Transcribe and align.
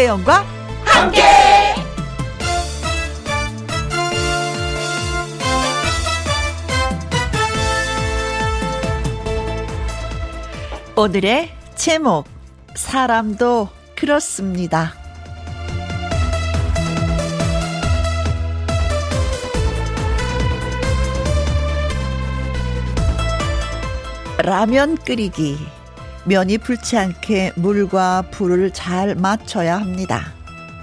김혜영과 0.00 0.46
함께. 0.82 1.22
오늘의 10.96 11.54
제목 11.74 12.24
사람도 12.74 13.68
그렇습니다. 13.94 14.94
라면 24.38 24.96
끓이기. 24.96 25.79
면이 26.24 26.58
불지 26.58 26.96
않게 26.96 27.52
물과 27.56 28.26
불을 28.30 28.72
잘 28.72 29.14
맞춰야 29.14 29.78
합니다. 29.78 30.32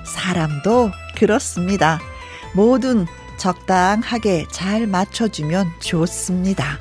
사람도 0.06 0.92
그렇습니다. 1.16 2.00
모든 2.54 3.06
적당하게 3.38 4.46
잘 4.52 4.88
맞춰주면 4.88 5.68
좋습니다. 5.80 6.80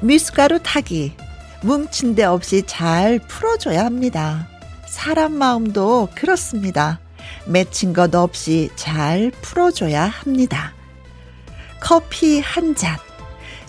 미숫가루 0.00 0.60
타기. 0.62 1.14
뭉친 1.62 2.14
데 2.14 2.24
없이 2.24 2.62
잘 2.66 3.18
풀어줘야 3.18 3.84
합니다. 3.84 4.48
사람 4.86 5.32
마음도 5.32 6.08
그렇습니다. 6.14 7.00
맺힌 7.46 7.92
것 7.92 8.14
없이 8.14 8.70
잘 8.76 9.32
풀어줘야 9.42 10.04
합니다. 10.06 10.72
커피 11.80 12.40
한 12.40 12.74
잔. 12.74 12.96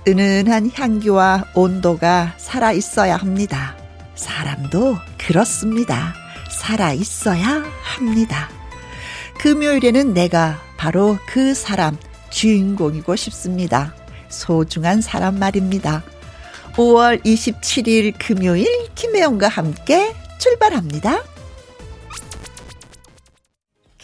은은한 0.09 0.71
향기와 0.73 1.45
온도가 1.53 2.33
살아 2.37 2.71
있어야 2.71 3.15
합니다. 3.15 3.77
사람도 4.15 4.97
그렇습니다. 5.19 6.15
살아 6.49 6.93
있어야 6.93 7.63
합니다. 7.83 8.49
금요일에는 9.37 10.15
내가 10.15 10.59
바로 10.77 11.19
그 11.27 11.53
사람 11.53 11.95
주인공이고 12.31 13.15
싶습니다. 13.15 13.93
소중한 14.29 15.01
사람 15.01 15.37
말입니다. 15.37 16.01
5월 16.73 17.23
27일 17.23 18.15
금요일 18.17 18.67
김혜영과 18.95 19.47
함께 19.47 20.15
출발합니다. 20.39 21.21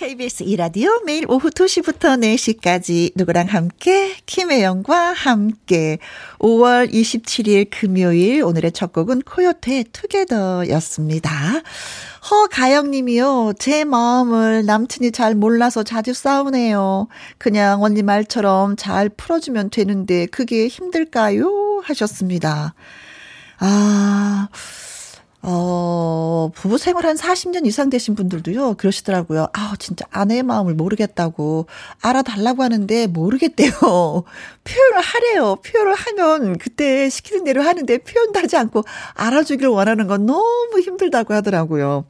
KBS 0.06 0.44
이라디오 0.44 1.02
매일 1.03 1.25
오후 1.28 1.50
2시부터 1.50 2.22
4시까지 2.61 3.14
누구랑 3.16 3.48
함께 3.48 4.16
김혜영과 4.28 5.14
함께 5.14 5.97
5월 6.38 6.94
27일 6.94 7.72
금요일 7.72 8.44
오늘의 8.44 8.72
첫 8.73 8.94
곡은 8.94 9.23
코요태 9.23 9.86
투게더였습니다. 9.92 11.31
허가영 12.30 12.92
님이요. 12.92 13.53
제 13.58 13.84
마음을 13.84 14.67
남친이 14.67 15.12
잘 15.12 15.34
몰라서 15.34 15.81
자주 15.81 16.14
싸우네요. 16.14 17.08
그냥 17.40 17.81
언니 17.81 18.03
말처럼 18.03 18.75
잘 18.75 19.09
풀어주면 19.09 19.72
되는데 19.72 20.28
그게 20.28 20.67
힘들까요? 20.67 21.81
하셨습니다. 21.84 22.75
아, 23.58 24.50
어, 25.48 26.50
부부 26.56 26.80
생활 26.80 27.06
한 27.06 27.16
40년 27.16 27.68
이상 27.68 27.92
되신 27.92 28.16
분들도요, 28.16 28.76
그러시더라고요. 28.78 29.48
아, 29.54 29.76
진짜 29.78 30.04
아내의 30.10 30.42
마음을 30.42 30.74
모르겠다고, 30.74 31.68
알아달라고 32.02 32.64
하는데 32.64 33.06
모르겠대요. 33.08 33.70
표현을 34.64 35.02
하래요. 35.02 35.58
표현을 35.58 35.94
하면 35.94 36.58
그때 36.58 37.09
시키는 37.09 37.44
대로 37.44 37.62
하는데 37.62 37.97
표현도 38.00 38.40
하지 38.40 38.58
않고 38.58 38.84
알아주길 39.14 39.68
원하는 39.68 40.08
건 40.08 40.25
너무 40.25 40.80
힘들다고 40.84 41.36
하더라고요. 41.36 42.06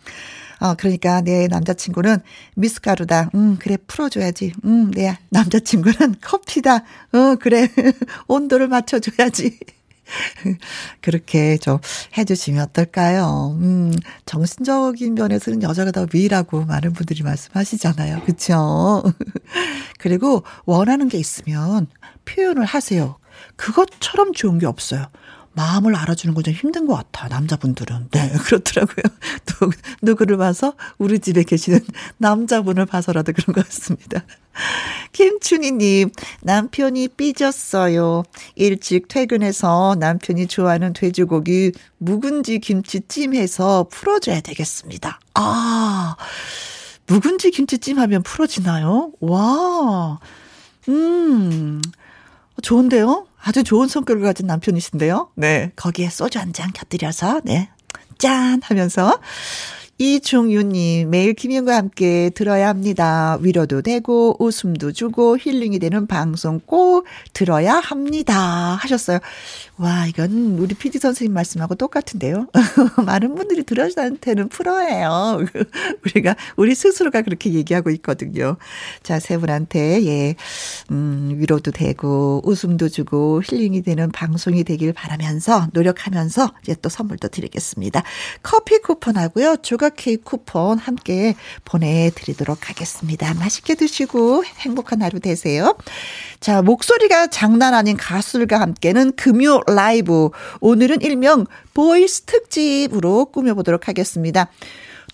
어, 0.62 0.74
그러니까 0.76 1.20
내 1.20 1.48
남자친구는 1.48 2.20
미숫가루다. 2.56 3.32
음, 3.36 3.58
그래, 3.60 3.76
풀어줘야지. 3.86 4.54
음, 4.64 4.92
내 4.92 5.18
남자친구는 5.30 6.16
커피다. 6.22 6.78
어, 7.12 7.36
그래. 7.38 7.68
온도를 8.28 8.70
맞춰줘야지. 8.70 9.60
그렇게 11.02 11.58
좀 11.58 11.80
해주시면 12.18 12.64
어떨까요? 12.64 13.58
음, 13.60 13.94
정신적인 14.26 15.16
면에서는 15.16 15.64
여자가 15.64 15.92
더 15.92 16.08
위라고 16.14 16.66
많은 16.66 16.94
분들이 16.94 17.24
말씀하시잖아요. 17.24 18.22
그쵸? 18.26 19.04
그리고 20.00 20.44
원하는 20.66 21.10
게 21.10 21.18
있으면 21.18 21.88
표현을 22.26 22.66
하세요. 22.66 23.18
그것처럼 23.56 24.34
좋은 24.34 24.60
게 24.60 24.66
없어요. 24.66 25.08
마음을 25.56 25.96
알아주는 25.96 26.34
건 26.36 26.44
좀 26.44 26.54
힘든 26.54 26.86
것 26.86 26.94
같아, 26.96 27.28
남자분들은. 27.28 28.10
네, 28.12 28.32
그렇더라고요. 28.46 29.04
또, 29.46 29.72
누구를 30.02 30.38
봐서 30.38 30.74
우리 30.98 31.18
집에 31.20 31.44
계시는 31.44 31.80
남자분을 32.18 32.86
봐서라도 32.86 33.32
그런 33.34 33.56
것 33.56 33.66
같습니다. 33.66 34.24
김춘희님, 35.12 36.12
남편이 36.42 37.08
삐졌어요. 37.10 38.24
일찍 38.56 39.08
퇴근해서 39.08 39.96
남편이 40.00 40.48
좋아하는 40.48 40.94
돼지고기 40.94 41.72
묵은지 41.98 42.60
김치찜 42.60 43.34
해서 43.34 43.88
풀어줘야 43.90 44.42
되겠습니다. 44.42 45.20
아, 45.34 46.16
묵은지 47.08 47.52
김치찜 47.52 47.98
하면 48.00 48.24
풀어지나요? 48.24 49.12
와, 49.20 50.20
음, 50.90 51.82
좋은데요? 52.62 53.26
아주 53.48 53.64
좋은 53.64 53.88
성격을 53.88 54.24
가진 54.24 54.48
남편이신데요. 54.48 55.30
네. 55.36 55.72
거기에 55.76 56.10
소주 56.10 56.40
한 56.40 56.52
잔 56.52 56.72
곁들여서, 56.74 57.42
네. 57.44 57.70
짠! 58.18 58.60
하면서. 58.64 59.20
이종유님, 59.98 61.10
매일 61.10 61.34
김현과 61.34 61.74
함께 61.76 62.30
들어야 62.34 62.68
합니다. 62.68 63.38
위로도 63.40 63.82
되고, 63.82 64.36
웃음도 64.40 64.92
주고, 64.92 65.38
힐링이 65.38 65.80
되는 65.80 66.06
방송 66.08 66.60
꼭 66.66 67.06
들어야 67.34 67.76
합니다. 67.76 68.36
하셨어요. 68.82 69.20
와, 69.78 70.06
이건 70.08 70.58
우리 70.58 70.74
PD 70.74 71.00
선생님 71.00 71.34
말씀하고 71.34 71.76
똑같은데요. 71.76 72.48
많은 73.06 73.36
분들이 73.36 73.64
들어한테는 73.64 74.48
프로예요. 74.48 75.42
우리가, 76.06 76.38
우리 76.56 76.74
스스로가 76.74 77.24
그렇게 77.24 77.52
얘기하고 77.52 77.90
있거든요. 77.92 78.56
자, 79.04 79.20
세 79.20 79.38
분한테, 79.38 80.06
예, 80.06 80.36
음, 80.92 81.36
위로도 81.36 81.72
되고, 81.72 82.42
웃음도 82.46 82.88
주고, 82.88 83.42
힐링이 83.44 83.82
되는 83.82 84.12
방송이 84.14 84.64
되길 84.64 84.94
바라면서, 84.94 85.68
노력하면서, 85.74 86.54
이제 86.64 86.76
또 86.82 86.88
선물도 86.88 87.28
드리겠습니다. 87.28 88.02
커피 88.44 88.80
쿠폰하고요, 88.80 89.58
조각 89.62 89.96
케이크 89.98 90.24
쿠폰 90.24 90.78
함께 90.78 91.36
보내드리도록 91.66 92.70
하겠습니다. 92.70 93.34
맛있게 93.34 93.76
드시고, 93.76 94.46
행복한 94.46 95.02
하루 95.02 95.20
되세요. 95.20 95.76
자, 96.40 96.62
목소리가 96.62 97.28
장난 97.28 97.74
아닌 97.74 97.98
가수들과 97.98 98.62
함께는 98.62 99.18
금요 99.18 99.65
라이브. 99.68 100.30
오늘은 100.60 101.02
일명 101.02 101.46
voice 101.74 102.22
특집으로 102.22 103.26
꾸며보도록 103.26 103.88
하겠습니다. 103.88 104.50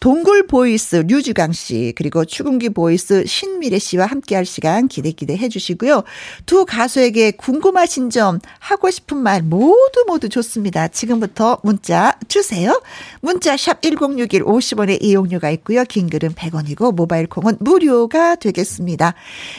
동굴 0.02 0.48
voice 0.48 0.96
류지광 0.96 1.52
씨 1.52 1.94
그리고 1.96 2.26
축음기 2.26 2.70
voice 2.70 3.24
신미래 3.24 3.78
씨와 3.78 4.08
함께할 4.08 4.48
시간 4.48 4.88
기대 4.88 5.12
기대해 5.12 5.48
주시고요. 5.48 6.04
두 6.48 6.66
가수에게 6.66 7.30
궁금하신 7.30 8.10
점 8.10 8.40
하고 8.58 8.90
싶은 8.90 9.18
말 9.18 9.44
모두 9.44 10.04
모두 10.08 10.28
좋습니다. 10.28 10.88
지금부터 10.88 11.60
문자 11.62 12.18
주세요. 12.28 12.82
문자 13.22 13.56
샵 13.56 13.84
1061 13.84 14.44
50원의 14.44 15.04
이용료가 15.04 15.52
있고요. 15.52 15.84
긴 15.84 16.10
글은 16.10 16.30
100원이고 16.34 16.96
모바일 16.96 17.28
콩은 17.28 17.58
무료가 17.60 18.34
되겠습니다. 18.38 19.14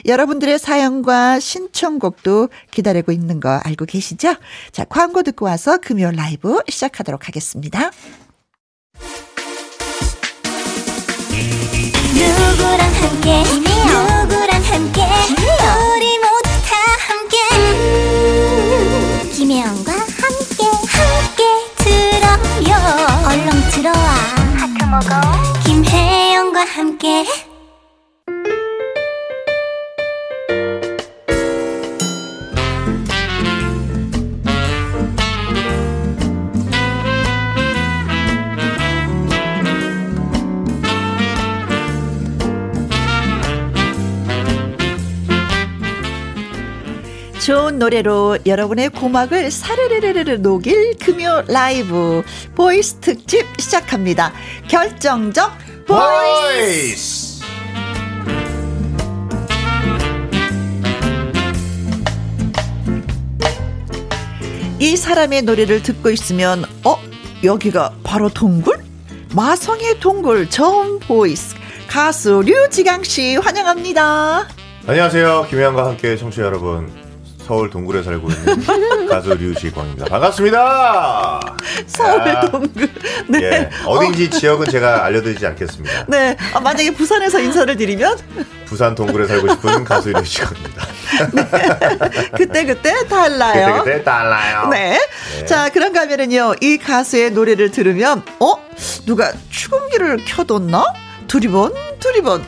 여러분들의 0.07 0.59
사연과 0.59 1.39
신청곡도 1.39 2.49
기다리고 2.73 3.13
있는 3.13 3.39
거 3.39 3.61
알고 3.63 3.85
계시죠? 3.85 4.35
자, 4.73 4.85
광고 4.87 5.23
듣고 5.23 5.47
와서 5.47 5.79
금요 5.79 6.11
라이브 6.11 6.59
시작하도록 6.69 7.29
하겠습니다. 7.29 7.93
누구랑 12.13 12.81
함께? 13.01 13.43
누구랑 13.43 14.63
함께? 14.65 15.03
우리 15.03 16.19
모두 16.19 16.49
다 16.67 16.77
함께. 17.09 17.37
음, 17.55 19.31
김혜영과 19.33 19.93
함께. 19.93 20.61
함께 20.89 21.43
들어요. 21.79 22.71
얼렁 23.27 23.49
들어와. 23.71 24.09
하트 24.57 24.85
먹어. 24.85 25.11
김혜영과 25.65 26.65
함께 26.65 27.25
좋은 47.45 47.81
노래로 47.81 48.39
여러분의 48.47 48.91
고막을 48.91 49.51
사르르르르 49.51 50.31
녹일 50.37 50.97
금요 50.99 51.43
라이브 51.49 52.23
voice 52.55 53.01
특집 53.01 53.45
시작합니다. 53.59 54.33
결정적 54.69 55.51
voice! 55.89 57.43
voice! 57.43 57.43
이 64.79 64.97
사람의 64.97 65.43
노래를 65.43 65.83
듣고 65.83 66.11
있으면 66.11 66.65
어? 66.85 66.97
여기가 67.43 67.97
바로 68.05 68.29
동굴? 68.29 68.79
마성의 69.35 69.99
동굴 69.99 70.49
저음 70.49 71.01
voice 71.01 71.57
가수 71.89 72.43
류지광 72.47 73.03
씨 73.03 73.35
환영합니다. 73.35 74.47
안녕하세요. 74.87 75.47
김혜영과 75.51 75.87
함께 75.87 76.17
청취자 76.17 76.43
여러분. 76.43 77.02
서울 77.47 77.71
동굴에 77.71 78.03
살고 78.03 78.29
있는 78.31 79.07
가수 79.09 79.35
류지광입니다. 79.35 80.07
반갑습니다. 80.07 81.41
서울 81.87 82.29
야. 82.29 82.41
동굴. 82.43 82.89
네. 83.29 83.43
예, 83.43 83.71
어딘지 83.85 84.27
어. 84.33 84.39
지역은 84.39 84.69
제가 84.69 85.05
알려드리지 85.05 85.47
않겠습니다. 85.47 86.05
네. 86.09 86.37
아, 86.55 86.61
만약에 86.61 86.93
부산에서 86.93 87.41
인사를 87.41 87.77
드리면 87.77 88.17
부산 88.67 88.95
동굴에 88.95 89.27
살고 89.27 89.49
싶은 89.55 89.85
가수 89.85 90.11
류지광입니다. 90.11 90.87
네. 91.35 92.29
그때 92.37 92.65
그때 92.65 93.07
달라요. 93.09 93.79
그때 93.79 93.93
그때 93.93 94.05
달라요. 94.05 94.69
네. 94.69 94.99
네. 95.41 95.45
자 95.47 95.69
그런가 95.69 96.03
하면은요 96.03 96.55
이 96.61 96.79
가수의 96.79 97.33
노래를 97.33 97.71
들으면 97.71 98.23
어 98.41 98.55
누가 99.05 99.33
축음기를 99.51 100.25
켜뒀나? 100.25 100.85
두리번 101.27 101.73
두리번 101.99 102.45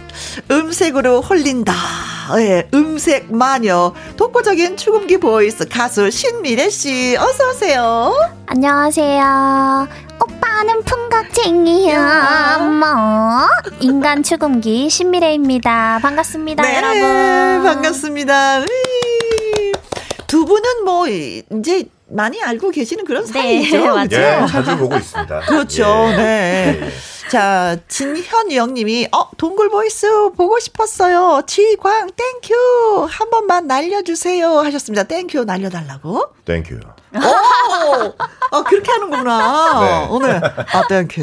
음색으로 0.50 1.20
홀린다. 1.22 1.72
예, 2.38 2.66
음색 2.72 3.34
마녀 3.34 3.92
독보적인 4.16 4.76
축음기 4.76 5.18
voice 5.18 5.68
가수 5.68 6.10
신미래 6.10 6.70
씨 6.70 7.16
어서 7.18 7.50
오세요. 7.50 8.14
안녕하세요. 8.46 9.88
오빠는 10.22 10.82
풍각쟁이야. 10.84 12.58
뭐 12.80 13.48
인간 13.80 14.22
축음기 14.22 14.88
신미래입니다. 14.88 15.98
반갑습니다, 16.00 16.62
네, 16.62 16.76
여러분. 16.76 17.64
반갑습니다. 17.64 18.64
두 20.26 20.44
분은 20.46 20.84
뭐 20.84 21.06
이제 21.06 21.84
많이 22.08 22.42
알고 22.42 22.70
계시는 22.70 23.04
그런 23.04 23.24
네, 23.26 23.32
사이죠. 23.32 23.76
네, 23.82 23.88
맞죠? 23.88 24.16
예, 24.16 24.46
자주 24.48 24.78
보고 24.78 24.96
있습니다. 24.96 25.40
그렇죠. 25.40 25.84
예. 26.12 26.16
네. 26.16 26.80
예. 26.82 27.13
자, 27.34 27.76
진현영 27.88 28.74
님이, 28.74 29.08
어, 29.10 29.28
동굴 29.36 29.68
voice 29.68 30.06
보고 30.36 30.60
싶었어요. 30.60 31.42
지광, 31.48 32.10
thank 32.14 32.66
you. 32.66 33.08
한 33.10 33.28
번만 33.28 33.66
날려주세요. 33.66 34.60
하셨습니다. 34.60 35.02
thank 35.02 35.27
you 35.27 35.42
날려달라고. 35.42 36.28
Thank 36.44 36.62
you. 36.62 36.76
오! 36.76 38.14
아, 38.52 38.62
그렇게 38.62 38.92
하는구나. 38.92 39.80
네. 39.80 40.06
오늘. 40.10 40.40
아, 40.44 40.86
thank 40.88 41.07
you. 41.07 41.22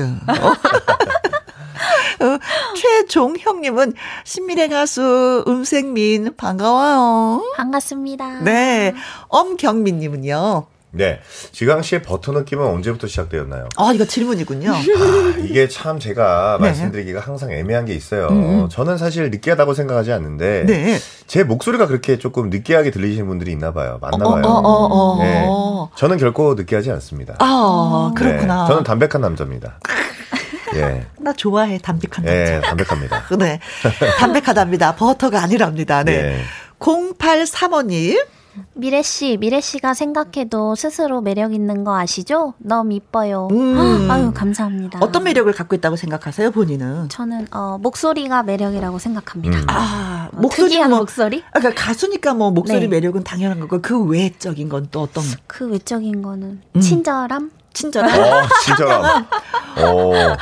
어, 2.19 2.37
최종형님은 2.75 3.93
신미래 4.25 4.67
가수 4.67 5.45
음색민 5.47 6.35
반가워요. 6.35 7.53
반갑습니다. 7.55 8.41
네. 8.41 8.93
엄경민님은요. 9.29 10.70
네. 10.91 11.19
지강 11.51 11.81
씨의 11.81 12.01
버터 12.01 12.33
느낌은 12.33 12.65
언제부터 12.65 13.07
시작되었나요? 13.07 13.69
아, 13.77 13.91
이거 13.93 14.05
질문이군요. 14.05 14.73
아, 14.73 14.79
이게 15.39 15.67
참 15.67 15.99
제가 15.99 16.57
네. 16.59 16.67
말씀드리기가 16.67 17.21
항상 17.21 17.51
애매한 17.51 17.85
게 17.85 17.93
있어요. 17.93 18.27
음. 18.27 18.63
음. 18.63 18.69
저는 18.69 18.97
사실 18.97 19.31
느끼하다고 19.31 19.73
생각하지 19.73 20.11
않는데 20.11 20.65
네. 20.65 20.99
제 21.27 21.43
목소리가 21.43 21.88
그렇게 21.88 22.19
조금 22.19 22.49
느끼하게 22.49 22.91
들리시는 22.91 23.25
분들이 23.27 23.51
있나 23.51 23.71
봐요. 23.71 23.99
맞나 24.01 24.25
어, 24.25 24.29
어, 24.29 24.33
봐요. 24.33 24.43
어, 24.45 24.49
어, 24.49 25.17
어, 25.17 25.23
네. 25.23 25.47
저는 25.95 26.17
결코 26.17 26.55
느끼하지 26.55 26.91
않습니다. 26.91 27.35
아, 27.39 28.11
그렇구나. 28.15 28.63
네. 28.63 28.67
저는 28.67 28.83
담백한 28.83 29.21
남자입니다. 29.21 29.79
예. 30.75 31.05
나 31.19 31.33
좋아해 31.33 31.77
담백한 31.77 32.25
남자. 32.25 32.55
예, 32.55 32.61
담백합니다. 32.61 33.27
네. 33.39 33.59
담백하답니다. 34.19 34.95
버터가 34.95 35.41
아니랍니다. 35.41 36.03
네. 36.03 36.13
예. 36.13 36.41
0835님. 36.79 38.40
미래 38.74 39.01
씨, 39.01 39.38
미래 39.38 39.62
씨가 39.62 39.94
생각해도 39.94 40.75
스스로 40.75 41.21
매력 41.21 41.53
있는 41.53 41.83
거 41.83 41.98
아시죠? 41.98 42.53
너무 42.57 42.94
이뻐요. 42.94 43.48
음. 43.51 44.09
아유 44.12 44.31
감사합니다. 44.33 45.00
어떤 45.01 45.24
매력을 45.24 45.51
갖고 45.53 45.75
있다고 45.75 45.95
생각하세요, 45.95 46.51
본인은? 46.51 47.09
저는 47.09 47.48
어, 47.51 47.77
목소리가 47.81 48.44
매력이라고 48.44 49.00
생각합니다. 49.00 49.59
음. 49.59 49.65
아, 49.69 50.30
어, 50.33 50.38
목소리 50.42 50.77
뭐, 50.88 51.00
목소리? 51.00 51.44
아, 51.53 51.59
그러니까 51.59 51.83
가수니까 51.83 52.33
뭐 52.33 52.51
목소리 52.51 52.81
네. 52.81 52.88
매력은 52.88 53.24
당연한 53.24 53.59
거고 53.59 53.81
그 53.81 54.03
외적인 54.03 54.68
건 54.69 54.81
또 54.92 55.01
어떤? 55.01 55.24
그 55.47 55.69
외적인 55.69 56.21
거는 56.21 56.62
음. 56.75 56.81
친절함. 56.81 57.51
친절함. 57.73 58.19
어, 58.19 58.41
친절함. 58.63 59.25
어, 59.77 60.35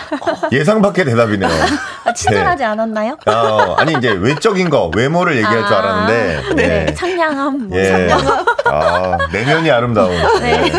예상 0.51 0.81
밖의 0.81 1.05
대답이네요. 1.05 1.49
아, 2.05 2.13
친절하지 2.13 2.63
네. 2.63 2.65
않았나요? 2.65 3.17
어, 3.27 3.75
아니, 3.77 3.93
이제 3.93 4.09
외적인 4.09 4.69
거, 4.69 4.91
외모를 4.95 5.35
얘기할 5.35 5.63
아, 5.63 5.67
줄 5.67 5.75
알았는데. 5.77 6.55
네. 6.55 6.67
네. 6.85 6.95
상냥함. 6.95 7.69
뭐 7.69 7.77
예. 7.77 7.85
상냥함. 7.85 8.45
아, 8.65 9.17
내면이 9.31 9.69
아름다운. 9.69 10.11
네. 10.39 10.71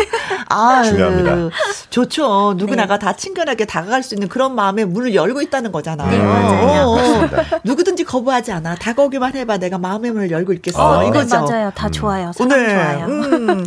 아, 0.51 0.83
중요합니다. 0.83 1.51
좋죠. 1.91 2.55
누구나가 2.57 2.99
네. 2.99 3.07
다 3.07 3.13
친근하게 3.15 3.65
다가갈 3.65 4.03
수 4.03 4.15
있는 4.15 4.29
그런 4.29 4.55
마음의 4.55 4.87
문을 4.87 5.15
열고 5.15 5.41
있다는 5.43 5.73
거잖아요. 5.73 6.11
네, 6.11 6.19
맞아요. 6.19 6.83
어, 6.87 6.97
어. 6.97 7.61
누구든지 7.65 8.05
거부하지 8.05 8.53
않아. 8.53 8.75
다가오기만 8.75 9.35
해봐. 9.35 9.59
내가 9.59 9.79
마음의 9.79 10.11
문을 10.11 10.31
열고 10.31 10.53
있겠어. 10.55 10.99
어, 10.99 11.05
이거죠. 11.09 11.47
맞아요. 11.47 11.73
다 11.75 11.87
음. 11.87 11.93
좋아요. 11.93 12.33
사람 12.33 12.49
네. 12.59 12.69
좋아요. 12.69 13.07
음. 13.07 13.65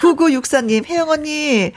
9964님, 0.00 0.86
혜영 0.88 1.08
언니. 1.08 1.72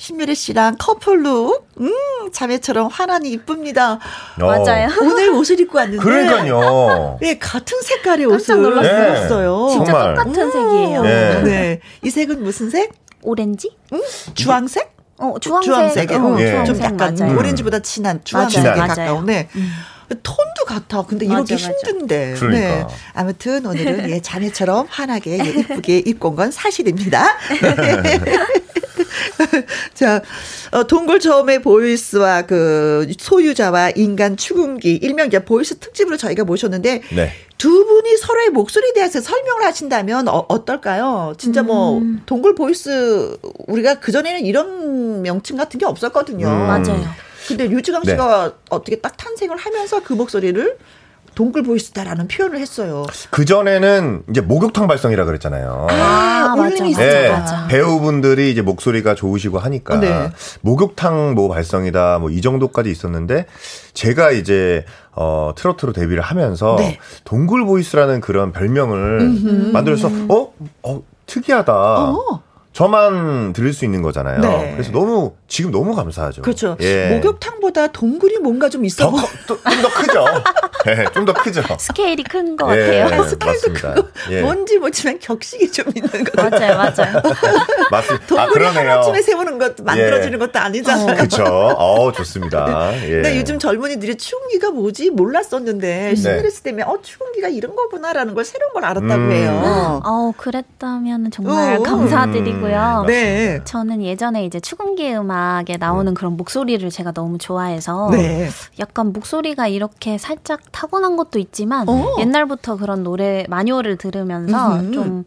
신미래 0.00 0.32
씨랑 0.34 0.76
커플룩, 0.78 1.66
음, 1.80 1.90
자매처럼 2.32 2.86
환하니 2.86 3.30
이쁩니다. 3.30 3.94
어. 4.40 4.46
맞아요. 4.46 4.88
오늘 5.02 5.30
옷을 5.30 5.58
입고 5.58 5.76
왔는데. 5.76 6.02
그러니까요. 6.04 7.18
네, 7.20 7.36
같은 7.36 7.82
색깔의 7.82 8.26
옷을 8.26 8.58
입었어요. 8.64 9.66
네. 9.66 9.72
진짜 9.72 9.92
정말. 9.92 10.14
똑같은 10.14 10.40
음. 10.42 10.50
색이에요. 10.52 11.02
네. 11.02 11.42
네. 11.42 11.80
이 12.02 12.10
색은 12.10 12.44
무슨 12.44 12.70
색? 12.70 12.92
오렌지? 13.22 13.76
음? 13.92 14.00
주황색? 14.34 14.96
어, 15.18 15.34
주황색. 15.40 15.64
주황색. 15.72 16.10
어, 16.12 16.36
예. 16.40 16.50
주황색 16.50 16.66
좀 16.66 16.84
약간 16.84 17.14
맞아요. 17.18 17.36
오렌지보다 17.38 17.80
진한 17.80 18.20
주황색에 18.24 18.62
가까운. 18.62 19.26
네. 19.26 19.48
음. 19.56 19.70
톤도 20.22 20.64
같아. 20.66 21.02
근데 21.02 21.26
이러기 21.26 21.52
맞아, 21.54 21.68
힘든데. 21.68 22.30
맞아. 22.30 22.40
그러니까. 22.40 22.68
네. 22.68 22.86
아무튼 23.12 23.66
오늘은 23.66 24.08
예, 24.10 24.20
자매처럼 24.22 24.86
환하게 24.88 25.38
예, 25.38 25.50
이쁘게 25.50 25.98
입고 25.98 26.30
온 26.30 26.36
건 26.36 26.50
사실입니다. 26.50 27.36
자, 29.94 30.22
어, 30.70 30.84
동굴 30.84 31.20
저음의 31.20 31.60
voice와 31.60 32.42
그 32.42 33.06
소유자와 33.18 33.90
인간 33.96 34.36
축음기 34.36 34.96
일명 34.96 35.26
이제 35.26 35.44
voice 35.44 35.78
특집으로 35.78 36.16
저희가 36.16 36.44
모셨는데 36.44 37.02
네. 37.14 37.32
두 37.56 37.84
분이 37.84 38.16
서로의 38.18 38.50
목소리에 38.50 38.92
대해서 38.92 39.20
설명을 39.20 39.64
하신다면 39.64 40.28
어, 40.28 40.46
어떨까요? 40.48 41.34
진짜 41.38 41.62
뭐 41.62 41.98
음. 41.98 42.22
동굴 42.26 42.54
voice 42.54 43.36
우리가 43.66 44.00
그 44.00 44.12
전에는 44.12 44.44
이런 44.44 45.22
명칭 45.22 45.56
같은 45.56 45.78
게 45.78 45.86
없었거든요. 45.86 46.46
음. 46.46 46.66
맞아요. 46.66 47.04
근데 47.48 47.66
류지광 47.66 48.04
씨가 48.04 48.48
네. 48.48 48.54
어떻게 48.68 48.96
딱 49.00 49.16
탄생을 49.16 49.56
하면서 49.56 50.02
그 50.02 50.12
목소리를 50.12 50.76
동굴 51.38 51.62
voice다라는 51.62 52.26
표현을 52.26 52.58
했어요. 52.58 53.06
그 53.30 53.44
전에는 53.44 54.24
이제 54.28 54.40
목욕탕 54.40 54.88
발성이라 54.88 55.24
그랬잖아요. 55.24 55.86
아, 55.88 56.56
맞아, 56.56 56.84
네, 56.84 57.30
맞아. 57.30 57.68
배우분들이 57.68 58.50
이제 58.50 58.60
목소리가 58.60 59.14
좋으시고 59.14 59.60
하니까 59.60 60.00
네. 60.00 60.32
목욕탕 60.62 61.34
뭐 61.34 61.48
발성이다 61.48 62.18
뭐 62.18 62.28
이 62.30 62.40
정도까지 62.40 62.90
있었는데 62.90 63.46
제가 63.94 64.32
이제 64.32 64.84
어 65.12 65.52
트로트로 65.54 65.92
데뷔를 65.92 66.22
하면서 66.22 66.74
네. 66.76 66.98
동굴 67.22 67.64
voice라는 67.64 68.20
그런 68.20 68.50
별명을 68.50 69.20
음흠. 69.20 69.70
만들어서 69.72 70.10
어, 70.28 70.52
어 70.82 71.02
특이하다. 71.26 71.72
어. 71.72 72.42
저만 72.78 73.54
들을 73.54 73.72
수 73.72 73.84
있는 73.84 74.02
거잖아요. 74.02 74.38
네. 74.38 74.70
그래서 74.74 74.92
너무 74.92 75.32
지금 75.48 75.72
너무 75.72 75.96
감사하죠. 75.96 76.42
그렇죠. 76.42 76.76
예. 76.78 77.08
목욕탕보다 77.08 77.88
동굴이 77.88 78.38
뭔가 78.38 78.68
좀 78.68 78.84
있어. 78.84 79.10
좀더 79.48 79.88
크죠. 79.96 80.24
네, 80.86 81.04
좀더 81.12 81.32
크죠. 81.32 81.60
스케일이 81.76 82.22
큰 82.22 82.56
것 82.56 82.66
같아요. 82.66 83.08
예, 83.10 83.28
스케일도 83.28 83.72
크고 83.72 84.08
예. 84.30 84.42
뭔지 84.42 84.78
모르지만 84.78 85.18
격식이 85.18 85.72
좀 85.72 85.86
있는 85.92 86.22
거 86.22 86.40
같아요. 86.40 86.76
맞아요, 86.76 86.94
맞아요. 86.96 87.22
맞습니다. 87.90 88.26
동굴이 88.28 88.64
아, 88.64 88.70
하나쯤에 88.70 89.22
세우는 89.22 89.58
것도 89.58 89.82
만들어지는 89.82 90.34
예. 90.34 90.38
것도 90.38 90.60
아니잖아요. 90.60 91.16
그렇죠. 91.16 91.44
어, 91.44 92.12
좋습니다. 92.12 92.94
예. 93.02 93.10
근데 93.10 93.38
요즘 93.38 93.58
젊은이들이 93.58 94.14
추운기가 94.18 94.70
뭐지 94.70 95.10
몰랐었는데 95.10 96.14
시미레스 96.14 96.62
네. 96.62 96.70
때문에 96.70 96.84
어 96.84 96.98
추운기가 97.02 97.48
이런 97.48 97.74
거구나라는 97.74 98.34
걸 98.34 98.44
새로운 98.44 98.72
걸 98.72 98.84
알았다고 98.84 99.14
음. 99.14 99.32
해요. 99.32 100.00
어, 100.04 100.32
그랬다면 100.36 101.32
정말 101.32 101.78
어. 101.78 101.82
감사드리고 101.82 102.67
요. 102.72 103.00
음, 103.02 103.06
네. 103.06 103.60
저는 103.64 104.02
예전에 104.02 104.44
이제 104.44 104.60
추궁기 104.60 105.12
음악에 105.14 105.76
나오는 105.76 106.12
음. 106.12 106.14
그런 106.14 106.36
목소리를 106.36 106.88
제가 106.90 107.12
너무 107.12 107.38
좋아해서 107.38 108.08
네. 108.12 108.48
약간 108.78 109.12
목소리가 109.12 109.66
이렇게 109.68 110.18
살짝 110.18 110.60
타고난 110.72 111.16
것도 111.16 111.38
있지만 111.38 111.88
오. 111.88 111.92
어. 111.92 112.16
옛날부터 112.20 112.76
그런 112.76 113.02
노래 113.02 113.44
마뉴얼을 113.48 113.96
들으면서 113.96 114.76
음흠. 114.76 114.92
좀 114.92 115.24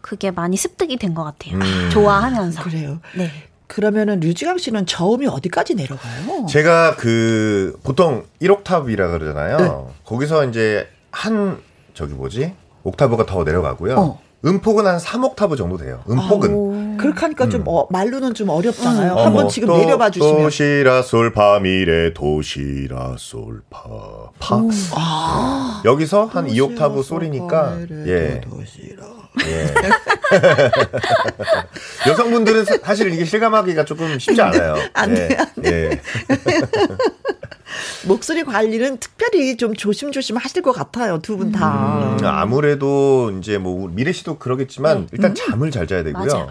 그게 0.00 0.30
많이 0.30 0.56
습득이 0.56 0.96
된 0.96 1.14
것 1.14 1.24
같아요. 1.24 1.56
음. 1.56 1.90
좋아하면서. 1.92 2.62
그래요. 2.62 2.98
네. 3.16 3.30
그러면은 3.66 4.18
류지강 4.20 4.58
씨는 4.58 4.86
저음이 4.86 5.26
어디까지 5.28 5.74
내려가요? 5.76 6.46
제가 6.48 6.96
그 6.96 7.78
보통 7.84 8.24
1옥탑이라 8.42 8.96
그러잖아요. 8.96 9.56
네. 9.58 9.94
거기서 10.04 10.46
이제 10.46 10.88
한 11.12 11.58
저기 11.94 12.14
뭐지? 12.14 12.52
옥타브가 12.82 13.26
더 13.26 13.44
내려가고요. 13.44 13.94
어. 13.96 14.20
음폭은 14.44 14.86
한 14.86 14.96
3옥타브 14.98 15.56
정도 15.56 15.76
돼요. 15.76 16.02
음폭은. 16.08 16.50
아, 16.50 16.96
그렇게 17.00 17.20
하니까 17.20 17.44
음. 17.44 17.50
좀 17.50 17.64
어, 17.66 17.86
말로는 17.90 18.32
좀 18.34 18.48
어렵잖아요. 18.48 19.12
음. 19.12 19.18
한번 19.18 19.48
지금 19.48 19.68
도, 19.68 19.76
내려봐 19.76 20.10
주시면. 20.10 20.42
도시라 20.44 21.02
솔파 21.02 21.60
미레 21.60 22.14
도시라 22.14 23.16
솔파 23.18 24.30
파. 24.38 24.62
아. 24.94 25.82
여기서 25.84 26.24
한 26.26 26.46
2옥타브 26.46 27.02
소리니까 27.02 27.76
예. 28.06 28.40
도시라. 28.40 29.04
예. 29.46 29.74
여성분들은 32.10 32.64
사실 32.82 33.12
이게 33.12 33.24
실감하기가 33.24 33.84
조금 33.84 34.18
쉽지 34.18 34.40
않아요. 34.40 34.74
안 34.94 35.14
돼, 35.14 35.28
예. 35.30 35.36
안 35.36 35.62
돼. 35.62 35.90
예. 35.92 36.00
목소리 38.06 38.44
관리는 38.44 38.98
특별히 38.98 39.56
좀 39.56 39.74
조심조심 39.74 40.36
하실 40.36 40.62
것 40.62 40.72
같아요, 40.72 41.18
두 41.18 41.36
분 41.36 41.52
다. 41.52 42.16
음, 42.20 42.24
아무래도 42.24 43.30
이제 43.38 43.56
뭐 43.58 43.88
미래 43.92 44.12
씨도 44.12 44.38
그러겠지만 44.38 45.02
네. 45.02 45.06
일단 45.12 45.30
음. 45.30 45.34
잠을 45.34 45.70
잘 45.70 45.86
자야 45.86 46.02
되고요. 46.02 46.48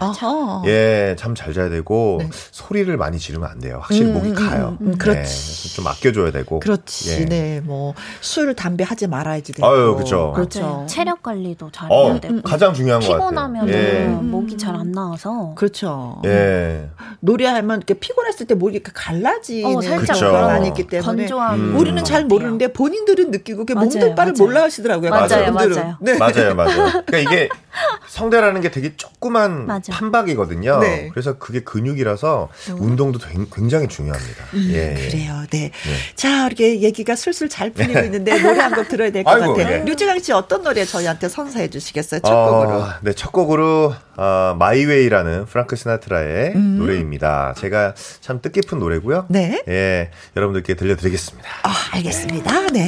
예, 0.66 1.14
잠 1.18 1.34
잘 1.34 1.52
자야 1.54 1.68
되고 1.68 2.18
네. 2.20 2.28
소리를 2.50 2.94
많이 2.96 3.18
지르면 3.18 3.48
안 3.48 3.60
돼요. 3.60 3.78
확실히 3.82 4.08
음, 4.10 4.14
목이 4.14 4.28
음, 4.30 4.34
가요. 4.34 4.76
음, 4.80 4.88
음. 4.88 4.98
그렇지. 4.98 5.68
네, 5.68 5.74
좀 5.76 5.86
아껴줘야 5.86 6.32
되고. 6.32 6.58
그렇지. 6.60 7.10
예. 7.20 7.24
네, 7.24 7.60
뭐 7.64 7.94
술, 8.20 8.54
담배 8.54 8.82
하지 8.84 9.06
말아야지 9.06 9.52
되고. 9.52 9.66
아유, 9.66 9.94
그렇죠. 9.94 10.32
그렇죠. 10.34 10.86
체력 10.88 11.22
관리도 11.22 11.70
잘 11.72 11.90
어, 11.92 12.10
해야 12.10 12.20
되고. 12.20 12.42
가장 12.42 12.74
중요한 12.74 13.00
거 13.00 13.06
같아요. 13.08 13.18
피곤하면 13.30 13.68
예. 13.68 14.06
목이 14.06 14.56
잘 14.58 14.74
안 14.74 14.92
나와서. 14.92 15.52
그렇죠. 15.56 16.20
예. 16.24 16.88
노래하면 17.20 17.78
이렇게 17.78 17.94
피곤했을 17.94 18.46
때 18.46 18.54
목이 18.54 18.76
이렇게 18.76 18.90
갈라지는 18.94 19.76
어, 19.76 19.80
살짝 19.82 20.16
그런 20.18 20.42
많이 20.46 20.68
있기 20.68 20.86
때문에 20.86 21.04
건조한 21.16 21.58
음. 21.60 21.76
우리는 21.76 22.02
잘 22.04 22.24
모르는데 22.24 22.72
본인들은 22.72 23.30
느끼고 23.30 23.66
그 23.66 23.72
몸둘 23.72 24.14
바를 24.14 24.32
몰라 24.38 24.62
하시더라고요. 24.62 25.10
맞아요, 25.10 25.52
맞아요. 25.52 25.96
네. 26.00 26.16
맞아요, 26.18 26.54
맞아요. 26.54 27.02
그러니까 27.06 27.18
이게 27.18 27.48
성대라는 28.08 28.60
게 28.60 28.70
되게 28.70 28.94
조그만 28.96 29.66
맞아. 29.66 29.92
판박이거든요. 29.92 30.78
네. 30.80 31.08
그래서 31.12 31.38
그게 31.38 31.60
근육이라서 31.60 32.48
음. 32.70 32.76
운동도 32.80 33.18
굉장히 33.54 33.88
중요합니다. 33.88 34.44
음, 34.54 34.68
예, 34.72 34.96
예. 34.98 35.08
그래요. 35.08 35.42
네. 35.50 35.70
네. 35.70 35.70
자, 36.16 36.46
이렇게 36.46 36.80
얘기가 36.80 37.14
술술 37.16 37.48
잘 37.48 37.70
풀리고 37.70 38.00
네. 38.00 38.04
있는데 38.06 38.40
노래 38.40 38.58
한 38.58 38.70
곡 38.74 38.88
들어야 38.88 39.10
될 39.10 39.24
것 39.24 39.30
같아요. 39.30 39.54
네. 39.56 39.84
류지광 39.84 40.18
씨 40.20 40.32
어떤 40.32 40.62
노래 40.62 40.84
저희한테 40.84 41.28
선사해 41.28 41.68
주시겠어요? 41.68 42.20
첫 42.20 42.32
어, 42.32 42.50
곡으로. 42.64 42.84
네, 43.02 43.12
첫 43.12 43.32
곡으로 43.32 43.94
어, 44.16 44.56
My 44.58 44.74
Way라는 44.74 45.46
프랑크 45.46 45.76
시나트라의 45.76 46.52
음. 46.54 46.76
노래입니다. 46.78 47.54
제가 47.56 47.94
참 48.20 48.40
뜻깊은 48.40 48.78
노래고요. 48.78 49.26
네. 49.28 49.62
예, 49.68 50.10
여러분들께 50.36 50.74
들려 50.74 50.96
드리겠습니다. 51.00 51.48
아, 51.62 51.74
알겠습니다. 51.92 52.66
네. 52.68 52.86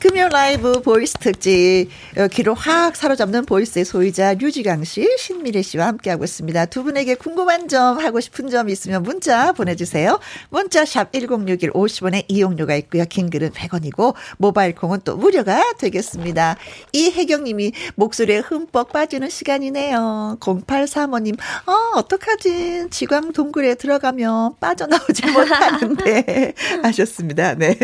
금요 0.00 0.28
라이브 0.28 0.80
voice 0.82 1.14
특집 1.14 1.88
귀를 2.30 2.54
확 2.54 2.96
사로잡는 2.96 3.46
voice의 3.46 3.84
소유자 3.84 4.34
류지광 4.34 4.84
씨, 4.84 5.08
신미래 5.18 5.62
씨와 5.62 5.86
함께하고 5.86 6.24
있습니다. 6.24 6.66
두 6.66 6.82
분에게 6.84 7.14
궁금한 7.14 7.68
점, 7.68 7.98
하고 7.98 8.20
싶은 8.20 8.48
점 8.48 8.68
있으면 8.68 9.02
문자 9.02 9.52
보내주세요. 9.52 10.18
문자 10.50 10.84
샵 10.84 11.12
1061 11.12 11.70
50원에 11.70 12.24
이용료가 12.28 12.74
있고요. 12.76 13.04
긴 13.08 13.30
글은 13.30 13.50
100원이고 13.50 14.14
모바일 14.38 14.74
콩은 14.74 15.00
또 15.04 15.16
무료가 15.16 15.72
되겠습니다. 15.78 16.56
이혜경 16.92 17.44
님이 17.44 17.72
목소리에 17.94 18.38
흠뻑 18.38 18.92
빠지는 18.92 19.30
시간이네요. 19.30 20.38
0835님, 20.40 21.38
어, 21.66 21.98
어떡하지? 21.98 22.88
지광 22.90 23.32
동굴에 23.32 23.74
들어가면 23.74 24.56
빠져나오지 24.60 25.26
못하는데. 25.30 26.54
하셨습니다. 26.82 27.43
네. 27.52 27.76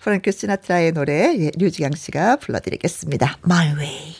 프랑크 0.00 0.30
시나트라의 0.30 0.92
노래, 0.92 1.34
예, 1.36 1.50
류지강 1.58 1.96
씨가 1.96 2.36
불러드리겠습니다. 2.36 3.38
My 3.44 3.74
Way. 3.76 4.14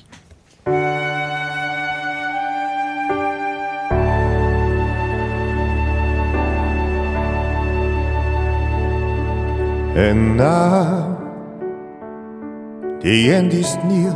And 9.95 10.39
now 10.39 11.19
the 13.03 13.31
end 13.31 13.53
is 13.53 13.77
near, 13.85 14.15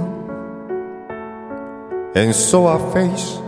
and 2.14 2.34
so 2.34 2.66
I 2.66 2.78
face 2.94 3.38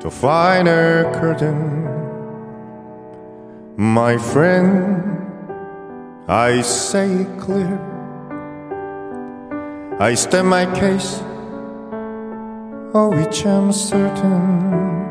to 0.00 0.10
finer 0.10 1.10
curtain. 1.18 1.88
My 3.78 4.18
friend, 4.18 5.23
I 6.26 6.62
say 6.62 7.12
it 7.12 7.38
clear. 7.38 7.78
I 10.00 10.14
stand 10.14 10.48
my 10.48 10.64
case, 10.74 11.20
oh, 12.94 13.12
of 13.12 13.18
which 13.18 13.44
I'm 13.44 13.70
certain. 13.70 15.04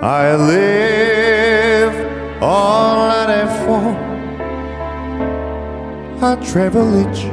I 0.00 0.34
live 0.36 1.94
all 2.42 3.08
that 3.10 3.28
I 3.28 3.46
fall. 3.66 3.94
I 6.24 6.34
travel 6.42 7.02
each 7.02 7.24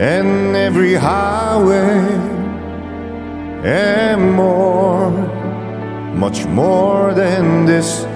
and 0.00 0.54
every 0.54 0.94
highway 0.94 1.98
and 3.64 4.32
more, 4.34 5.10
much 6.14 6.44
more 6.46 7.12
than 7.12 7.66
this. 7.66 8.06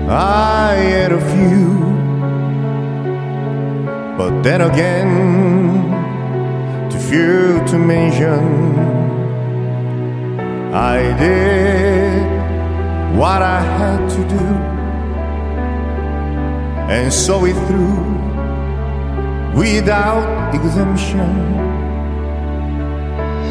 I 0.09 0.75
had 0.77 1.11
a 1.11 1.21
few, 1.33 1.67
but 4.17 4.43
then 4.43 4.61
again, 4.61 5.11
too 6.91 6.99
few 7.01 7.65
to 7.67 7.77
mention. 7.77 8.99
I 10.73 10.99
did 11.19 12.23
what 13.19 13.43
I 13.43 13.61
had 13.61 14.09
to 14.11 14.29
do 14.29 14.47
and 16.89 17.13
saw 17.13 17.45
it 17.47 17.57
through 17.67 18.18
without 19.55 20.55
exemption. 20.55 21.31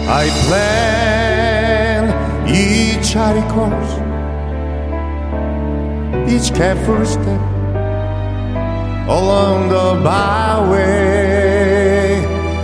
I 0.07 0.29
plan 0.47 2.03
each 2.47 3.13
high 3.13 3.43
course, 3.53 3.93
each 6.31 6.53
careful 6.55 7.05
step 7.05 7.41
along 9.09 9.69
the 9.69 10.01
byway 10.03 10.87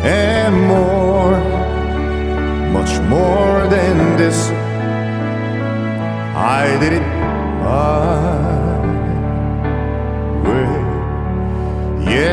and 0.04 0.56
more, 0.68 1.38
much 2.72 3.00
more 3.10 3.68
than 3.68 4.18
this 4.18 4.52
I 6.36 6.78
did 6.80 6.94
it 6.94 7.02
my 7.64 8.33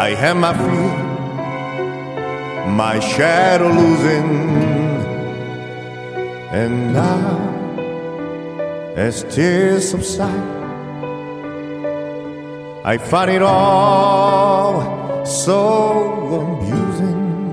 I 0.00 0.14
have 0.14 0.36
my 0.38 0.54
fear, 0.56 0.92
my 2.82 2.98
shadow 3.00 3.68
losing, 3.68 4.30
and 6.60 6.94
now 6.94 7.38
as 8.96 9.24
tears 9.24 9.90
subside. 9.90 10.48
I 12.82 12.96
find 12.96 13.30
it 13.30 13.42
all 13.42 15.26
so 15.26 15.60
amusing 16.40 17.52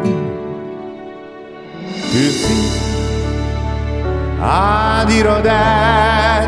to 2.12 2.24
think 2.44 2.72
I 4.40 5.06
did 5.10 5.26
all 5.26 5.42
that, 5.42 6.48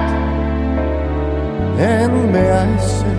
and 1.78 2.32
may 2.32 2.50
I 2.50 2.78
say, 2.78 3.19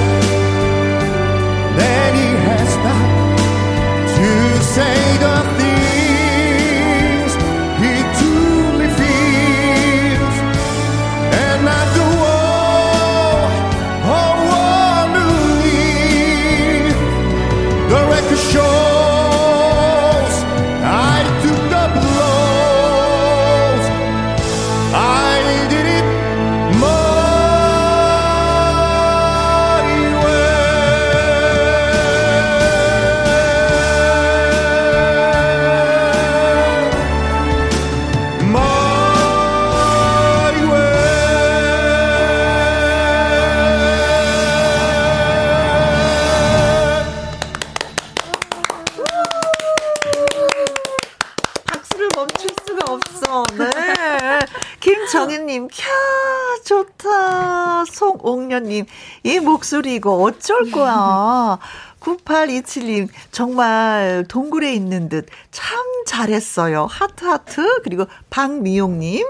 송옥년님, 58.81 58.85
이 59.23 59.39
목소리 59.39 59.95
이거 59.95 60.15
어쩔 60.15 60.71
거야. 60.71 61.57
9827님, 62.01 63.09
정말 63.31 64.25
동굴에 64.27 64.73
있는 64.73 65.07
듯 65.09 65.27
참 65.51 65.77
잘했어요. 66.07 66.87
하트하트. 66.89 67.81
그리고 67.83 68.05
박미용님, 68.31 69.25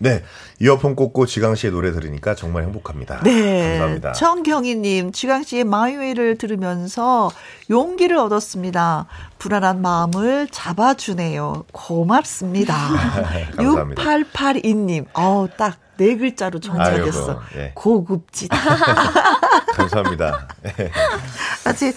네. 0.00 0.22
이어폰 0.60 0.94
꽂고 0.96 1.26
지광 1.26 1.54
씨의 1.56 1.72
노래 1.72 1.92
들으니까 1.92 2.34
정말 2.34 2.62
행복합니다. 2.64 3.20
네. 3.22 3.70
감사합니다. 3.78 4.12
정경희님, 4.12 5.12
지광 5.12 5.42
씨의 5.42 5.64
My 5.64 5.80
Way를 5.80 6.38
들으면서 6.38 7.30
용기를 7.70 8.16
얻었습니다. 8.16 9.06
불안한 9.38 9.80
마음을 9.82 10.48
잡아주네요. 10.50 11.64
고맙습니다. 11.72 12.74
감사합니다. 13.56 14.02
6882님, 14.02 15.06
어우, 15.14 15.48
딱 15.56 15.76
네 15.98 16.16
글자로 16.16 16.60
정착했어. 16.60 17.30
아이고, 17.32 17.42
예. 17.56 17.72
고급지다. 17.74 18.56
감사합니다. 19.74 20.46
예. 20.78 20.90
마치, 21.64 21.88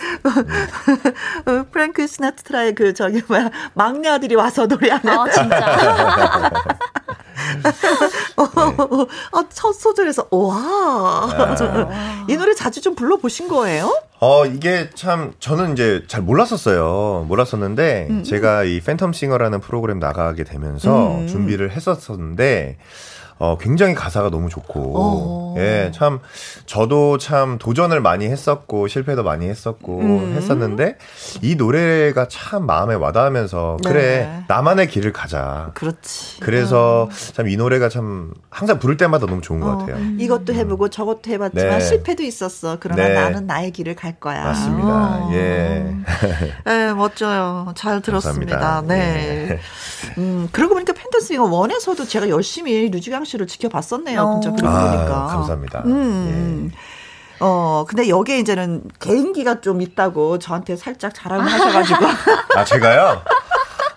어, 1.46 1.66
프랭크 1.72 2.08
시나트라의 2.08 2.74
그, 2.74 2.94
저기, 2.96 3.22
뭐야, 3.28 3.52
막내 3.76 4.10
아들이 4.10 4.34
와서 4.34 4.66
노래하는. 4.66 5.08
아, 5.18 5.30
진짜. 5.30 6.52
어, 8.38 8.44
어, 8.44 9.50
첫 9.50 9.74
소절에서, 9.74 10.28
와. 10.32 11.30
이 12.28 12.36
노래 12.36 12.56
자주 12.56 12.82
좀 12.82 12.96
불러 12.96 13.18
보신 13.18 13.48
거예요? 13.48 13.96
어, 14.20 14.46
이게 14.48 14.90
참, 14.96 15.34
저는 15.40 15.74
이제 15.74 16.04
잘 16.08 16.22
몰랐었어요. 16.24 17.26
몰랐었는데, 17.28 18.08
음, 18.10 18.24
제가 18.24 18.64
이 18.64 18.82
팬텀 18.82 19.14
싱어라는 19.14 19.62
프로그램 19.62 20.00
나가게 20.00 20.44
되면서 20.44 21.18
음. 21.18 21.28
준비를 21.28 21.72
했었었는데, 21.72 22.78
어, 23.42 23.58
굉장히 23.58 23.96
가사가 23.96 24.30
너무 24.30 24.50
좋고, 24.50 24.94
어. 24.96 25.56
예, 25.58 25.92
참, 25.96 26.20
저도 26.68 27.18
참 27.18 27.58
도전을 27.58 28.00
많이 28.00 28.26
했었고, 28.26 28.88
실패도 28.88 29.24
많이 29.24 29.50
했었고, 29.50 30.00
음. 30.00 30.34
했었는데, 30.38 30.98
이 31.42 31.56
노래가 31.56 32.28
참 32.30 32.68
마음에 32.68 32.94
와닿으면서, 32.94 33.78
네. 33.84 33.90
그래, 33.90 34.44
나만의 34.48 34.90
길을 34.90 35.12
가자. 35.12 35.72
그렇지. 35.74 36.40
그래서 36.40 37.10
참이 37.34 37.58
노래가 37.58 37.90
참 37.90 38.32
항상 38.52 38.78
부를 38.78 38.96
때마다 38.96 39.26
너무 39.26 39.42
좋은 39.42 39.60
것 39.60 39.70
어, 39.72 39.78
같아요. 39.80 39.98
이것도 40.20 40.54
해보고 40.54 40.90
저것도 40.90 41.32
해봤지만 41.32 41.80
네. 41.80 41.80
실패도 41.80 42.22
있었어. 42.22 42.78
그러나 42.80 43.08
네. 43.08 43.14
나는 43.16 43.48
나의 43.48 43.72
길을 43.72 43.96
갈 43.96 44.20
거야. 44.20 44.44
맞습니다. 44.44 44.88
어. 44.88 45.32
예. 45.34 45.96
네, 46.66 46.94
멋져요. 46.94 47.74
잘 47.76 48.02
들었습니다. 48.02 48.60
감사합니다. 48.60 48.94
네. 48.94 49.48
예. 49.50 49.60
음, 50.20 50.48
그러고 50.52 50.76
보니까 50.76 50.94
팬터스 51.22 51.34
이거 51.34 51.44
원에서도 51.46 52.06
제가 52.06 52.30
열심히 52.30 52.90
류지강 52.90 53.24
씨를 53.24 53.48
지켜봤었네요. 53.48 54.22
어. 54.22 54.40
진짜 54.42 54.56
그러고 54.56 54.76
아. 54.76 55.28
감사합니다. 55.28 55.84
음. 55.86 56.72
어, 57.40 57.86
근데 57.88 58.10
여기에 58.10 58.40
이제는 58.40 58.84
개인기가 59.00 59.62
좀 59.62 59.82
있다고 59.82 60.40
저한테 60.40 60.76
살짝 60.76 61.14
자랑을 61.14 61.46
하셔가지고. 61.52 62.06
아, 62.56 62.64
제가요? 62.66 63.22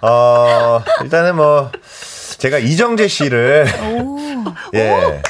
어, 0.01 0.81
일단은 1.03 1.37
뭐, 1.37 1.71
제가 2.39 2.59
이정재 2.59 3.09
씨를. 3.09 3.67
예. 4.75 5.23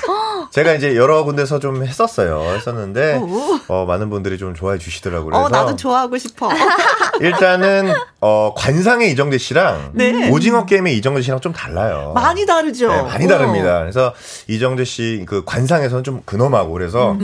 제가 0.51 0.75
이제 0.75 0.95
여러 0.95 1.25
군데서 1.25 1.59
좀 1.59 1.85
했었어요. 1.85 2.40
했었는데, 2.55 3.17
오. 3.17 3.59
어, 3.67 3.85
많은 3.87 4.09
분들이 4.09 4.38
좀 4.38 4.55
좋아해 4.55 4.79
주시더라고요. 4.79 5.31
그래서 5.31 5.45
어, 5.45 5.49
나도 5.49 5.75
좋아하고 5.75 6.17
싶어. 6.17 6.49
일단은, 7.21 7.93
어, 8.21 8.55
관상의 8.57 9.11
이정재 9.12 9.38
씨랑, 9.38 9.90
네. 9.95 10.31
오징어 10.31 10.64
게임의 10.64 10.97
이정재 10.99 11.23
씨랑 11.23 11.40
좀 11.40 11.53
달라요. 11.53 12.12
많이 12.14 12.47
다르죠? 12.47 12.88
네, 12.88 13.03
많이 13.03 13.25
어. 13.25 13.29
다릅니다. 13.29 13.81
그래서 13.81 14.14
이정재 14.49 14.85
씨 14.85 15.25
그 15.27 15.43
관상에서는 15.45 16.05
좀 16.05 16.23
근엄하고 16.25 16.73
음, 16.73 16.73
그래서 16.79 17.17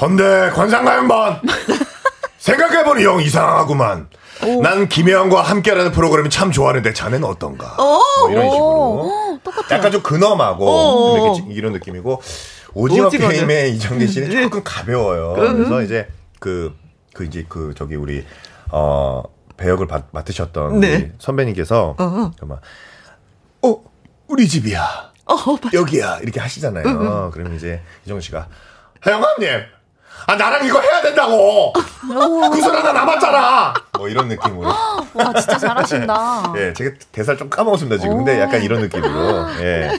헌데 0.00 0.50
관상가 0.54 0.96
양반 0.96 1.40
생각해보니 2.38 3.04
영 3.04 3.20
이상하구만. 3.20 4.08
난 4.62 4.88
김혜영과 4.88 5.42
함께하는 5.42 5.92
프로그램이 5.92 6.30
참 6.30 6.50
좋아하는데 6.50 6.92
자네는 6.92 7.24
어떤가? 7.24 7.74
뭐 7.76 8.30
이런 8.30 8.50
식으로 8.50 9.38
똑같아요. 9.44 9.78
약간 9.78 9.92
좀 9.92 10.02
근엄하고 10.02 10.68
어. 10.68 11.34
좀 11.34 11.46
이렇게 11.46 11.54
이런 11.54 11.72
느낌이고 11.72 12.20
오징어. 12.74 13.08
게임의 13.08 13.74
이정재 13.76 14.06
씨는 14.06 14.42
조금 14.42 14.62
가벼워요. 14.64 15.34
그래서 15.34 15.82
이제 15.82 16.08
그그 16.40 17.24
이제 17.26 17.44
그 17.48 17.74
저기 17.76 17.94
우리 17.96 18.24
어 18.70 19.22
배역을 19.56 19.86
맡, 19.86 20.08
맡으셨던 20.12 20.80
네. 20.80 20.96
우리 20.96 21.12
선배님께서 21.18 21.96
어. 21.98 22.30
정말 22.38 22.58
어 23.62 23.82
우리 24.28 24.48
집이야. 24.48 25.12
어. 25.26 25.36
여기야 25.72 26.18
이렇게 26.18 26.40
하시잖아요. 26.40 27.30
그러면 27.32 27.54
이제 27.54 27.80
이정 28.04 28.20
씨가 28.20 28.48
형님, 29.02 29.48
아 30.26 30.34
나랑 30.36 30.66
이거 30.66 30.80
해야 30.80 31.02
된다고. 31.02 31.72
구슬 32.52 32.74
하나 32.74 32.92
남았잖아. 32.92 33.74
뭐 33.98 34.08
이런 34.08 34.28
느낌으로. 34.28 34.68
와, 35.14 35.32
진짜 35.34 35.58
잘하신다. 35.58 36.52
예, 36.58 36.72
제가 36.72 36.90
대사를 37.12 37.38
좀 37.38 37.48
까먹었습니다 37.50 38.00
지금. 38.00 38.18
근데 38.18 38.40
약간 38.40 38.62
이런 38.62 38.80
느낌으로. 38.80 39.46
예. 39.60 39.90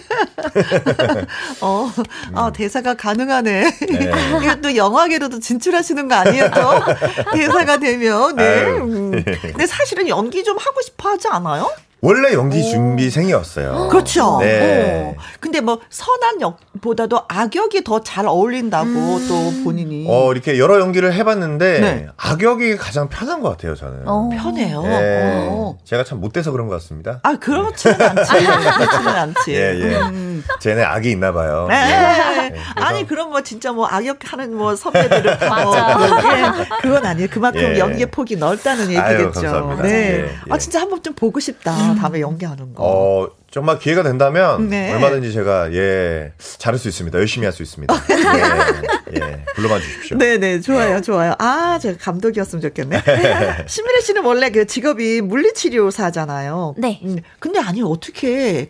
어, 1.61 1.89
아, 2.35 2.51
대사가 2.51 2.93
가능하네. 2.95 3.63
음. 3.63 3.87
네. 3.99 4.11
이거 4.43 4.55
또 4.61 4.75
영화계로도 4.75 5.39
진출하시는 5.39 6.07
거 6.07 6.15
아니에요, 6.15 6.51
또? 6.51 7.31
대사가 7.33 7.77
되면, 7.77 8.35
네. 8.35 8.43
아유. 8.43 8.77
음. 8.83 9.11
근데 9.41 9.65
사실은 9.65 10.07
연기 10.09 10.43
좀 10.43 10.57
하고 10.57 10.81
싶어 10.81 11.09
하지 11.09 11.27
않아요? 11.29 11.69
원래 12.05 12.33
연기 12.33 12.61
준비생이었어요. 12.69 13.87
그렇죠. 13.89 14.39
네. 14.41 15.15
어. 15.17 15.21
근데 15.39 15.61
뭐, 15.61 15.79
선한 15.89 16.41
역보다도 16.41 17.21
악역이 17.29 17.83
더 17.85 18.03
잘 18.03 18.27
어울린다고 18.27 18.89
또 19.29 19.63
본인이. 19.63 20.05
어 20.09 20.33
이렇게 20.33 20.59
여러 20.59 20.79
연기를 20.81 21.13
해봤는데 21.13 21.79
네. 21.79 22.07
악역이 22.17 22.75
가장 22.75 23.07
편한 23.07 23.39
것 23.41 23.49
같아요 23.51 23.75
저는. 23.75 24.01
어. 24.05 24.29
편해요. 24.33 24.83
예. 24.85 25.47
어. 25.49 25.77
제가 25.85 26.03
참 26.03 26.19
못돼서 26.19 26.51
그런 26.51 26.67
것 26.67 26.73
같습니다. 26.81 27.21
아, 27.23 27.37
그렇지는 27.37 28.01
않지. 28.01 28.31
그렇지는 28.77 29.07
않지. 29.07 29.51
예, 29.53 29.55
예. 29.79 29.95
음. 30.01 30.43
쟤네 30.59 30.83
악이 30.83 31.09
있나 31.11 31.31
봐요. 31.31 31.67
네. 31.69 32.49
네. 32.49 32.55
아니 32.75 33.07
그럼 33.07 33.29
뭐 33.29 33.41
진짜 33.41 33.71
뭐 33.71 33.87
악역하는 33.87 34.53
뭐 34.53 34.75
선배들은 34.75 35.37
맞아. 35.49 35.97
뭐, 35.97 36.07
예, 36.35 36.67
그건 36.81 37.05
아니에요. 37.05 37.29
그만큼 37.31 37.61
예. 37.61 37.79
연기의 37.79 38.07
폭이 38.07 38.35
넓다는 38.35 38.91
얘기겠죠. 38.91 39.47
아유, 39.47 39.77
네. 39.81 39.89
예, 40.25 40.35
아 40.49 40.57
진짜 40.57 40.81
한번 40.81 41.01
좀 41.01 41.13
보고 41.13 41.39
싶다. 41.39 41.71
음. 41.93 41.97
다음에 41.97 42.19
연기하는 42.21 42.73
거. 42.73 42.83
어, 42.83 43.27
정말 43.51 43.77
기회가 43.77 44.01
된다면 44.03 44.67
네. 44.69 44.91
얼마든지 44.93 45.31
제가 45.31 45.71
예 45.73 46.33
잘할 46.39 46.79
수 46.79 46.87
있습니다. 46.87 47.17
열심히 47.19 47.45
할 47.45 47.53
수 47.53 47.61
있습니다. 47.61 47.93
예, 49.13 49.15
예, 49.15 49.45
불러봐 49.55 49.79
주십시오. 49.79 50.17
네네 50.17 50.37
네, 50.39 50.59
좋아요 50.59 51.01
좋아요. 51.01 51.35
아 51.37 51.77
제가 51.79 51.97
감독이었으면 52.01 52.61
좋겠네. 52.63 52.97
신미래 53.67 54.01
씨는 54.01 54.23
원래 54.25 54.49
그 54.49 54.65
직업이 54.65 55.21
물리치료사잖아요. 55.21 56.75
네. 56.77 56.99
음, 57.03 57.17
근데 57.39 57.59
아니 57.59 57.81
어떻게 57.83 58.69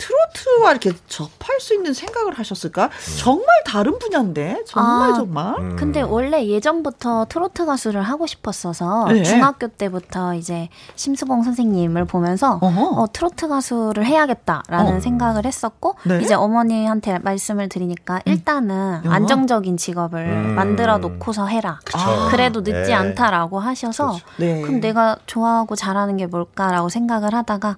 트로트와 0.00 0.70
이렇게 0.70 0.92
접할 1.06 1.60
수 1.60 1.74
있는 1.74 1.92
생각을 1.92 2.38
하셨을까? 2.38 2.86
음. 2.86 3.16
정말 3.18 3.46
다른 3.66 3.98
분야인데 3.98 4.62
정말 4.66 5.10
아, 5.10 5.14
정말. 5.14 5.54
음. 5.58 5.76
근데 5.76 6.00
원래 6.00 6.46
예전부터 6.46 7.26
트로트 7.28 7.66
가수를 7.66 8.02
하고 8.02 8.26
싶었어서 8.26 9.06
네. 9.12 9.22
중학교 9.22 9.68
때부터 9.68 10.34
이제 10.34 10.68
심수봉 10.96 11.42
선생님을 11.42 12.06
보면서 12.06 12.58
어 12.62 13.04
트로트 13.12 13.48
가수를 13.48 14.06
해야겠다라는 14.06 14.96
어. 14.96 15.00
생각을 15.00 15.44
했었고 15.44 15.96
네? 16.04 16.20
이제 16.22 16.34
어머니한테 16.34 17.18
말씀을 17.18 17.68
드리니까 17.68 18.16
음. 18.16 18.20
일단은 18.24 19.02
음. 19.04 19.12
안정적인 19.12 19.76
직업을 19.76 20.20
음. 20.20 20.54
만들어 20.54 20.98
놓고서 20.98 21.46
해라. 21.46 21.80
아. 21.94 22.28
그래도 22.30 22.60
늦지 22.60 22.90
네. 22.90 22.94
않다라고 22.94 23.58
하셔서 23.58 24.16
네. 24.38 24.62
그럼 24.62 24.80
내가 24.80 25.18
좋아하고 25.26 25.76
잘하는 25.76 26.16
게 26.16 26.26
뭘까라고 26.26 26.88
생각을 26.88 27.34
하다가 27.34 27.76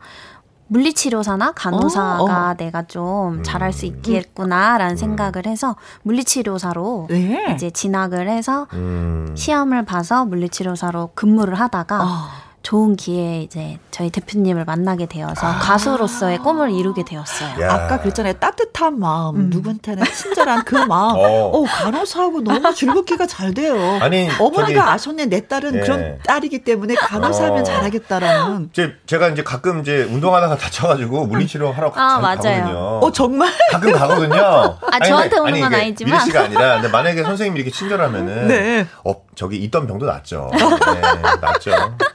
물리치료사나 0.73 1.53
간호사가 1.53 2.23
어, 2.23 2.51
어. 2.51 2.55
내가 2.55 2.83
좀 2.83 3.35
음. 3.35 3.43
잘할 3.43 3.73
수 3.73 3.85
있겠구나라는 3.87 4.95
음. 4.95 4.97
생각을 4.97 5.47
해서 5.47 5.77
물리치료사로 6.03 7.09
네. 7.11 7.53
이제 7.55 7.71
진학을 7.71 8.29
해서 8.29 8.67
음. 8.73 9.35
시험을 9.37 9.85
봐서 9.85 10.25
물리치료사로 10.25 11.11
근무를 11.15 11.55
하다가 11.55 12.03
어. 12.03 12.09
좋은 12.63 12.97
기회에 12.97 13.43
이제 13.43 13.79
저희 13.91 14.11
대표님을 14.11 14.65
만나게 14.65 15.07
되어서 15.07 15.47
아~ 15.47 15.59
가수로서의 15.59 16.39
꿈을 16.39 16.71
이루게 16.71 17.05
되었어요. 17.05 17.61
야. 17.61 17.73
아까 17.73 18.01
그랬잖아요. 18.01 18.35
따뜻한 18.35 18.99
마음, 18.99 19.37
음. 19.37 19.51
누구한테는 19.51 20.05
친절한 20.05 20.65
그 20.65 20.77
마음. 20.77 21.17
어. 21.19 21.51
어, 21.53 21.65
간호사하고 21.65 22.43
너무 22.43 22.75
즐겁기가 22.75 23.27
잘 23.27 23.53
돼요. 23.53 23.99
아니, 24.01 24.29
어머니가 24.39 24.67
저기, 24.67 24.79
아셨네. 24.79 25.27
내 25.27 25.47
딸은 25.47 25.75
예. 25.75 25.81
그런 25.81 26.19
딸이기 26.25 26.65
때문에 26.65 26.95
간호사하면 26.95 27.61
어. 27.61 27.63
잘하겠다라는. 27.65 28.71
제, 28.73 28.93
제가 29.07 29.29
이제 29.29 29.43
가끔 29.43 29.81
이제 29.81 30.05
운동하다가 30.05 30.57
다쳐가지고 30.57 31.27
물리치료 31.27 31.73
하러 31.73 31.93
아, 31.95 32.21
가거든요. 32.21 33.01
어, 33.03 33.13
정말? 33.13 33.53
가끔 33.71 33.93
가거든요. 33.93 34.43
아, 34.43 34.79
아니, 34.93 35.09
저한테 35.09 35.39
오는 35.39 35.61
건 35.61 35.75
아니지만. 35.75 36.13
미리 36.13 36.25
씨가 36.25 36.45
아니라, 36.45 36.75
근데 36.75 36.89
만약에 36.89 37.23
선생님이 37.25 37.61
이렇게 37.61 37.77
친절하면은. 37.77 38.49
네. 38.49 38.87
어, 39.05 39.15
저기 39.35 39.57
있던 39.65 39.87
병도 39.87 40.05
낫죠. 40.05 40.51
네, 40.53 41.01
낫죠. 41.41 41.71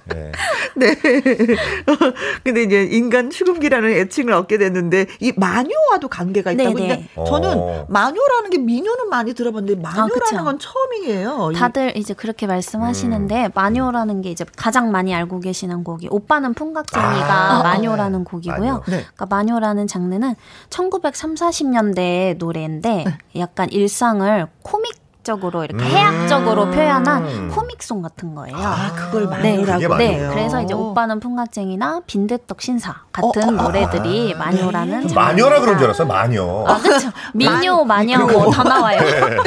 네. 0.06 0.32
네. 0.76 0.96
근데 2.44 2.64
이제 2.64 2.84
인간 2.84 3.32
추금기라는 3.32 3.90
애칭을 3.90 4.34
얻게 4.34 4.60
됐는데 4.60 5.08
이 5.20 5.34
마녀와도 5.36 6.08
관계가 6.10 6.52
있다고. 6.52 6.74
네네. 6.76 7.10
근데 7.16 7.26
저는 7.26 7.54
어. 7.58 7.86
마녀라는 7.90 8.52
게 8.52 8.60
미녀는 8.60 9.10
많이 9.10 9.34
들어봤는데 9.34 9.82
마녀라는 9.82 10.40
아, 10.40 10.44
건 10.44 10.60
처음이에요. 10.60 11.54
다들 11.56 11.98
이제 11.98 12.14
그렇게 12.14 12.46
말씀하시는데 12.46 13.46
음. 13.46 13.52
마녀라는 13.56 14.22
게 14.22 14.30
이제 14.30 14.46
가장 14.56 14.92
많이 14.92 15.16
알고 15.16 15.40
계시는 15.40 15.84
곡이 15.84 16.10
오빠는 16.12 16.54
풍각쟁이가 16.54 17.60
아, 17.60 17.64
마녀라는 17.64 18.24
곡이고요. 18.24 18.60
마녀. 18.60 18.84
네. 18.88 19.06
그러니까 19.16 19.26
마녀라는 19.26 19.88
장르는 19.88 20.36
1930, 20.70 21.36
40년대 21.36 22.38
노래인데 22.38 23.04
네. 23.06 23.18
약간 23.40 23.70
일상을 23.72 24.48
코믹 24.62 25.07
해학적으로 25.28 25.66
이렇게 25.66 25.84
음~ 25.84 25.90
해학적으로 25.90 26.72
표현한 26.72 27.50
코믹송 27.50 28.02
같은 28.02 28.34
거예요. 28.34 28.56
아, 28.58 28.94
그걸 28.96 29.28
마녀라고. 29.28 29.98
네, 29.98 30.18
네. 30.18 30.28
그래서 30.30 30.62
이제 30.62 30.74
오빠는 30.74 31.20
풍각쟁이나 31.20 32.02
빈대떡 32.08 32.62
신사 32.62 32.96
같은 33.12 33.44
어, 33.44 33.48
어, 33.48 33.64
노래들이 33.64 34.34
아, 34.36 34.40
마녀라는 34.40 35.08
네. 35.08 35.14
마녀라 35.14 35.60
그런 35.60 35.78
줄 35.78 35.86
알았어요. 35.86 36.08
마녀. 36.08 36.64
아, 36.66 36.78
그렇죠. 36.78 37.10
미녀, 37.34 37.84
마녀 37.84 38.26
뭐 38.26 38.50
다 38.52 38.64
나와요. 38.64 39.00
네. 39.02 39.38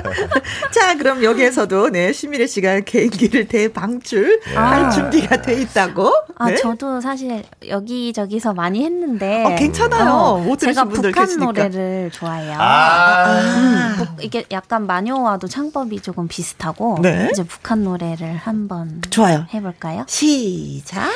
자, 0.70 0.96
그럼 0.96 1.24
여기에서도 1.24 1.90
네, 1.90 2.12
시미래 2.12 2.46
씨가 2.46 2.80
개인기를 2.80 3.48
대방출 3.48 4.40
네. 4.46 4.54
할 4.54 4.90
준비가 4.90 5.42
돼 5.42 5.60
있다고. 5.60 6.12
아, 6.36 6.50
네? 6.50 6.56
저도 6.56 7.00
사실 7.00 7.42
여기저기서 7.66 8.54
많이 8.54 8.84
했는데 8.84 9.44
어, 9.44 9.56
괜찮아요. 9.56 10.12
어, 10.48 10.56
제가 10.56 10.84
북한 10.84 11.12
계시니까. 11.12 11.44
노래를 11.46 12.10
좋아해요. 12.12 12.54
아~ 12.58 13.40
음, 13.40 14.06
이게 14.20 14.44
약간 14.52 14.86
마 14.86 14.99
마녀와도 15.00 15.48
창법이 15.48 16.00
조금 16.00 16.28
비슷하고 16.28 16.98
네. 17.00 17.28
이제 17.32 17.42
북한 17.42 17.82
노래를 17.84 18.36
한번 18.36 19.00
좋아요. 19.08 19.46
해볼까요? 19.52 20.04
시작. 20.06 21.10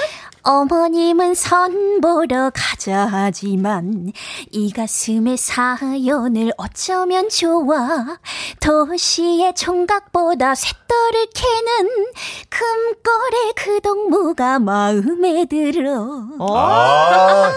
어머님은 0.46 1.34
선 1.34 2.02
보러 2.02 2.50
가자 2.54 3.08
하지만 3.10 4.12
이 4.50 4.70
가슴의 4.72 5.38
사연을 5.38 6.52
어쩌면 6.58 7.30
좋아? 7.30 8.18
도시의 8.60 9.54
총각보다 9.54 10.54
쇳돌을 10.54 11.26
캐는 11.34 12.04
금꼬의 12.50 13.52
그 13.56 13.80
동무가 13.80 14.58
마음에 14.58 15.46
들어. 15.46 16.26
아, 16.40 17.50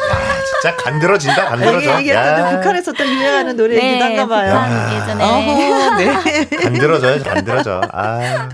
진짜 0.46 0.76
간들어진다 0.78 1.46
간들어져. 1.50 2.00
이게, 2.00 2.12
이게 2.14 2.56
북한에서 2.56 2.94
또 2.94 3.06
유행하는 3.06 3.58
노래이기도 3.58 3.86
네, 3.86 4.16
한가 4.16 4.28
봐요. 4.28 4.54
북한 4.54 4.94
예전에. 4.96 5.24
어허, 5.26 5.96
네. 5.98 6.46
간들어져요 6.64 7.24
간들어져. 7.24 7.82
아. 7.92 8.50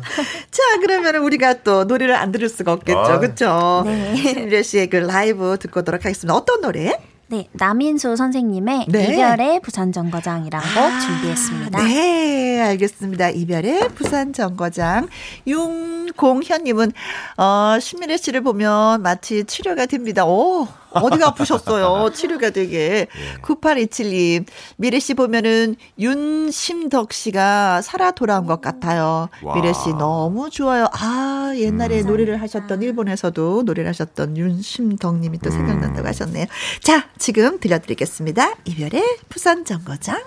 자 0.50 0.64
그러면 0.82 1.16
우리가 1.18 1.62
또 1.64 1.84
노래를 1.84 2.16
안 2.16 2.32
들을 2.32 2.50
수가 2.50 2.74
없겠죠. 2.74 3.00
어. 3.00 3.20
그렇죠 3.20 3.84
네. 3.86 4.23
신미래 4.24 4.64
씨의 4.64 4.90
그 4.90 4.98
라이브 4.98 5.58
듣고 5.60 5.82
오도록 5.82 6.06
하겠습니다. 6.06 6.36
어떤 6.36 6.62
노래? 6.62 6.98
네, 7.28 7.48
남인수 7.54 8.16
선생님의 8.16 8.86
네. 8.90 9.04
이별의 9.06 9.62
부산 9.62 9.92
정거장이라고 9.92 10.66
아, 10.66 11.00
준비했습니다. 11.00 11.84
네, 11.84 12.62
알겠습니다. 12.62 13.30
이별의 13.32 13.90
부산 13.96 14.34
정거장. 14.34 15.08
윤공현님은 15.48 16.92
어, 17.38 17.80
신미래 17.80 18.18
씨를 18.18 18.42
보면 18.42 19.02
마치 19.02 19.46
치료가 19.46 19.88
됩니다. 19.88 20.26
오, 20.26 20.68
어디가 20.94 21.28
아프셨어요? 21.28 22.12
치료가 22.14 22.50
되게. 22.50 23.08
예. 23.08 23.42
9827님, 23.42 24.46
미래 24.78 25.00
씨 25.00 25.14
보면은 25.14 25.76
윤심덕 26.00 27.14
씨가 27.14 27.82
살아 27.82 28.12
돌아온 28.12 28.46
것 28.46 28.62
같아요. 28.62 29.30
와. 29.44 29.56
미래 29.56 29.74
씨 29.74 29.90
너무 29.90 30.50
좋아요. 30.50 30.88
아, 30.94 31.54
옛날에 31.56 32.02
음. 32.02 32.08
노래를 32.08 32.42
하셨던, 32.42 32.82
일본에서도 32.82 33.64
노래를 33.64 33.90
하셨던 33.90 34.38
윤심덕 34.38 35.20
님이 35.20 35.40
또 35.40 35.50
생각난다고 35.50 36.02
음. 36.02 36.08
하셨네요. 36.08 36.46
자, 36.82 37.08
지금 37.18 37.60
들려드리겠습니다. 37.60 38.56
이별의 38.66 39.04
부산 39.30 39.66
정거장. 39.66 40.22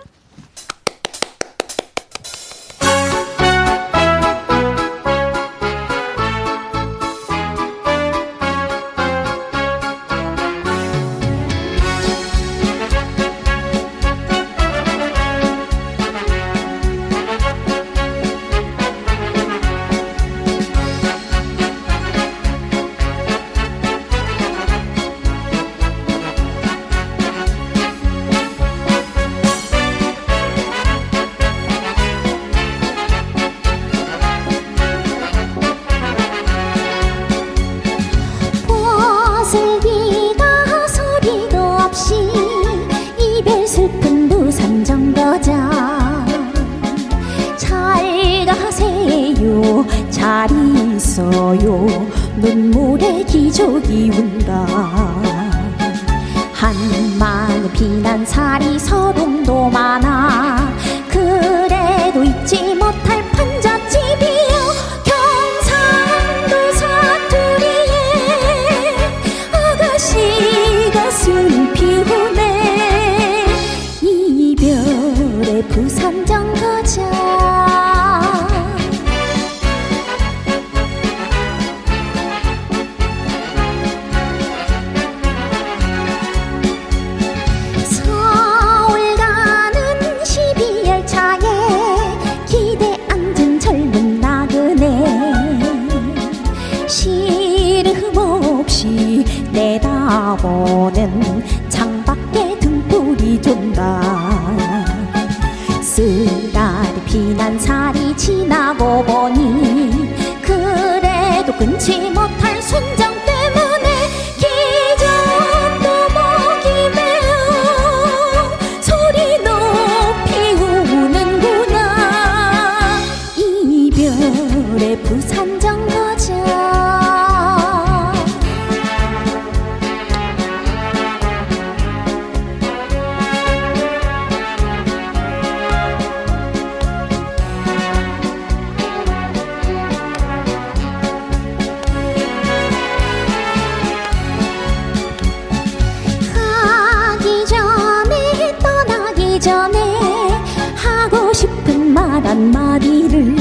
한마디를 152.36 153.34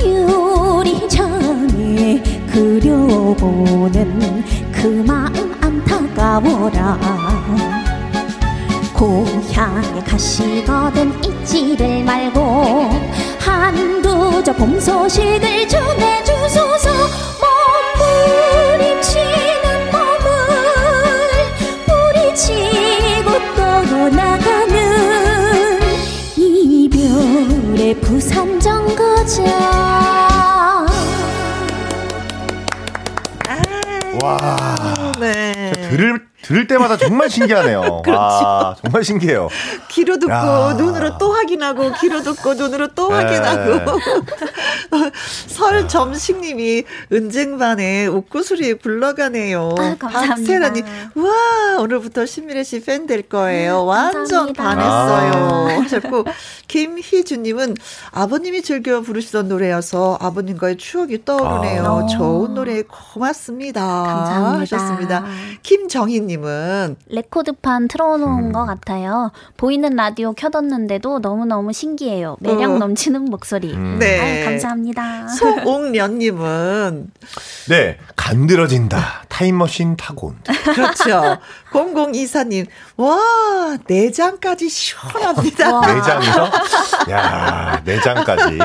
유리창에 0.00 1.42
그려보는 2.50 4.42
그 4.72 5.04
마음 5.06 5.54
안타까워라. 5.60 6.98
고향에 8.94 10.02
가시거든 10.02 11.12
잊지를 11.22 12.04
말고 12.04 12.88
한두 13.38 14.42
저봄 14.42 14.80
소식을 14.80 15.68
전해주소서 15.68 17.33
정거장 29.26 30.86
와, 34.22 34.56
네. 35.18 35.72
들을 35.90 36.26
들을 36.44 36.66
때마다 36.66 36.96
정말 36.96 37.30
신기하네요. 37.30 37.80
그렇죠. 38.04 38.20
아, 38.20 38.74
정말 38.82 39.02
신기해요. 39.04 39.48
귀로 39.90 40.18
듣고 40.18 40.32
야. 40.32 40.74
눈으로 40.76 41.18
또 41.18 41.32
확인하고 41.32 41.92
귀로 42.00 42.22
듣고 42.22 42.54
눈으로 42.54 42.88
또 42.94 43.08
네. 43.08 43.14
확인하고. 43.24 44.00
설점식님이 45.48 46.84
은쟁반에 47.12 48.06
옷구슬이 48.06 48.74
굴러가네요. 48.74 49.74
아, 49.78 49.96
박세라님, 49.98 50.84
와 51.16 51.80
오늘부터 51.80 52.26
신미래 52.26 52.62
씨 52.62 52.80
팬 52.84 53.06
될 53.06 53.22
거예요. 53.22 53.82
음, 53.82 53.88
완전 53.88 54.52
반했어요. 54.52 55.80
하셨고 55.82 56.24
김희주님은 56.68 57.76
아버님이 58.12 58.62
즐겨 58.62 59.00
부르시던 59.00 59.48
노래여서 59.48 60.18
아버님과의 60.20 60.76
추억이 60.76 61.24
떠오르네요. 61.24 61.84
아. 62.04 62.06
좋은 62.06 62.54
노래 62.54 62.82
고맙습니다. 62.82 63.80
감사합니다. 63.80 64.60
하셨습니다. 64.60 65.24
김정희님. 65.62 66.33
님은 66.34 66.96
레코드판 67.08 67.88
틀어놓은 67.88 68.46
음. 68.46 68.52
것 68.52 68.64
같아요. 68.66 69.30
보이는 69.56 69.94
라디오 69.94 70.32
켜뒀는데도 70.32 71.20
너무너무 71.20 71.72
신기해요. 71.72 72.36
매력 72.40 72.72
어. 72.72 72.78
넘치는 72.78 73.26
목소리. 73.26 73.72
음. 73.72 73.98
네. 73.98 74.20
아유, 74.20 74.44
감사합니다. 74.44 75.28
소옥련 75.28 76.18
님은 76.18 77.10
네. 77.68 77.98
간드러진다. 78.16 79.24
타임머신 79.28 79.96
타고 79.96 80.28
온다. 80.28 80.52
그렇죠. 80.72 81.38
0024님, 81.72 82.66
와, 82.96 83.76
내장까지 83.88 84.68
시원합니다. 84.68 85.80
내장이요? 85.94 86.50
야, 87.10 87.82
내장까지. 87.84 88.58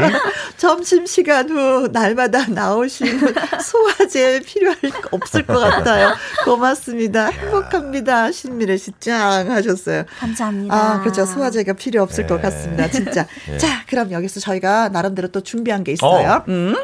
점심시간 0.58 1.49
후 1.49 1.89
날마다 1.91 2.45
나오시는 2.47 3.34
소화제 3.63 4.41
필요할 4.45 4.77
없을 5.12 5.45
것 5.45 5.58
같아요. 5.58 6.13
고맙습니다. 6.45 7.27
행복 7.27 7.59
합니다. 7.74 8.32
신미래 8.32 8.78
씨 8.78 8.91
짱 9.00 9.52
하셨어요. 9.52 10.04
감사합니다. 10.19 10.76
아, 10.76 11.00
그렇죠. 11.02 11.26
소화제가 11.26 11.74
필요 11.74 12.02
없을 12.04 12.24
네. 12.26 12.30
것 12.30 12.41
같습니다. 12.41 12.89
진짜. 12.89 13.26
네. 13.48 13.58
자, 13.58 13.84
그럼 13.88 14.12
여기서 14.12 14.39
저희가 14.39 14.89
나름대로 14.89 15.28
또 15.30 15.41
준비한 15.41 15.84
게 15.84 15.91
있어요. 15.93 16.30
어. 16.32 16.43
음. 16.48 16.76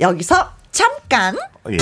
여기서 0.00 0.52
잠깐. 0.70 1.36
어, 1.36 1.70
예. 1.70 1.76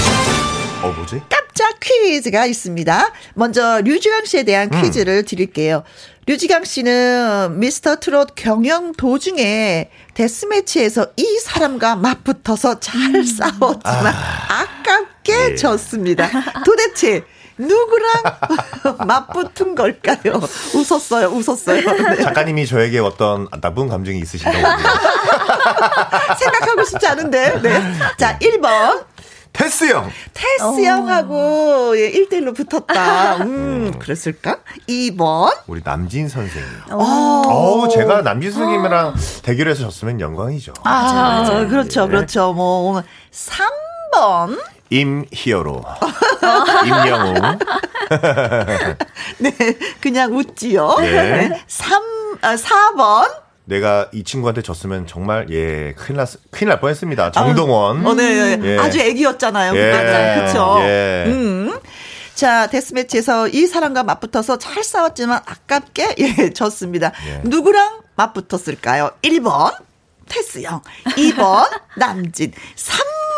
어, 0.82 0.92
뭐지? 0.92 1.20
깜짝 1.28 1.78
퀴즈가 1.80 2.46
있습니다. 2.46 3.12
먼저 3.34 3.80
류지강 3.82 4.24
씨에 4.24 4.42
대한 4.44 4.70
음. 4.72 4.82
퀴즈를 4.82 5.24
드릴게요. 5.24 5.84
류지강 6.26 6.64
씨는 6.64 7.58
미스터 7.58 7.96
트롯 7.96 8.34
경영 8.36 8.92
도중에 8.92 9.90
데스매치에서 10.14 11.08
이 11.16 11.38
사람과 11.42 11.96
맞붙어서 11.96 12.80
잘 12.80 13.14
음. 13.14 13.24
싸웠지만 13.24 14.06
아. 14.06 14.66
깝게 14.84 15.52
예. 15.52 15.54
졌습니다. 15.56 16.28
도대체 16.64 17.24
누구랑 17.60 19.06
맞붙은 19.06 19.74
걸까요? 19.74 20.40
웃었어요, 20.74 21.28
웃었어요. 21.28 21.80
네. 21.80 22.22
작가님이 22.22 22.66
저에게 22.66 22.98
어떤 22.98 23.48
나쁜 23.60 23.88
감정이 23.88 24.18
있으신가 24.18 24.50
봅니다. 24.50 26.34
생각하고 26.38 26.84
싶지 26.84 27.06
않은데. 27.06 27.60
네. 27.60 27.82
자, 28.16 28.38
1번. 28.38 29.04
테스 29.52 29.92
형. 29.92 30.08
테스 30.32 30.62
어. 30.62 30.74
형하고 30.80 31.98
예, 31.98 32.12
1대1로 32.12 32.54
붙었다. 32.56 33.36
음, 33.44 33.90
어. 33.94 33.98
그랬을까? 33.98 34.58
2번. 34.88 35.52
우리 35.66 35.80
남진 35.84 36.28
선생님. 36.28 36.70
어, 36.92 37.88
제가 37.92 38.22
남진 38.22 38.52
선생님이랑 38.52 39.14
대결해서 39.42 39.82
졌으면 39.82 40.20
영광이죠. 40.20 40.72
아, 40.84 41.02
맞아, 41.02 41.14
맞아. 41.52 41.66
그렇죠, 41.66 42.02
네. 42.06 42.08
그렇죠. 42.08 42.52
뭐, 42.52 43.02
3번. 43.32 44.60
임히어로. 44.90 45.82
임영웅. 46.84 47.58
네, 49.38 49.52
그냥 50.00 50.36
웃지요. 50.36 50.96
네. 50.98 51.62
3, 51.66 52.02
아, 52.42 52.56
4번. 52.56 53.30
내가 53.64 54.08
이 54.12 54.24
친구한테 54.24 54.62
졌으면 54.62 55.06
정말 55.06 55.46
예 55.50 55.94
큰일 55.96 56.16
났 56.16 56.36
큰일 56.50 56.70
날 56.70 56.80
뻔했습니다. 56.80 57.30
정동원. 57.30 58.04
아, 58.04 58.10
어, 58.10 58.14
네, 58.14 58.58
예. 58.60 58.78
아주 58.78 58.98
애기였잖아요. 58.98 59.76
예. 59.76 60.34
그렇죠. 60.40 60.76
예. 60.80 61.24
음. 61.28 61.78
자, 62.34 62.66
데스매치에서 62.68 63.48
이 63.48 63.66
사람과 63.66 64.02
맞붙어서 64.02 64.58
잘 64.58 64.82
싸웠지만 64.82 65.40
아깝게 65.44 66.16
예, 66.18 66.50
졌습니다. 66.50 67.12
예. 67.28 67.42
누구랑 67.44 68.00
맞붙었을까요? 68.16 69.10
1번 69.22 69.72
테스 70.28 70.62
형, 70.62 70.80
2번 71.16 71.68
남진, 71.96 72.52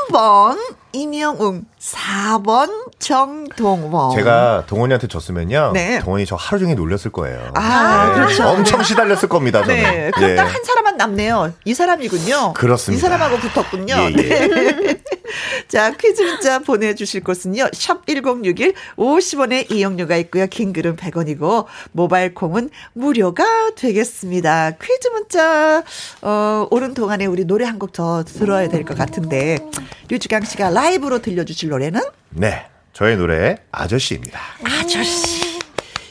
3번 0.09 0.59
임영웅, 0.93 1.65
4번 1.81 2.91
정동원. 2.99 4.15
제가 4.17 4.65
동원이한테 4.67 5.09
졌으면요. 5.09 5.73
네. 5.73 6.01
동원이 6.01 6.27
저 6.27 6.37
하루 6.37 6.61
종일 6.61 6.77
놀렸을 6.77 7.11
거예요. 7.11 7.51
아, 7.55 8.09
네. 8.09 8.15
그렇죠. 8.15 8.47
엄청 8.47 8.83
시달렸을 8.83 9.29
겁니다. 9.29 9.63
저는. 9.63 9.75
네. 9.75 10.11
그럼 10.13 10.31
예. 10.31 10.35
딱한 10.35 10.63
사람만 10.65 10.97
남네요. 10.97 11.53
이 11.65 11.75
사람이군요. 11.75 12.53
그렇습니다. 12.53 12.99
이 12.99 13.01
사람하고 13.01 13.37
붙었군요. 13.39 13.95
예, 13.95 14.13
예. 14.17 14.47
네. 14.47 15.03
자, 15.69 15.91
퀴즈 15.93 16.23
문자 16.23 16.59
보내주실 16.59 17.23
곳은요. 17.25 17.69
샵 17.73 18.07
1061, 18.07 18.75
50원의 18.97 19.71
이용료가 19.71 20.17
있고요. 20.19 20.47
긴 20.47 20.73
글은 20.73 20.97
100원이고, 20.97 21.67
모바일 21.93 22.35
콩은 22.35 22.71
무료가 22.95 23.45
되겠습니다. 23.77 24.73
퀴즈 24.81 25.09
문자, 25.09 25.83
어, 26.23 26.67
오는 26.71 26.95
동안에 26.95 27.27
우리 27.27 27.45
노래 27.45 27.65
한 27.65 27.79
곡 27.79 27.93
더 27.93 28.25
들어야 28.25 28.69
될 28.69 28.85
것 28.85 28.97
같은데, 28.97 29.59
류주강 30.09 30.45
씨가 30.45 30.71
라이브로 30.71 31.21
들려주실 31.21 31.69
노래는? 31.71 32.01
네. 32.31 32.67
저의 32.93 33.17
노래 33.17 33.57
아저씨입니다. 33.73 34.39
아저씨. 34.65 35.59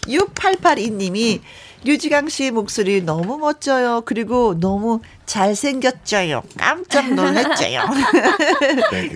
6882님이 0.07 1.41
류지강 1.83 2.29
씨 2.29 2.51
목소리 2.51 3.01
너무 3.01 3.37
멋져요. 3.37 4.01
그리고 4.05 4.59
너무 4.59 5.01
잘생겼죠요. 5.25 6.43
깜짝 6.57 7.13
놀랐죠요. 7.13 7.81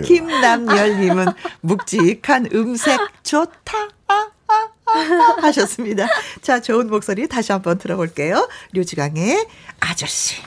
김남열님은 0.04 1.28
묵직한 1.62 2.50
음색 2.54 3.00
좋다. 3.24 3.90
아, 4.08 4.28
아, 4.48 4.70
아, 4.86 4.92
아, 4.92 5.36
하셨습니다. 5.44 6.08
자, 6.42 6.60
좋은 6.60 6.88
목소리 6.88 7.28
다시 7.28 7.52
한번 7.52 7.78
들어볼게요. 7.78 8.48
류지강의 8.74 9.46
아저씨. 9.80 10.42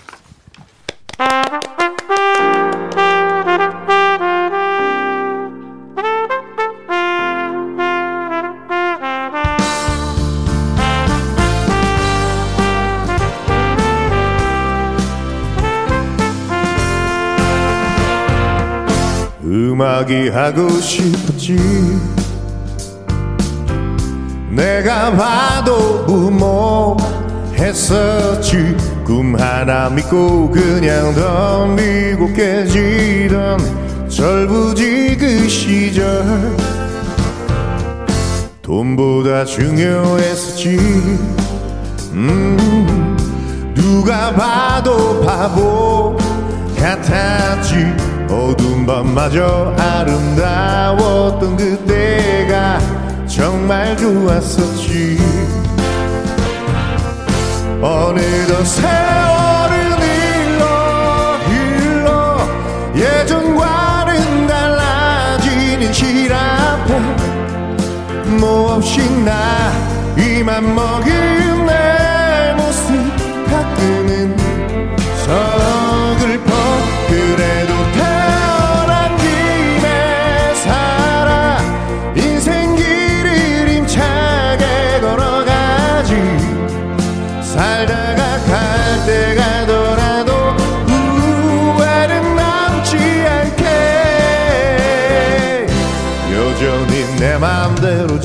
음악이 19.79 20.31
하고 20.31 20.69
싶었지. 20.69 21.57
내가 24.51 25.13
봐도 25.13 26.05
무모했었지. 27.63 28.77
꿈 29.05 29.37
하나 29.39 29.89
믿고 29.89 30.51
그냥 30.51 31.15
덤비고 31.15 32.33
깨지던 32.33 34.09
절부지 34.09 35.17
그 35.17 35.49
시절. 35.49 36.57
돈보다 38.63 39.45
중요했었지. 39.45 40.77
음, 42.15 43.17
누가 43.77 44.35
봐도 44.35 45.21
바보 45.21 46.19
같았지 46.77 48.18
어두운 48.29 48.87
밤마저 48.87 49.75
아름다웠던 49.79 51.57
그때가 51.57 52.79
정말 53.27 53.97
좋았었지. 53.97 55.19
어느덧 57.81 58.65
세월은 58.65 59.93
흘러 59.93 61.39
흘러 61.47 62.39
예전과는 62.97 64.47
달라지는 64.49 65.93
실 65.93 66.33
앞에 66.33 66.99
몹없이 68.41 69.09
나 69.25 69.73
이만 70.17 70.75
먹은 70.75 71.67
내 71.67 71.88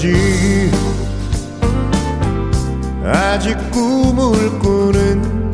맘대로지 0.04 0.72
아직 3.06 3.56
꿈을 3.72 4.60
꾸는 4.60 5.52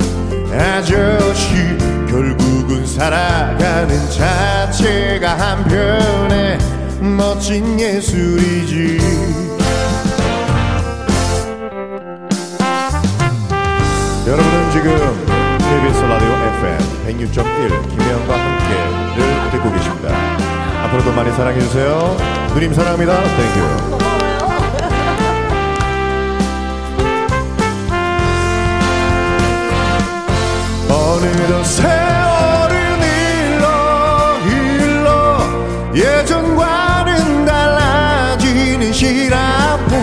아저씨 0.51 1.53
결국은 2.07 2.85
살아가는 2.85 4.09
자체가 4.09 5.38
한편의 5.38 6.57
멋진 6.99 7.79
예술이지 7.79 8.99
여러분은 14.25 14.71
지금 14.71 14.91
KBS 15.59 16.01
라디오 16.03 16.27
FM 16.27 16.77
106.1 17.07 17.89
김혜영과 17.89 18.33
함께를 18.39 19.51
듣고 19.51 19.71
계십니다. 19.71 20.09
앞으로도 20.85 21.12
많이 21.13 21.31
사랑해주세요. 21.31 22.17
누님 22.53 22.73
사랑합니다. 22.73 23.13
Thank 23.13 23.66
you. 23.66 24.09
어느덧 31.49 31.63
세월은 31.63 33.01
흘러 33.01 34.38
흘러. 34.45 35.39
예전과는 35.95 37.45
달라지는 37.45 38.93
현실 38.93 39.34
앞에 39.33 39.97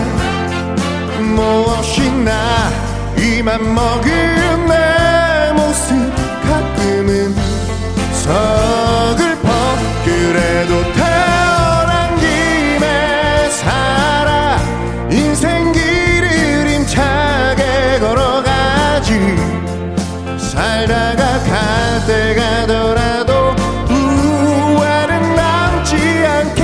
무엇이 1.21 2.11
나 2.11 2.69
이만 3.17 3.73
먹은 3.73 4.67
내 4.67 5.53
모습 5.53 5.95
가끔은 6.43 7.33
서글퍼 8.11 9.47
그래도 10.03 10.97
살다 10.97 11.06
때가 22.07 22.65
더라도 22.67 23.51
후회는 23.89 25.35
남지 25.35 25.95
않게. 26.25 26.63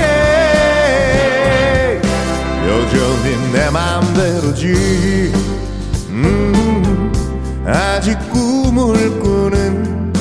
여전히 2.66 3.52
내 3.52 3.68
맘대로지. 3.70 5.32
음, 6.08 7.12
아직 7.66 8.18
꿈을 8.30 9.20
꾸는 9.20 10.12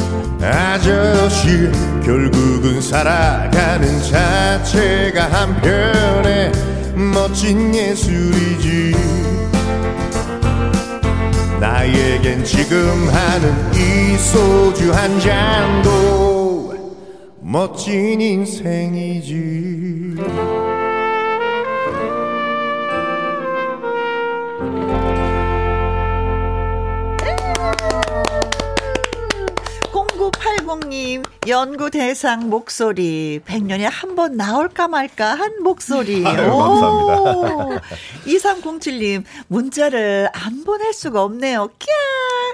아저씨. 0.42 1.72
결국은 2.04 2.82
살아가는 2.82 4.02
자체가 4.04 5.32
한편의 5.32 6.52
멋진 7.14 7.74
예술이지 7.74 8.94
나에겐 11.84 12.46
지금 12.46 13.10
하는 13.10 13.74
이 13.74 14.18
소주 14.18 14.94
한 14.94 15.20
잔도 15.20 16.74
멋진 17.42 18.22
인생이지. 18.22 19.34
8980님, 29.92 31.24
연구 31.48 31.90
대상 31.92 32.50
목소리. 32.50 33.40
100년에 33.46 33.90
한 33.92 34.14
번 34.16 34.38
나올까 34.38 34.88
말까 34.88 35.34
한 35.34 35.64
목소리. 35.64 36.24
아유, 36.26 36.36
감사합니다. 36.38 37.82
2307님, 38.28 39.24
문자를 39.48 40.30
안 40.34 40.64
보낼 40.64 40.94
수가 40.94 41.24
없네요. 41.24 41.70
꺄! 41.80 41.88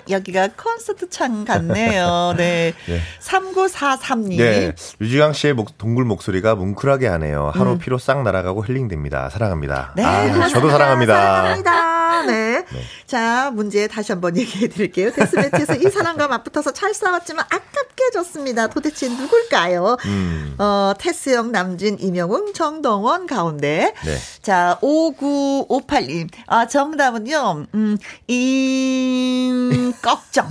여기가 0.10 0.50
콘서트 0.56 1.10
창 1.10 1.44
같네요. 1.44 2.34
네. 2.38 2.74
네. 2.88 3.02
3943님. 3.20 4.38
네. 4.38 4.72
유지강 5.02 5.34
씨의 5.34 5.54
목, 5.54 5.78
동굴 5.78 6.06
목소리가 6.06 6.56
뭉클하게 6.56 7.08
하네요. 7.08 7.52
하루 7.54 7.72
음. 7.74 7.78
피로 7.78 7.98
싹 7.98 8.24
날아가고 8.24 8.66
힐링됩니다. 8.66 9.30
사랑합니다. 9.30 9.94
네. 9.98 10.06
아, 10.06 10.48
저도 10.48 10.70
사랑합니다. 10.70 11.14
사랑합니다. 11.14 12.22
네. 12.24 12.64
네. 12.72 12.82
자, 13.10 13.50
문제 13.52 13.88
다시 13.88 14.12
한번 14.12 14.38
얘기해 14.38 14.68
드릴게요. 14.68 15.12
데스매치에서 15.12 15.78
이 15.78 15.90
사람과 15.90 16.28
맞붙어서 16.28 16.74
잘 16.74 16.94
싸웠지만 16.94 17.44
아깝게 17.50 18.12
졌습니다. 18.14 18.68
도대체 18.68 19.10
누굴까요? 19.10 19.98
음. 20.06 20.54
어, 20.60 20.94
테스형, 21.00 21.52
남진, 21.52 21.98
이명웅, 22.00 22.54
정동원 22.54 23.26
가운데. 23.26 23.96
네. 24.06 24.18
자, 24.44 24.78
5958님. 24.84 26.30
아, 26.46 26.68
정답은요, 26.68 27.66
음, 27.74 27.98
임, 28.28 29.92
걱정. 30.04 30.48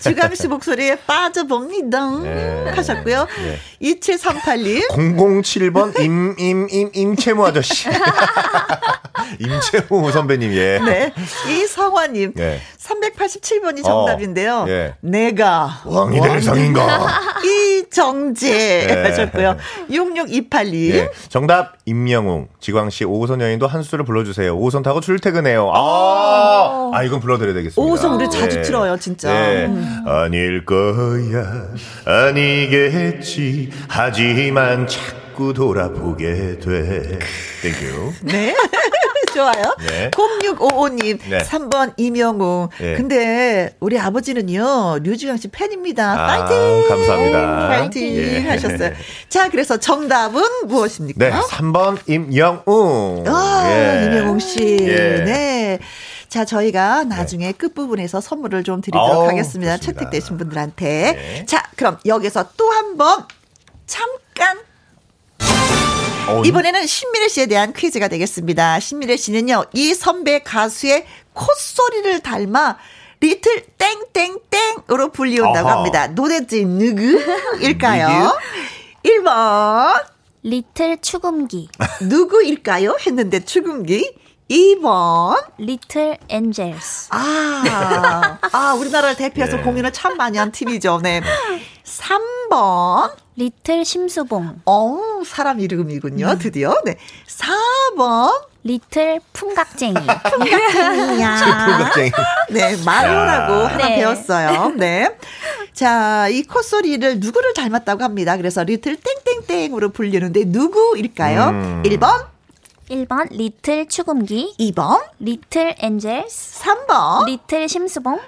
주감 0.00 0.34
씨 0.34 0.48
목소리에 0.48 0.96
빠져봅니다. 1.06 2.20
네. 2.22 2.70
하셨고요. 2.74 3.26
네. 3.36 3.58
2738님. 3.82 4.88
007번 4.92 6.00
임, 6.00 6.34
임, 6.38 6.66
임, 6.70 6.90
임채무 6.94 7.44
아저씨. 7.46 7.88
임채무 9.38 9.89
선배님, 10.12 10.52
예. 10.52 10.78
네. 10.78 11.12
이성화님. 11.48 12.32
네. 12.34 12.60
387번이 12.78 13.84
정답인데요. 13.84 14.64
어, 14.66 14.68
예. 14.68 14.94
내가. 15.00 15.82
왕이 15.84 16.20
될 16.20 16.42
상인가. 16.42 17.08
이정재. 17.44 18.86
네. 18.86 19.02
하셨고요. 19.02 19.56
66282님. 19.90 20.94
예. 20.94 21.10
정답, 21.28 21.76
임영웅, 21.84 22.48
지광씨 22.60 23.04
5호선 23.04 23.40
여인도 23.40 23.66
한 23.66 23.82
수를 23.82 24.04
불러주세요. 24.04 24.58
5호선 24.58 24.82
타고 24.82 25.00
출퇴근해요. 25.00 25.70
아, 25.74 26.90
아 26.92 27.02
이건 27.02 27.20
불러드려야 27.20 27.54
되겠습니다. 27.54 27.80
5호선 27.80 28.16
우리 28.16 28.30
자주 28.30 28.56
네. 28.56 28.62
틀어요, 28.62 28.96
진짜. 28.98 29.32
네. 29.32 29.66
음. 29.66 30.04
아닐 30.06 30.64
거야, 30.64 31.68
아니겠지. 32.04 33.70
하지만 33.88 34.86
자꾸 34.86 35.52
돌아보게 35.54 36.58
돼. 36.58 37.18
Thank 37.62 37.90
you. 37.90 38.12
네. 38.22 38.54
좋아요. 39.32 39.76
네. 39.86 40.10
0655님, 40.10 41.18
네. 41.28 41.38
3번 41.38 41.94
임영웅. 41.96 42.68
네. 42.78 42.94
근데 42.94 43.74
우리 43.80 43.98
아버지는요, 43.98 44.98
류지광 45.02 45.36
씨 45.36 45.48
팬입니다. 45.48 46.12
아, 46.12 46.26
파이팅! 46.26 46.88
감사합니다. 46.88 47.68
파이팅! 47.68 48.14
예. 48.16 48.40
하셨어요. 48.48 48.92
자, 49.28 49.48
그래서 49.48 49.76
정답은 49.78 50.42
무엇입니까? 50.66 51.18
네, 51.18 51.30
3번 51.32 51.98
임영웅. 52.08 53.24
아, 53.26 53.64
예. 53.70 54.04
임영웅 54.06 54.38
씨. 54.38 54.78
예. 54.82 55.24
네. 55.24 55.78
자, 56.28 56.44
저희가 56.44 57.04
나중에 57.04 57.46
네. 57.46 57.52
끝부분에서 57.52 58.20
선물을 58.20 58.62
좀 58.62 58.80
드리도록 58.80 59.08
오, 59.24 59.28
하겠습니다. 59.28 59.76
좋습니다. 59.76 59.78
채택되신 59.78 60.38
분들한테. 60.38 61.12
네. 61.12 61.46
자, 61.46 61.64
그럼 61.76 61.98
여기서 62.06 62.50
또 62.56 62.70
한 62.70 62.96
번 62.96 63.24
잠깐 63.86 64.58
어, 66.28 66.42
이번에는 66.44 66.86
신미래 66.86 67.28
씨에 67.28 67.46
대한 67.46 67.72
퀴즈가 67.72 68.08
되겠습니다. 68.08 68.78
신미래 68.80 69.16
씨는요, 69.16 69.64
이 69.72 69.94
선배 69.94 70.40
가수의 70.42 71.04
콧소리를 71.32 72.20
닮아 72.20 72.76
리틀 73.20 73.66
땡땡땡으로 74.14 75.10
불리운다고 75.12 75.68
어허. 75.68 75.76
합니다. 75.78 76.14
도대체 76.14 76.62
누구일까요? 76.64 78.38
1번. 79.04 80.04
리틀 80.42 80.98
추금기. 81.02 81.68
누구일까요? 82.02 82.96
했는데 83.06 83.44
추금기. 83.44 84.14
2번. 84.50 85.44
리틀 85.58 86.16
엔젤스. 86.28 87.08
아, 87.10 88.38
아, 88.52 88.74
우리나라를 88.74 89.16
대표해서 89.16 89.58
네. 89.58 89.62
공연을 89.62 89.92
참 89.92 90.16
많이 90.16 90.38
한 90.38 90.50
팀이죠. 90.50 91.00
네. 91.02 91.20
3번. 91.90 93.12
Little 93.36 93.84
심수봉. 93.84 94.62
어, 94.66 94.98
사람 95.26 95.60
이름이군요. 95.60 96.26
음. 96.26 96.38
드디어. 96.38 96.74
네. 96.84 96.96
4번. 97.26 98.48
Little 98.62 99.20
풍각쟁이. 99.32 99.94
풍각쟁이야. 100.30 101.66
풍각쟁이. 101.66 102.10
네, 102.50 102.76
마리오라고 102.84 103.54
하나 103.66 103.76
네. 103.88 103.96
배웠어요. 103.96 104.74
네. 104.76 105.16
자, 105.72 106.28
이 106.28 106.42
콧소리를 106.42 107.20
누구를 107.20 107.54
닮았다고 107.54 108.04
합니다. 108.04 108.36
그래서 108.36 108.62
little 108.62 108.96
땡땡땡으로 109.46 109.90
불리는데 109.90 110.44
누구일까요? 110.46 111.48
음. 111.48 111.82
1번 111.84 112.26
1번 112.90 113.28
little 113.30 113.86
축음기 113.86 114.54
2번 114.58 115.00
리틀 115.20 115.74
엔젤스 115.78 116.60
3번 116.62 117.24
little 117.26 117.68
심수봉 117.68 118.18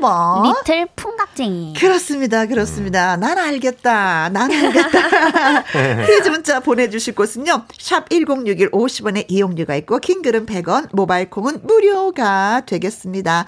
4번 0.00 0.44
리틀 0.60 0.86
풍각쟁이. 0.94 1.74
그렇습니다 1.74 2.46
그렇습니다. 2.46 3.16
난 3.16 3.36
알겠다 3.36 4.28
난 4.28 4.50
알겠다. 4.50 5.64
퀴즈 6.06 6.28
문자 6.28 6.60
보내주실 6.60 7.14
곳은요 7.16 7.64
샵 7.78 8.08
1061 8.08 8.70
50원의 8.70 9.24
이용료가 9.28 9.74
있고 9.76 9.98
킹글은 9.98 10.46
100원 10.46 10.88
모바일 10.92 11.28
콩은 11.28 11.62
무료가 11.66 12.62
되겠습니다 12.64 13.46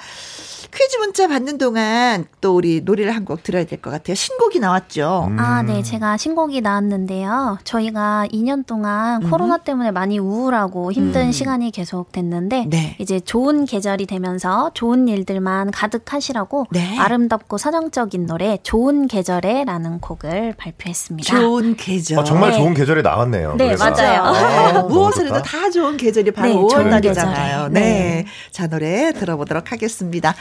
퀴즈 0.71 0.97
문자 0.99 1.27
받는 1.29 1.59
동안 1.59 2.27
또 2.41 2.55
우리 2.55 2.81
노래를 2.83 3.15
한 3.15 3.25
곡 3.25 3.43
들어야 3.43 3.65
될 3.65 3.81
것 3.81 3.91
같아요. 3.91 4.15
신곡이 4.15 4.59
나왔죠. 4.61 5.27
음. 5.31 5.39
아, 5.39 5.63
네. 5.63 5.83
제가 5.83 6.17
신곡이 6.17 6.61
나왔는데요. 6.61 7.59
저희가 7.65 8.27
2년 8.33 8.65
동안 8.67 9.23
음. 9.23 9.31
코로나 9.31 9.59
때문에 9.59 9.91
많이 9.91 10.19
우울하고 10.19 10.93
힘든 10.93 11.27
음. 11.27 11.33
시간이 11.33 11.71
계속 11.73 12.13
됐는데 12.13 12.67
네. 12.69 12.97
이제 12.99 13.19
좋은 13.21 13.65
계절이 13.67 14.07
되면서 14.07 14.71
좋은 14.75 15.09
일들만 15.09 15.71
가득하시라고 15.73 16.67
네. 16.71 16.97
아름답고 16.99 17.59
사정적인 17.59 18.27
노래 18.27 18.59
좋은 18.63 19.09
계절에라는 19.09 20.01
곡을 20.01 20.55
발표했습니다. 20.57 21.39
좋은 21.41 21.77
계절. 21.77 22.19
아, 22.21 22.25
정말 22.25 22.53
좋은 22.53 22.73
계절이 22.75 23.03
나왔네요. 23.03 23.57
네, 23.57 23.67
그래서. 23.67 23.91
맞아요. 23.91 24.73
네. 24.73 24.83
무엇을 24.89 25.27
해도 25.27 25.43
다 25.43 25.71
좋은 25.71 25.97
계절이 25.97 26.31
바로 26.31 26.49
네, 26.49 26.55
5월달이잖아요. 26.55 27.71
네. 27.73 27.81
네. 27.81 28.27
자, 28.51 28.67
노래 28.69 29.13
들어보도록 29.13 29.73
하겠습니다. 29.73 30.35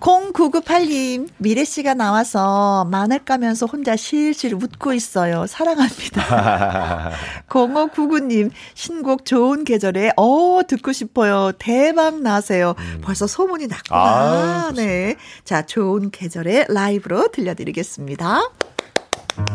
0998님, 0.00 1.28
미래 1.38 1.64
씨가 1.64 1.94
나와서 1.94 2.86
마늘 2.90 3.24
까면서 3.24 3.66
혼자 3.66 3.96
실실 3.96 4.54
웃고 4.54 4.92
있어요. 4.92 5.46
사랑합니다. 5.46 7.12
0599님, 7.48 8.50
신곡 8.74 9.24
좋은 9.24 9.64
계절에, 9.64 10.12
어, 10.16 10.60
듣고 10.66 10.92
싶어요. 10.92 11.52
대박 11.58 12.20
나세요. 12.22 12.74
음. 12.78 13.00
벌써 13.02 13.26
소문이 13.26 13.66
났구나. 13.66 14.00
아, 14.00 14.72
네. 14.74 15.16
자, 15.44 15.66
좋은 15.66 16.10
계절에 16.10 16.66
라이브로 16.68 17.28
들려드리겠습니다. 17.28 18.40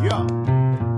Yeah. 0.02 0.93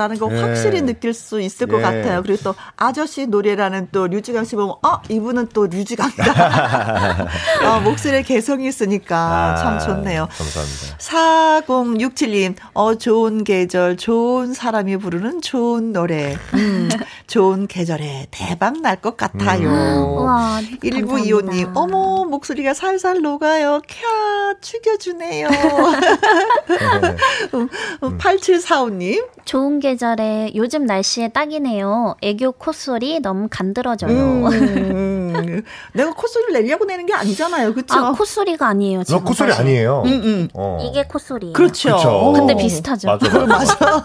신미래다라는 0.00 0.18
거 0.18 0.28
네. 0.28 0.40
확실히 0.40 0.82
느낄 0.82 1.12
수 1.12 1.40
있을 1.40 1.66
것 1.66 1.78
예. 1.78 1.82
같아요. 1.82 2.22
그리고 2.22 2.42
또 2.42 2.54
아저씨 2.76 3.26
노래라는 3.26 3.88
또 3.92 4.06
류지강 4.06 4.44
씨 4.44 4.56
보면 4.56 4.76
아 4.82 5.00
이분은 5.08 5.48
또 5.52 5.66
류지강이다. 5.66 7.28
아, 7.64 7.80
목소리에 7.84 8.22
개성이 8.22 8.68
있으니까 8.68 9.54
참 9.58 9.78
좋네요. 9.78 10.28
감사합니다. 10.36 10.96
4067님, 10.98 12.54
어, 12.72 12.94
좋은 12.94 13.44
계절, 13.44 13.96
좋은 13.96 14.54
사람이 14.54 14.96
부르는 14.96 15.42
좋은 15.42 15.92
노래. 15.92 16.36
음, 16.54 16.88
좋은 17.26 17.66
계절에 17.66 18.26
대박 18.30 18.80
날 18.80 19.00
것 19.00 19.16
같아요. 19.16 19.70
우와, 20.18 20.60
1925님, 20.82 21.64
감사합니다. 21.64 21.72
어머, 21.74 22.24
목소리가 22.24 22.74
살살 22.74 23.22
녹아요. 23.22 23.80
캬, 23.86 24.60
죽여주네요. 24.60 25.48
음, 27.54 27.68
음, 28.02 28.18
8745님, 28.18 29.26
좋은 29.46 29.80
계절 29.80 29.89
에 30.20 30.52
요즘 30.54 30.84
날씨에 30.86 31.28
딱이네요. 31.28 32.16
애교 32.22 32.52
콧소리 32.52 33.20
너무 33.20 33.48
간드러져요. 33.50 34.10
음, 34.48 35.62
내가 35.92 36.12
콧소리를 36.12 36.52
내려고 36.62 36.84
내는 36.84 37.06
게 37.06 37.14
아니잖아요. 37.14 37.74
그쵸? 37.74 37.94
아, 37.94 38.12
콧소리가 38.12 38.68
아니에요. 38.68 38.98
너 38.98 39.04
지금 39.04 39.24
콧소리 39.24 39.50
사실. 39.50 39.62
아니에요. 39.62 40.02
음, 40.06 40.12
음. 40.24 40.48
어. 40.54 40.78
이게 40.82 41.04
콧소리예요. 41.04 41.52
그렇죠. 41.52 41.96
그쵸. 41.96 42.32
근데 42.34 42.56
비슷하죠. 42.56 43.08
맞아, 43.08 43.38
맞아. 43.46 44.04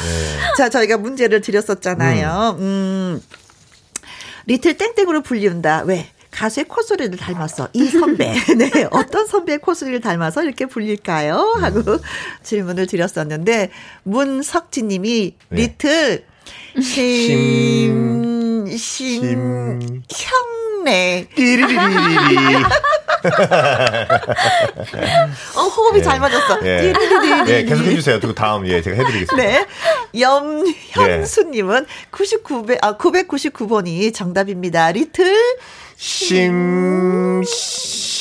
자, 0.56 0.68
저희가 0.68 0.96
문제를 0.98 1.40
드렸었잖아요. 1.40 2.56
음. 2.58 3.20
리틀 4.46 4.76
땡땡으로 4.76 5.22
불리운다. 5.22 5.82
왜? 5.86 6.06
가수의 6.34 6.64
콧소리를 6.64 7.16
닮았어. 7.16 7.68
이 7.72 7.86
선배. 7.86 8.34
네. 8.58 8.70
어떤 8.90 9.26
선배의 9.26 9.58
콧소리를 9.58 10.00
닮아서 10.00 10.42
이렇게 10.42 10.66
불릴까요? 10.66 11.56
하고 11.60 11.98
질문을 12.42 12.86
드렸었는데, 12.86 13.70
문석진 14.02 14.88
님이 14.88 15.34
네. 15.48 15.62
리틀 15.62 16.24
심, 16.80 18.66
심, 18.66 18.76
심. 18.76 20.02
형네. 20.10 21.28
띠리리리리. 21.34 21.78
어, 25.56 25.60
호흡이 25.62 26.02
잘 26.02 26.20
맞았어. 26.20 26.58
예. 26.66 26.92
띠리리리리. 26.92 27.50
예, 27.50 27.64
계속 27.64 27.84
해 27.84 27.94
주세요. 27.94 28.18
그리고 28.18 28.34
다음, 28.34 28.66
예, 28.66 28.82
제가 28.82 28.96
해드리겠습니다. 28.96 29.36
네. 29.36 29.66
염현수님은 30.18 31.86
99배, 32.10 32.78
아, 32.82 32.98
999번이 32.98 34.12
정답입니다. 34.12 34.90
리틀 34.92 35.34
심, 35.96 37.42
신. 37.44 38.14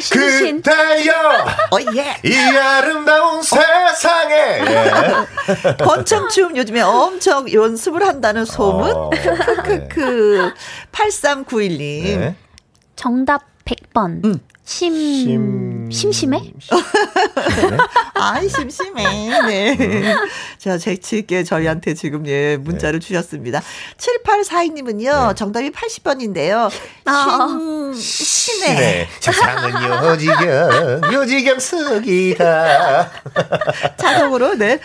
신신. 0.00 0.62
그대여. 0.62 1.12
어, 1.70 1.78
예. 1.96 2.16
이 2.24 2.34
아름다운 2.56 3.42
세상에. 3.42 4.34
예. 4.66 5.76
권청춤 5.76 6.56
요즘에 6.56 6.80
엄청 6.80 7.50
연습을 7.52 8.06
한다는 8.06 8.44
소문. 8.44 8.90
어, 8.92 9.10
크크크. 9.10 10.52
8391님. 10.92 12.18
네. 12.18 12.36
정답 12.96 13.42
100번. 13.64 14.24
음. 14.24 14.40
심, 14.64 14.94
심. 14.94 15.90
심 15.90 16.12
심해? 16.12 16.40
아이, 18.14 18.48
심심해. 18.48 19.40
네. 19.46 20.16
자, 20.56 20.78
재치있게 20.78 21.42
저희한테 21.42 21.94
지금 21.94 22.26
예, 22.28 22.56
문자를 22.56 23.00
주셨습니다. 23.00 23.60
7842님은요, 23.98 25.28
네. 25.28 25.34
정답이 25.34 25.70
80번인데요. 25.70 26.70
아. 27.06 27.92
심, 27.94 28.54
심해. 28.54 28.74
네. 28.74 29.08
세상은 29.20 30.06
요지경, 30.06 31.12
요지경 31.12 31.58
속이다. 31.58 33.10
자동으로, 33.98 34.54
네. 34.54 34.78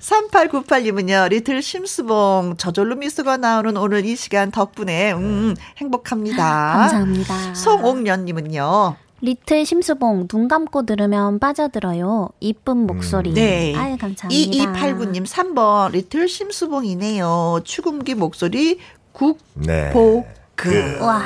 3898님은요, 0.00 1.28
리틀 1.30 1.60
심수봉, 1.60 2.54
저절로 2.56 2.94
미소가 2.94 3.36
나오는 3.38 3.76
오늘 3.76 4.04
이 4.04 4.14
시간 4.16 4.50
덕분에, 4.50 5.12
음, 5.12 5.56
행복합니다. 5.78 6.76
감사합니다. 6.78 7.54
송옥련님은요, 7.54 8.96
리틀 9.24 9.64
심수봉 9.64 10.28
눈 10.28 10.48
감고 10.48 10.84
들으면 10.84 11.38
빠져들어요. 11.38 12.28
이쁜 12.40 12.86
목소리. 12.86 13.32
네. 13.32 13.74
아유 13.74 13.96
감사합니다. 13.98 14.28
2289님 14.28 15.24
3번, 15.24 15.92
리틀 15.92 16.28
심수봉이네요. 16.28 17.60
추금기 17.64 18.16
목소리, 18.16 18.78
국, 19.12 19.38
네. 19.54 19.90
보, 19.92 20.26
그. 20.54 20.98
와. 21.00 21.22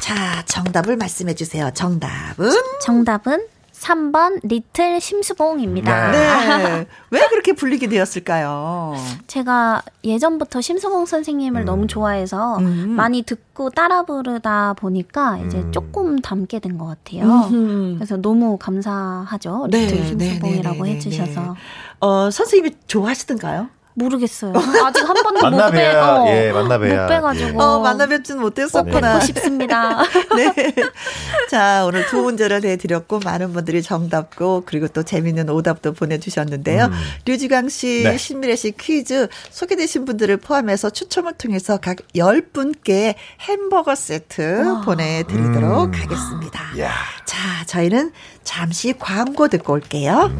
자, 0.00 0.42
정답을 0.46 0.96
말씀해 0.96 1.36
주세요. 1.36 1.70
정답은? 1.72 2.50
정답은 2.82 3.46
3번 3.80 4.40
리틀 4.42 5.00
심수봉입니다. 5.00 6.10
네. 6.12 6.86
왜 7.10 7.26
그렇게 7.28 7.54
불리게 7.54 7.88
되었을까요? 7.88 8.94
제가 9.26 9.82
예전부터 10.04 10.60
심수봉 10.60 11.06
선생님을 11.06 11.64
너무 11.64 11.86
좋아해서 11.86 12.58
음. 12.58 12.90
많이 12.90 13.22
듣고 13.22 13.70
따라 13.70 14.02
부르다 14.02 14.74
보니까 14.74 15.38
이제 15.38 15.58
음. 15.58 15.72
조금 15.72 16.20
닮게 16.20 16.58
된 16.58 16.70
것 16.78 16.86
같아요. 16.86 17.24
음흠. 17.24 17.94
그래서 17.96 18.16
너무 18.16 18.56
감사하죠. 18.58 19.68
네, 19.70 19.86
리틀 19.86 19.96
네, 19.98 20.06
심수봉이라고 20.28 20.84
네, 20.84 20.90
네, 20.90 20.96
해주셔서. 20.96 21.40
네. 21.40 21.48
어, 22.00 22.30
선생님이 22.30 22.76
좋아하시던가요? 22.86 23.68
모르겠어요. 23.94 24.52
아직 24.84 25.00
한 25.06 25.14
번도 25.14 25.32
못 25.32 25.42
만나 25.42 25.70
뵈, 25.70 25.76
뵈야, 25.78 26.06
어, 26.06 26.26
예, 26.28 26.52
만나 26.52 26.78
뵈야, 26.78 27.02
못 27.02 27.08
빼가지고. 27.08 27.62
어, 27.62 27.80
만나 27.80 28.06
뵙지는 28.06 28.40
못했었구나. 28.40 29.12
뵙고 29.14 29.26
싶습니다. 29.26 30.02
네. 30.36 30.74
자, 31.50 31.84
오늘 31.86 32.06
두 32.06 32.22
문제를 32.22 32.60
내드렸고, 32.60 33.20
많은 33.20 33.52
분들이 33.52 33.82
정답고, 33.82 34.62
그리고 34.66 34.88
또 34.88 35.02
재밌는 35.02 35.48
오답도 35.50 35.92
보내주셨는데요. 35.94 36.86
음. 36.86 36.92
류지강 37.26 37.68
씨, 37.68 38.02
네. 38.04 38.16
신미래 38.16 38.56
씨 38.56 38.72
퀴즈 38.72 39.28
소개되신 39.50 40.04
분들을 40.04 40.36
포함해서 40.38 40.90
추첨을 40.90 41.34
통해서 41.34 41.76
각 41.76 41.96
10분께 42.14 43.14
햄버거 43.40 43.94
세트 43.94 44.82
보내드리도록 44.84 45.94
음. 45.94 46.00
하겠습니다. 46.00 46.78
야. 46.78 46.90
자, 47.24 47.64
저희는 47.66 48.12
잠시 48.44 48.94
광고 48.98 49.48
듣고 49.48 49.74
올게요. 49.74 50.30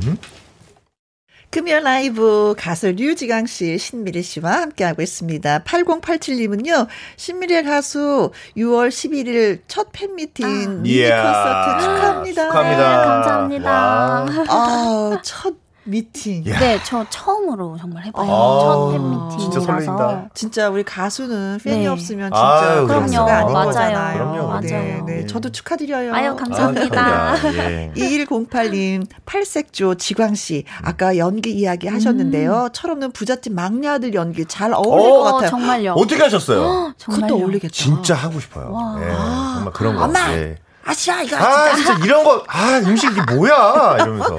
금요 1.50 1.80
라이브 1.80 2.54
가수 2.56 2.92
류지강 2.92 3.46
씨, 3.46 3.76
신미래 3.76 4.22
씨와 4.22 4.62
함께하고 4.62 5.02
있습니다. 5.02 5.64
8087님은요, 5.64 6.86
신미래 7.16 7.64
가수 7.64 8.30
6월 8.56 8.88
11일 8.88 9.62
첫 9.66 9.88
팬미팅 9.92 10.82
미니 10.82 10.90
이야. 10.98 11.22
콘서트 11.22 11.84
축하합니다. 11.84 12.46
축하합니다. 12.46 12.88
네, 12.90 13.04
감사합니다. 13.04 13.70
와. 13.70 14.26
아, 14.48 15.20
첫 15.22 15.54
미팅. 15.84 16.44
네, 16.44 16.78
저 16.84 17.04
처음으로 17.08 17.76
정말 17.80 18.04
해봐요. 18.04 18.24
아, 18.24 18.60
첫 18.60 18.90
팬미팅이라서. 18.92 19.38
진짜 19.38 19.60
설렌다. 19.60 20.28
진짜 20.34 20.68
우리 20.68 20.82
가수는 20.84 21.58
팬이 21.64 21.80
네. 21.80 21.86
없으면 21.86 22.30
진짜 22.30 22.40
아유, 22.40 22.86
그럼요. 22.86 23.24
맞아요. 23.24 23.46
거잖아요. 23.46 24.18
그럼요. 24.18 24.48
맞아요. 24.48 24.60
네, 24.60 25.02
네. 25.06 25.26
저도 25.26 25.50
축하드려요. 25.50 26.14
아유, 26.14 26.36
감사합니다. 26.36 27.00
아, 27.32 27.36
예. 27.54 27.92
2108님, 27.96 29.06
팔색조 29.24 29.94
지광씨, 29.96 30.64
아까 30.82 31.16
연기 31.16 31.50
이야기 31.52 31.88
하셨는데요. 31.88 32.64
음. 32.64 32.68
철없는 32.72 33.12
부잣집 33.12 33.52
막내 33.54 33.88
아들 33.88 34.14
연기 34.14 34.44
잘 34.46 34.72
어울릴 34.74 35.06
어, 35.10 35.18
것 35.18 35.22
같아요. 35.32 35.50
정말요. 35.50 35.92
어떻게 35.94 36.22
하셨어요? 36.22 36.62
어, 36.62 36.92
그것도 37.02 37.34
어울리겠다. 37.36 37.72
진짜 37.72 38.14
하고 38.14 38.38
싶어요. 38.38 38.98
예, 39.02 39.08
정말 39.54 39.72
그런 39.72 39.96
거. 39.96 40.04
엄마! 40.04 40.32
예. 40.34 40.56
아시아 40.84 41.22
이거 41.22 41.36
아 41.36 41.74
진짜. 41.74 41.92
진짜 41.94 42.04
이런 42.06 42.24
거 42.24 42.42
아 42.48 42.78
음식이 42.78 43.20
뭐야 43.34 43.96
이러면서 44.00 44.38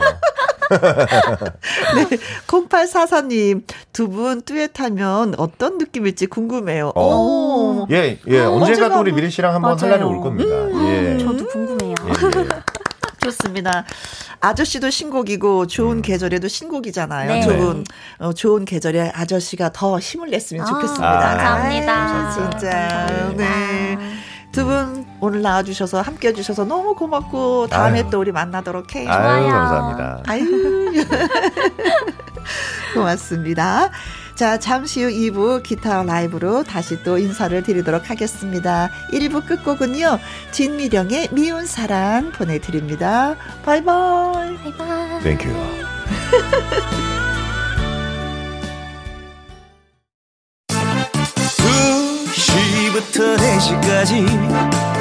네 1.96 2.06
0844님 2.48 3.64
두분 3.94 4.42
듀엣하면 4.44 5.36
어떤 5.38 5.78
느낌일지 5.78 6.28
궁금해요. 6.28 6.94
어. 6.96 7.86
예, 7.92 8.20
예. 8.28 8.40
어, 8.40 8.52
언젠가 8.52 8.90
또 8.90 9.00
우리 9.02 9.12
미리 9.12 9.30
씨랑 9.30 9.54
한번 9.54 9.80
할 9.80 9.90
날이 9.90 10.04
올 10.04 10.22
겁니다. 10.22 10.50
음, 10.56 10.88
예. 10.88 11.18
저도 11.24 11.48
궁금해요. 11.48 11.96
예, 12.08 12.40
예. 12.42 12.48
좋습니다. 13.24 13.86
아저씨도 14.40 14.90
신곡이고 14.90 15.68
좋은 15.68 15.98
음. 15.98 16.02
계절에도 16.02 16.48
신곡이잖아요. 16.48 17.28
네. 17.28 17.42
좋은 17.42 17.84
어, 18.20 18.34
좋은 18.34 18.66
계절에 18.66 19.12
아저씨가 19.14 19.72
더 19.74 20.00
힘을 20.00 20.30
냈으면 20.32 20.64
아, 20.64 20.66
좋겠습니다. 20.66 21.08
아, 21.08 21.38
감사합니다. 21.38 21.94
아, 21.94 22.32
진짜. 22.32 22.70
감사합니다. 22.88 23.44
네. 23.44 23.98
두 24.52 24.66
분 24.66 25.01
오늘 25.22 25.44
나와주셔서 25.44 26.02
함께 26.02 26.30
해주셔서 26.30 26.66
너무 26.66 26.96
고맙고 26.96 27.68
다음에 27.68 28.02
아유. 28.02 28.10
또 28.10 28.20
우리 28.20 28.32
만나도록 28.32 28.96
해요. 28.96 29.10
아유, 29.10 29.48
감사합니다. 29.48 30.24
아유. 30.28 30.92
고맙습니다. 32.96 33.92
자, 34.34 34.58
잠시 34.58 35.04
후 35.04 35.10
2부 35.12 35.62
기타 35.62 36.02
라이브로 36.02 36.64
다시 36.64 37.04
또 37.04 37.20
인사를 37.20 37.62
드리도록 37.62 38.10
하겠습니다. 38.10 38.90
1부 39.14 39.46
끝곡은요, 39.46 40.18
진미령의 40.52 41.30
미운 41.32 41.68
사랑 41.68 42.32
보내드립니다. 42.32 43.36
바이바이. 43.64 44.58
바이바이. 44.58 45.22
Thank 45.24 45.38
you. 45.38 45.50
2시부터 52.32 53.38
4시까지 53.38 55.01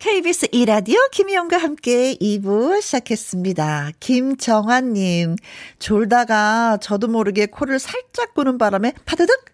KBS 0.00 0.48
이라디오 0.52 0.96
김희영과 1.12 1.58
함께 1.58 2.14
2부 2.14 2.80
시작했습니다. 2.80 3.90
김정환님, 4.00 5.36
졸다가 5.78 6.78
저도 6.80 7.06
모르게 7.06 7.44
코를 7.44 7.78
살짝 7.78 8.32
고는 8.32 8.56
바람에 8.56 8.94
파드득 9.04 9.44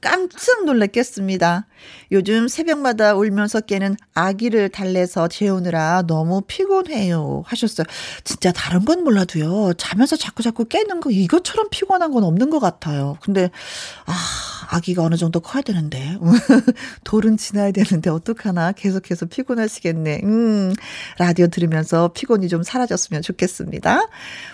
깜짝 0.00 0.64
놀랐겠습니다. 0.64 1.66
요즘 2.12 2.46
새벽마다 2.46 3.14
울면서 3.14 3.62
깨는 3.62 3.96
아기를 4.14 4.68
달래서 4.68 5.26
재우느라 5.26 6.04
너무 6.06 6.42
피곤해요. 6.46 7.42
하셨어요. 7.44 7.84
진짜 8.22 8.52
다른 8.52 8.84
건 8.84 9.02
몰라도요. 9.02 9.72
자면서 9.74 10.14
자꾸 10.14 10.44
자꾸 10.44 10.66
깨는 10.66 11.00
거 11.00 11.10
이것처럼 11.10 11.66
피곤한 11.70 12.12
건 12.12 12.22
없는 12.22 12.50
것 12.50 12.60
같아요. 12.60 13.16
근데, 13.20 13.50
아, 14.04 14.12
아기가 14.68 15.02
어느 15.02 15.16
정도 15.16 15.40
커야 15.40 15.62
되는데. 15.62 16.18
돌은 17.04 17.36
지나야 17.36 17.72
되는데 17.72 18.10
어떡하나. 18.10 18.72
계속해서 18.72 19.26
피곤하시겠네. 19.26 20.20
음, 20.24 20.74
라디오 21.18 21.46
들으면서 21.46 22.08
피곤이 22.08 22.48
좀 22.48 22.62
사라졌으면 22.62 23.22
좋겠습니다. 23.22 24.08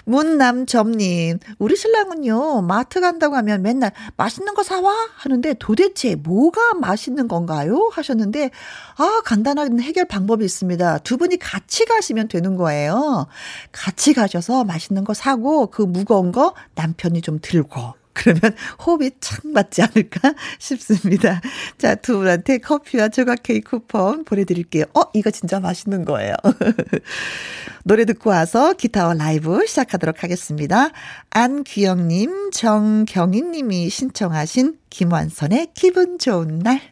문남점님, 0.05 1.39
우리 1.59 1.77
신랑은요, 1.77 2.63
마트 2.63 3.01
간다고 3.01 3.37
하면 3.37 3.63
맨날 3.63 3.93
맛있는 4.17 4.55
거 4.55 4.63
사와? 4.63 4.93
하는데 5.17 5.55
도대체 5.59 6.15
뭐가 6.17 6.75
맛있는 6.75 7.29
건가요? 7.29 7.91
하셨는데, 7.93 8.51
아, 8.97 9.23
간단한 9.25 9.81
해결 9.81 10.07
방법이 10.07 10.45
있습니다. 10.45 10.99
두 10.99 11.17
분이 11.17 11.39
같이 11.39 11.85
가시면 11.85 12.29
되는 12.29 12.57
거예요. 12.57 13.27
같이 13.71 14.13
가셔서 14.13 14.65
맛있는 14.65 15.05
거 15.05 15.15
사고 15.15 15.69
그 15.69 15.83
무거운 15.83 16.33
거 16.33 16.55
남편이 16.75 17.23
좀 17.23 17.39
들고. 17.41 18.02
그러면 18.13 18.55
호흡이 18.85 19.11
참 19.21 19.53
맞지 19.53 19.83
않을까 19.83 20.35
싶습니다. 20.59 21.41
자, 21.79 21.95
두 21.95 22.19
분한테 22.19 22.59
커피와 22.59 23.09
조각 23.09 23.43
케이크 23.43 23.71
쿠폰 23.71 24.25
보내드릴게요. 24.25 24.85
어, 24.95 25.03
이거 25.15 25.31
진짜 25.31 25.61
맛있는 25.61 26.05
거예요. 26.05 26.35
노래 27.85 28.05
듣고 28.05 28.31
와서 28.31 28.75
기타와 28.75 29.15
라이브 29.15 29.67
시작하도록 29.67 30.23
하겠습니다. 30.23 30.91
안규영님, 31.31 32.51
정경희님이 32.53 33.89
신청하신 33.89 34.79
김완선의 34.91 35.69
기분 35.75 36.19
좋은 36.19 36.59
날. 36.59 36.92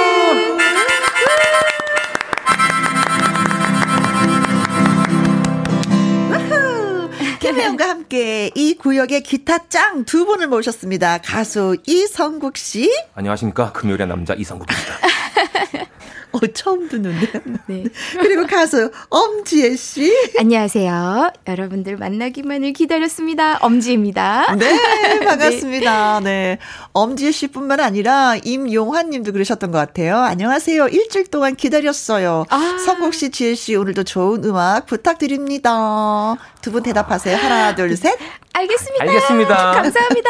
함께 8.11 8.51
이 8.55 8.73
구역의 8.75 9.23
기타 9.23 9.69
짱 9.69 10.03
두 10.03 10.25
분을 10.25 10.47
모셨습니다. 10.47 11.19
가수 11.19 11.77
이성국 11.87 12.57
씨. 12.57 12.91
안녕하십니까. 13.15 13.71
금요일의 13.71 14.07
남자 14.07 14.33
이성국입니다. 14.33 14.97
어, 16.33 16.39
처음 16.53 16.87
듣는데. 16.87 17.27
네. 17.67 17.83
그리고 18.19 18.47
가수 18.47 18.91
엄지혜 19.09 19.75
씨. 19.75 20.13
안녕하세요. 20.39 21.31
여러분들 21.47 21.97
만나기만을 21.97 22.73
기다렸습니다. 22.73 23.57
엄지입니다. 23.61 24.55
네, 24.55 25.19
반갑습니다. 25.25 26.19
네. 26.21 26.25
네. 26.25 26.57
엄지혜 26.93 27.31
씨뿐만 27.31 27.79
아니라 27.79 28.35
임용환 28.43 29.09
님도 29.09 29.33
그러셨던 29.33 29.71
것 29.71 29.77
같아요. 29.77 30.17
안녕하세요. 30.17 30.87
일주일 30.89 31.27
동안 31.27 31.55
기다렸어요. 31.55 32.45
아. 32.49 32.77
성국 32.85 33.13
씨, 33.13 33.29
지혜 33.29 33.53
씨, 33.55 33.75
오늘도 33.75 34.03
좋은 34.03 34.43
음악 34.45 34.85
부탁드립니다. 34.85 36.37
두 36.61 36.71
분 36.71 36.83
대답하세요. 36.83 37.35
하나, 37.37 37.75
둘, 37.75 37.95
셋. 37.97 38.17
알겠습니다. 38.53 39.03
알겠습니다. 39.05 39.55
감사합니다. 39.73 40.29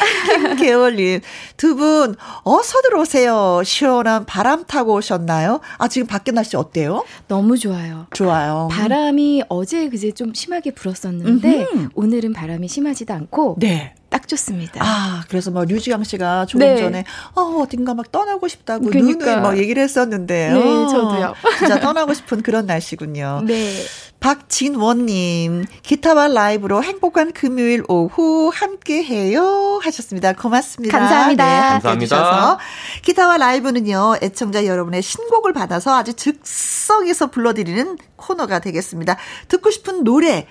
김계월님, 0.56 1.20
두 1.56 1.76
분, 1.76 2.16
어서 2.44 2.80
들어오세요. 2.82 3.62
시원한 3.64 4.24
바람 4.24 4.64
타고 4.64 4.94
오셨나요? 4.94 5.60
아, 5.78 5.88
지금 5.88 6.06
밖에 6.06 6.32
날씨 6.32 6.56
어때요? 6.56 7.04
너무 7.28 7.58
좋아요. 7.58 8.06
좋아요. 8.14 8.68
바람이 8.70 9.44
어제 9.48 9.88
그제 9.88 10.12
좀 10.12 10.32
심하게 10.34 10.72
불었었는데, 10.72 11.66
음흠. 11.72 11.88
오늘은 11.94 12.32
바람이 12.32 12.68
심하지도 12.68 13.12
않고, 13.14 13.56
네. 13.58 13.94
딱 14.16 14.26
좋습니다. 14.28 14.80
아, 14.82 15.24
그래서 15.28 15.50
뭐 15.50 15.66
류지강 15.66 16.02
씨가 16.02 16.46
조금 16.46 16.66
네. 16.66 16.78
전에 16.78 17.04
어, 17.34 17.42
어딘가 17.60 17.92
막 17.92 18.10
떠나고 18.10 18.48
싶다고 18.48 18.86
그러니까. 18.86 19.26
눈을 19.26 19.40
뭐 19.42 19.58
얘기를 19.58 19.82
했었는데. 19.82 20.52
네, 20.54 20.58
어, 20.58 20.86
저도요. 20.86 21.34
진짜 21.58 21.80
떠나고 21.80 22.14
싶은 22.14 22.40
그런 22.40 22.64
날씨군요. 22.64 23.42
네. 23.46 23.74
박진원님, 24.18 25.66
기타와 25.82 26.28
라이브로 26.28 26.82
행복한 26.82 27.32
금요일 27.32 27.84
오후 27.88 28.50
함께 28.54 29.04
해요. 29.04 29.78
하셨습니다. 29.82 30.32
고맙습니다. 30.32 30.98
감사합니다. 30.98 31.44
네, 31.44 31.68
감사합니다. 31.72 32.56
기타와 33.02 33.36
라이브는요, 33.36 34.16
애청자 34.22 34.64
여러분의 34.64 35.02
신곡을 35.02 35.52
받아서 35.52 35.94
아주 35.94 36.14
즉석에서 36.14 37.26
불러드리는 37.26 37.98
코너가 38.16 38.60
되겠습니다. 38.60 39.18
듣고 39.48 39.70
싶은 39.70 40.04
노래, 40.04 40.46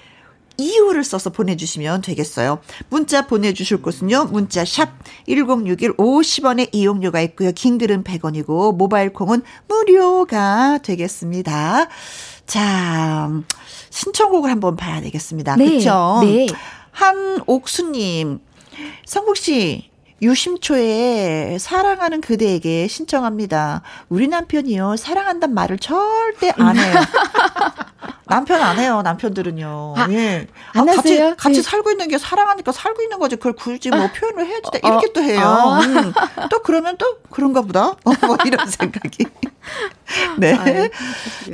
이유를 0.57 1.03
써서 1.03 1.29
보내주시면 1.29 2.01
되겠어요. 2.01 2.59
문자 2.89 3.27
보내주실 3.27 3.81
곳은요. 3.81 4.25
문자 4.25 4.65
샵 4.65 4.89
1061 5.27 5.97
50원의 5.97 6.69
이용료가 6.71 7.21
있고요. 7.21 7.51
긴 7.53 7.77
글은 7.77 8.03
100원이고 8.03 8.75
모바일 8.75 9.13
콩은 9.13 9.41
무료가 9.67 10.79
되겠습니다. 10.79 11.87
자, 12.45 13.31
신청곡을 13.89 14.49
한번 14.51 14.75
봐야 14.75 15.01
되겠습니다. 15.01 15.55
네. 15.55 15.69
그렇죠? 15.69 16.19
네. 16.23 16.47
한옥수님, 16.91 18.39
성국 19.05 19.37
씨, 19.37 19.89
유심초에 20.21 21.57
사랑하는 21.59 22.21
그대에게 22.21 22.87
신청합니다. 22.87 23.81
우리 24.09 24.27
남편이요, 24.27 24.95
사랑한단 24.97 25.53
말을 25.53 25.77
절대 25.77 26.53
안 26.57 26.77
해요. 26.77 26.93
남편 28.27 28.61
안 28.61 28.79
해요, 28.79 29.01
남편들은요. 29.03 29.93
아, 29.97 30.07
예. 30.09 30.47
안 30.73 30.89
아, 30.89 30.93
하세요? 30.93 31.29
같이, 31.29 31.37
같이 31.37 31.55
네. 31.57 31.61
살고 31.61 31.91
있는 31.91 32.07
게 32.07 32.17
사랑하니까 32.17 32.71
살고 32.71 33.01
있는 33.03 33.19
거지. 33.19 33.35
그걸 33.35 33.53
굳이 33.53 33.89
뭐 33.89 34.09
표현을 34.11 34.47
해야지. 34.47 34.63
어, 34.81 34.87
이렇게 34.87 35.13
또 35.13 35.21
해요. 35.21 35.41
아. 35.41 35.79
음. 35.81 36.13
또 36.49 36.61
그러면 36.63 36.97
또 36.97 37.17
그런가 37.29 37.61
보다. 37.61 37.89
어, 37.89 38.11
뭐 38.25 38.37
이런 38.45 38.67
생각이. 38.67 39.25
네. 40.37 40.53
아유, 40.53 40.89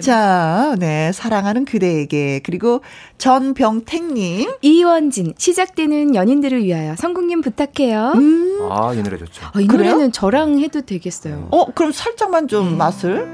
자, 0.01 0.75
네. 0.79 1.11
사랑하는 1.11 1.65
그대에게. 1.65 2.41
그리고 2.43 2.81
전병택님. 3.17 4.51
이원진, 4.61 5.33
시작되는 5.37 6.15
연인들을 6.15 6.63
위하여 6.63 6.95
성국님 6.95 7.41
부탁해요. 7.41 8.13
음. 8.15 8.50
아, 8.69 8.93
이 8.93 9.01
노래 9.03 9.17
좋죠. 9.17 9.45
어, 9.55 9.59
이 9.59 9.67
그래요? 9.67 9.91
노래는 9.91 10.11
저랑 10.11 10.59
해도 10.59 10.81
되겠어요. 10.81 11.47
어, 11.51 11.65
그럼 11.73 11.91
살짝만 11.91 12.47
좀 12.47 12.71
네. 12.71 12.75
맛을. 12.77 13.27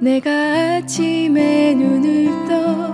내가 0.00 0.30
아침에 0.76 1.74
눈을 1.74 2.48
떠 2.48 2.92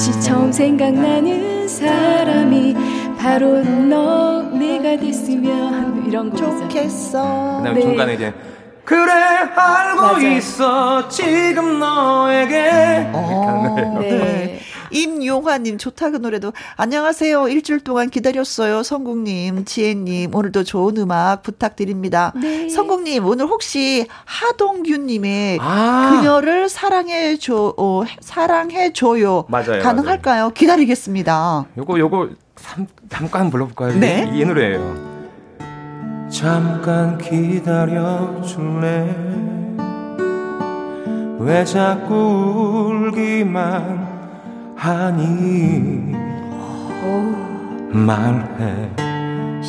지- 0.00 0.20
처음 0.22 0.50
생각나는 0.50 1.68
사람이 1.68 2.74
바로 3.18 3.62
너 3.62 4.42
내가 4.42 4.96
됐으면 4.96 6.06
이런 6.06 6.30
거. 6.30 6.36
좋겠어. 6.36 7.58
그다음에 7.58 7.74
네. 7.74 7.80
중간에 7.82 8.14
이제 8.14 8.34
그래 8.84 9.12
알고 9.12 10.00
맞아요. 10.02 10.28
있어 10.36 11.08
지금 11.08 11.78
너에게 11.78 13.10
어, 13.12 13.74
거예요. 13.76 13.98
네. 14.00 14.60
임용화님 14.90 15.78
좋다 15.78 16.10
그 16.10 16.16
노래도 16.18 16.52
안녕하세요 16.76 17.48
일주일 17.48 17.80
동안 17.80 18.10
기다렸어요 18.10 18.82
성국님 18.82 19.64
지혜님 19.64 20.34
오늘도 20.34 20.64
좋은 20.64 20.98
음악 20.98 21.42
부탁드립니다 21.42 22.32
네. 22.36 22.68
성국님 22.68 23.24
오늘 23.26 23.46
혹시 23.46 24.06
하동규님의 24.26 25.58
아. 25.62 26.10
그녀를 26.20 26.68
사랑해 26.68 27.36
줘 27.38 27.72
어, 27.78 28.02
사랑해 28.20 28.92
줘요 28.92 29.46
맞아요, 29.48 29.82
가능할까요 29.82 30.50
기다리겠습니다 30.50 31.64
요거 31.78 31.98
요거 31.98 32.28
삼, 32.56 32.86
잠깐 33.08 33.50
불러볼까요? 33.50 33.94
네. 33.98 34.30
이, 34.34 34.40
이 34.40 34.44
노래예요. 34.44 35.11
잠깐 36.32 37.18
기다려 37.18 38.40
줄래? 38.40 39.14
왜 41.38 41.62
자꾸 41.62 42.88
울기만 42.88 44.08
하니? 44.74 46.16
말해 47.92 48.88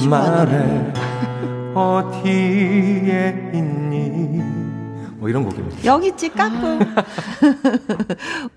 말해 0.09 0.93
어디에 1.75 3.51
있니? 3.53 4.62
뭐 5.23 5.29
이런 5.29 5.45
곡입니다. 5.45 5.85
여기 5.85 6.07
있지 6.07 6.27
까꿍 6.27 6.79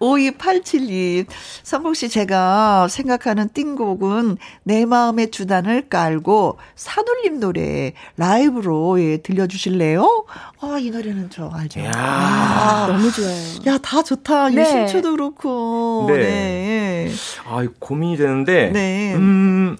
5287님 0.01 1.27
성국 1.62 1.95
씨 1.95 2.09
제가 2.09 2.89
생각하는 2.89 3.51
띵곡은 3.55 4.37
내 4.64 4.85
마음의 4.85 5.31
주단을 5.31 5.89
깔고 5.89 6.59
산울림 6.75 7.39
노래 7.39 7.93
라이브로 8.17 9.01
예, 9.01 9.19
들려주실래요? 9.19 10.27
아 10.61 10.77
이 10.81 10.91
노래는 10.91 11.31
저 11.31 11.49
알죠 11.49 11.81
야. 11.85 11.93
아, 11.95 12.87
너무 12.89 13.12
좋아요. 13.12 13.37
야, 13.67 13.79
다 13.79 14.03
좋다. 14.03 14.51
네. 14.51 14.61
유심초도 14.61 15.12
그렇고. 15.12 16.07
네. 16.09 16.17
네. 16.17 17.12
아, 17.47 17.64
고민이 17.79 18.17
되는데, 18.17 18.71
네. 18.73 19.14
음, 19.14 19.77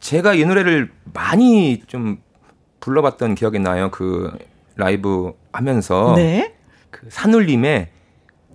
제가 0.00 0.34
이 0.34 0.44
노래를 0.44 0.90
많이 1.12 1.82
좀 1.86 2.18
불러봤던 2.80 3.34
기억이 3.34 3.58
나요. 3.58 3.90
그 3.90 4.30
라이브 4.82 5.32
하면서. 5.52 6.14
네. 6.16 6.54
그 6.90 7.06
산울림의 7.08 7.88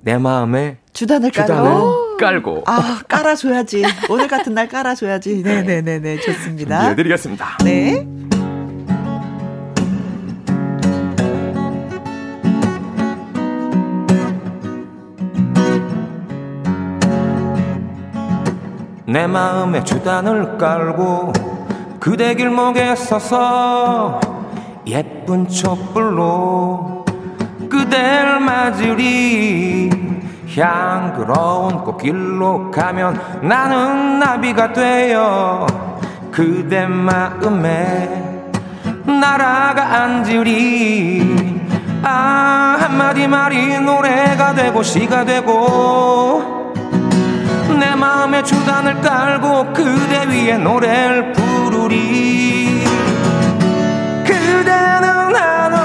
내 0.02 0.18
마음에 0.18 0.78
주단을 0.92 1.32
깔고. 1.32 1.54
주단을 1.54 2.18
깔고. 2.20 2.64
아, 2.66 3.00
깔아줘야지. 3.08 3.84
오늘 4.10 4.28
같은 4.28 4.54
날 4.54 4.68
깔아줘야지. 4.68 5.42
네네네 5.42 6.00
네. 6.00 6.20
좋습니다. 6.20 6.80
준비해드리겠습니다. 6.80 7.58
네. 7.64 8.06
내 19.06 19.26
마음에 19.26 19.82
주단을 19.86 20.58
깔고 20.58 21.32
그대 22.02 22.36
길목에 22.36 22.96
서서 22.98 24.37
예쁜 24.88 25.48
촛불로 25.50 27.04
그댈 27.70 28.40
맞으리. 28.40 29.90
향그러운 30.56 31.84
꽃길로 31.84 32.72
가면 32.72 33.20
나는 33.44 34.18
나비가 34.18 34.74
되어 34.74 35.68
그대 36.32 36.88
마음에 36.88 38.10
날아가 39.06 40.04
앉으리. 40.04 41.62
아 42.04 42.78
한마디 42.80 43.28
말이 43.28 43.80
노래가 43.80 44.54
되고 44.54 44.82
시가 44.82 45.26
되고 45.26 46.74
내 47.78 47.94
마음에 47.94 48.42
주단을 48.42 49.02
깔고 49.02 49.74
그대 49.74 50.28
위에 50.30 50.58
노래를 50.58 51.34
부르리 51.34 52.77
그대는 54.78 55.36
아 55.36 55.77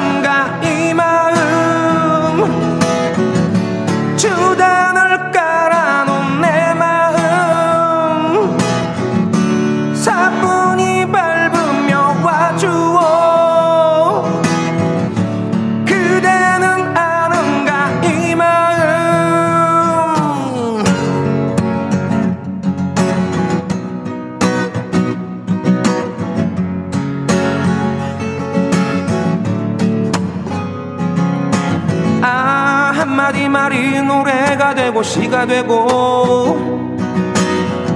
노래가 34.12 34.74
되고 34.74 35.02
시가 35.02 35.46
되고 35.46 36.58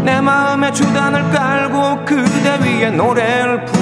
내 0.03 0.19
마음에 0.21 0.73
주단을 0.73 1.31
깔고 1.31 2.05
그대 2.07 2.59
위에 2.63 2.91
노래를 2.91 3.65
부르 3.67 3.76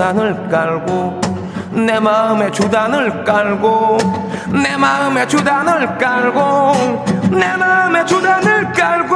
주단을 0.00 0.48
깔고 0.48 1.20
내 1.72 2.00
마음에 2.00 2.50
주단을 2.50 3.22
깔고 3.22 3.98
내 4.50 4.74
마음에 4.74 5.26
주단을 5.26 5.98
깔고 5.98 7.04
내 7.30 7.54
마음에 7.54 8.02
주단을 8.06 8.72
깔고. 8.72 9.14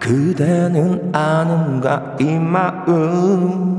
그대는 0.00 1.14
아는가 1.14 2.02
이 2.18 2.38
마음 2.38 3.71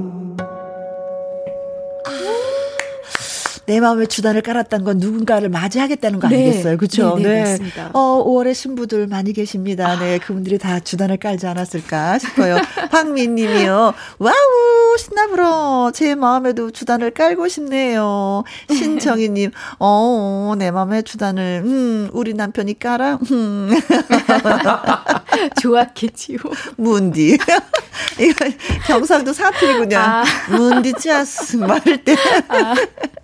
내 3.66 3.80
마음에 3.80 4.05
주단을 4.05 4.41
깔았다는 4.41 4.84
건 4.84 4.97
누군가를 4.97 5.49
맞이하겠다는 5.49 6.20
거 6.20 6.28
네. 6.28 6.36
아니겠어요? 6.36 6.78
그렇죠? 6.78 7.16
네, 7.18 7.43
네, 7.43 7.57
네. 7.57 7.70
어, 7.93 8.24
5월에 8.26 8.53
신부들 8.53 9.07
많이 9.07 9.32
계십니다. 9.32 9.97
네, 9.99 10.18
그분들이 10.18 10.57
다 10.57 10.80
주단을 10.80 11.18
깔지 11.18 11.47
않았을까 11.47 12.20
싶어요. 12.20 12.57
황민 12.91 13.36
님이요. 13.36 13.93
와우, 14.20 14.97
신나불어. 14.97 15.91
제 15.93 16.16
마음에도 16.16 16.72
주단을 16.72 17.11
깔고 17.11 17.47
싶네요. 17.47 18.43
신정희 18.70 19.30
님. 19.30 19.51
어, 19.80 20.53
내 20.57 20.72
마음에 20.72 21.01
주단을 21.01 21.61
음, 21.66 22.09
우리 22.11 22.34
남편이 22.34 22.80
깔아. 22.80 23.20
음. 23.32 23.70
좋았겠지요. 25.61 26.38
문디. 26.78 27.38
이거 28.20 28.45
경상도 28.88 29.32
사투리군요. 29.34 29.97
아. 29.97 30.24
문디 30.49 30.93
자슥 30.99 31.57
말할 31.57 32.03
때. 32.03 32.16
아. 32.49 32.76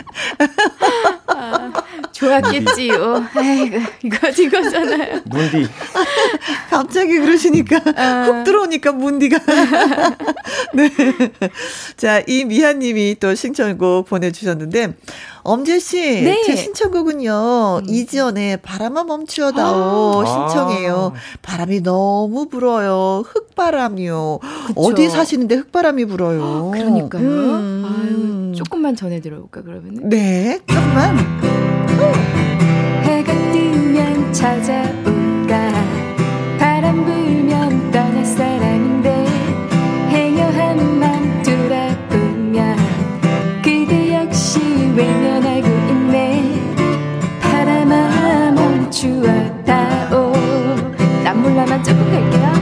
아, 1.28 1.72
좋았겠지요. 2.12 3.26
아이고, 3.36 3.80
이거 4.04 4.30
이거잖아요. 4.30 5.22
문디. 5.26 5.68
갑자기 6.70 7.20
그러시니까 7.20 7.82
아. 7.96 8.24
훅 8.26 8.44
들어오니까 8.44 8.92
문디가. 8.92 9.40
네. 10.74 10.90
자, 11.98 12.22
이미아님이 12.26 13.18
또 13.20 13.36
신청곡 13.36 14.08
보내주셨는데 14.08 14.94
엄재 15.50 15.80
씨, 15.80 15.98
네. 16.22 16.44
제 16.46 16.56
신청곡은요. 16.56 17.82
음. 17.82 17.90
이지연의 17.90 18.58
바람아 18.58 19.04
멈추어다오 19.06 20.22
아. 20.22 20.26
신청해요. 20.26 21.14
바람이 21.42 21.82
너무 21.82 22.48
불어요. 22.48 23.24
흙바람이요. 23.26 24.40
그쵸. 24.68 24.80
어디 24.80 25.10
사시는데 25.10 25.56
흙바람이 25.56 26.06
불어요. 26.06 26.70
그러니까요. 26.72 27.24
음. 27.24 28.52
아유, 28.52 28.56
조금만 28.56 28.96
전해 28.96 29.22
들어볼까 29.22 29.64
그러면? 29.64 30.08
네, 30.08 30.60
조금만. 30.68 31.18
해가 33.06 33.34
뜨면 33.52 34.32
찾아 34.32 35.09
난 51.70 51.78
몰라만 51.78 51.84
조금 51.84 52.12
갈게요 52.12 52.59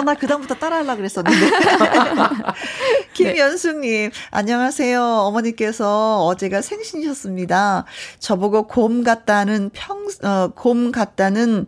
아, 0.00 0.04
나 0.04 0.14
그다음부터 0.14 0.54
따라하려고 0.54 0.96
그랬었는데. 0.96 1.46
김연숙님, 3.12 4.10
네. 4.10 4.10
안녕하세요. 4.30 5.02
어머니께서 5.02 6.24
어제가 6.24 6.62
생신이셨습니다. 6.62 7.84
저보고 8.18 8.66
곰 8.66 9.04
같다는 9.04 9.70
평, 9.72 10.06
어, 10.24 10.48
곰 10.54 10.90
같다는 10.90 11.66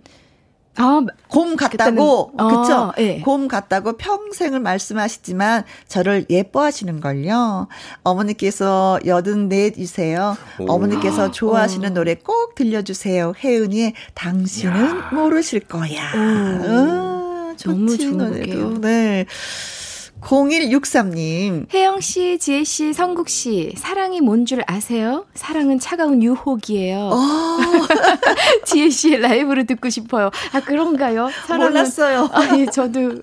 아, 0.76 1.03
곰 1.28 1.57
같다고, 1.57 2.33
어, 2.39 2.49
그쵸? 2.49 2.93
네. 2.97 3.20
곰 3.20 3.47
같다고 3.47 3.99
평생을 3.99 4.59
말씀하시지만 4.61 5.64
저를 5.87 6.24
예뻐하시는 6.30 7.01
걸요. 7.01 7.68
어머니께서 8.03 8.99
여든 9.05 9.51
넷이세요. 9.51 10.37
어머니께서 10.66 11.30
좋아하시는 11.30 11.91
어. 11.91 11.93
노래 11.93 12.14
꼭 12.14 12.55
들려주세요. 12.55 13.35
혜은이의 13.45 13.93
당신은 14.14 14.89
야. 14.89 15.11
모르실 15.12 15.61
거야. 15.61 16.11
어, 16.14 17.22
너무 17.65 17.97
좋은 17.99 18.17
노래도. 18.19 18.81
네. 18.81 19.27
0163님. 20.21 21.67
혜영 21.75 22.01
씨, 22.01 22.39
지혜 22.39 22.63
씨, 22.63 22.93
성국 22.93 23.29
씨, 23.29 23.75
사랑이 23.77 24.21
뭔 24.21 24.47
줄 24.47 24.63
아세요? 24.69 25.27
사랑은 25.35 25.81
차가운 25.81 26.23
유혹이에요. 26.23 27.11
어. 27.13 27.59
지혜 28.65 28.89
씨의 28.89 29.21
라이브를 29.21 29.67
듣고 29.67 29.89
싶어요. 29.91 30.31
아, 30.53 30.61
그런가요? 30.61 31.29
사랑은, 31.47 31.73
몰랐어요. 31.73 32.29
아, 32.33 32.57
예, 32.57 32.67
저도 32.67 33.23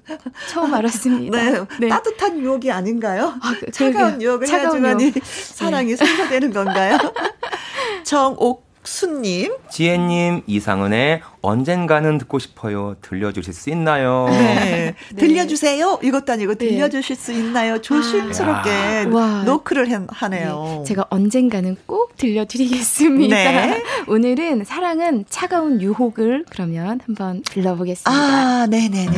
처음 0.50 0.74
알았습니다. 0.74 1.38
네. 1.42 1.60
네. 1.80 1.88
따뜻한 1.88 2.38
유혹이 2.40 2.70
아닌가요? 2.70 3.34
아, 3.42 3.54
그, 3.58 3.72
차가운 3.72 4.22
유혹을 4.22 4.46
차가운 4.48 4.84
해야지만 4.84 5.02
유혹. 5.02 5.14
사랑이 5.24 5.96
네. 5.96 5.96
성사되는 5.96 6.52
건가요? 6.52 6.98
정옥 8.04 8.69
순님. 8.84 9.54
지혜님, 9.70 10.42
이상은의 10.48 11.22
언젠가는 11.42 12.18
듣고 12.18 12.40
싶어요. 12.40 12.96
들려주실 13.02 13.54
수 13.54 13.70
있나요? 13.70 14.28
네. 14.30 14.96
네. 15.14 15.16
들려주세요. 15.16 16.00
이것도 16.04 16.34
아니고 16.34 16.56
네. 16.56 16.68
들려주실 16.70 17.16
수 17.16 17.32
있나요? 17.34 17.82
조심스럽게 17.82 18.70
아. 19.14 19.44
노크를 19.46 19.88
하네요. 20.10 20.64
네. 20.80 20.84
제가 20.86 21.06
언젠가는 21.10 21.78
꼭 21.86 22.16
들려드리겠습니다. 22.18 23.36
네. 23.36 23.84
오늘은 24.08 24.64
사랑은 24.64 25.26
차가운 25.30 25.82
유혹을 25.82 26.46
그러면 26.50 27.00
한번 27.06 27.42
불러보겠습니다. 27.52 28.10
아, 28.12 28.68
네네네. 28.70 29.12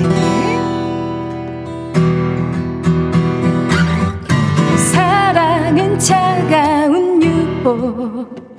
사랑은 4.92 6.00
차가운 6.00 7.24
유혹 7.24 8.51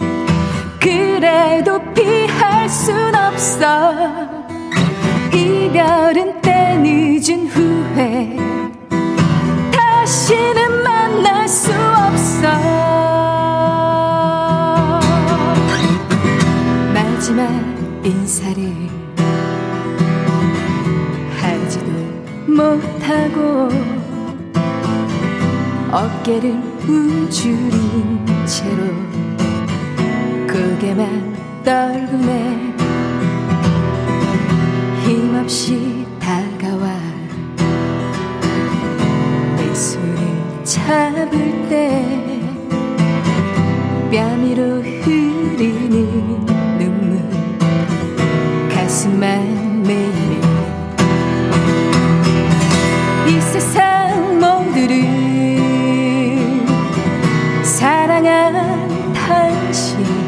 그래도 0.82 1.80
피할 1.94 2.68
순 2.68 3.14
없어. 3.14 3.64
이별은 5.32 6.40
때 6.42 6.76
늦은 6.76 7.46
후회. 7.46 8.36
다시는 9.70 10.82
만날 10.82 11.48
수 11.48 11.70
없어. 11.72 12.48
마지막 16.92 17.48
인사를 18.04 18.74
하지도 21.40 21.86
못하고 22.48 23.68
어깨를 25.92 26.50
움츠린 26.88 28.26
채로 28.46 29.21
고개만 30.52 31.34
떨구네. 31.64 32.74
힘없이 35.02 36.06
다가와. 36.20 36.92
내 39.56 39.74
손을 39.74 40.18
잡을 40.62 41.68
때 41.70 42.04
뺨위로 44.10 44.82
흐르는 44.82 46.44
눈물 46.78 47.22
가슴만 48.68 49.82
매일. 49.84 50.12
이 53.26 53.40
세상 53.40 54.38
모두를 54.38 55.02
사랑한 57.62 59.14
당신 59.14 60.21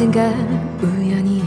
언젠가 0.00 0.30
우연히 0.80 1.42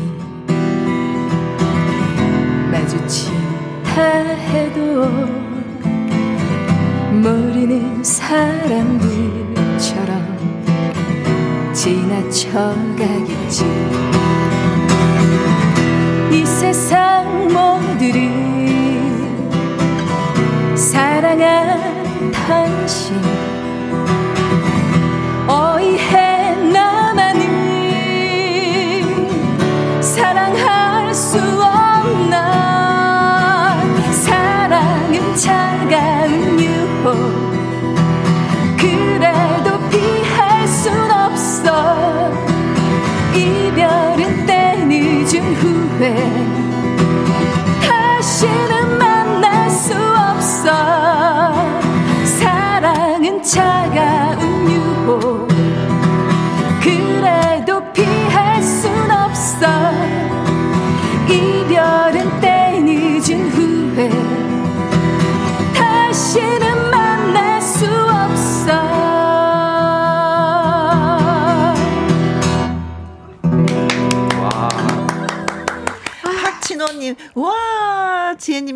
마주친다 2.69 4.01
해도 4.51 5.05
모르는 7.13 8.03
사람들처럼 8.03 9.31
지나쳐가겠지. 11.71 13.63
이 16.33 16.45
세상 16.45 17.47
모두를 17.47 18.19
사랑한 20.75 22.31
당신 22.33 23.15
늦 46.01 46.50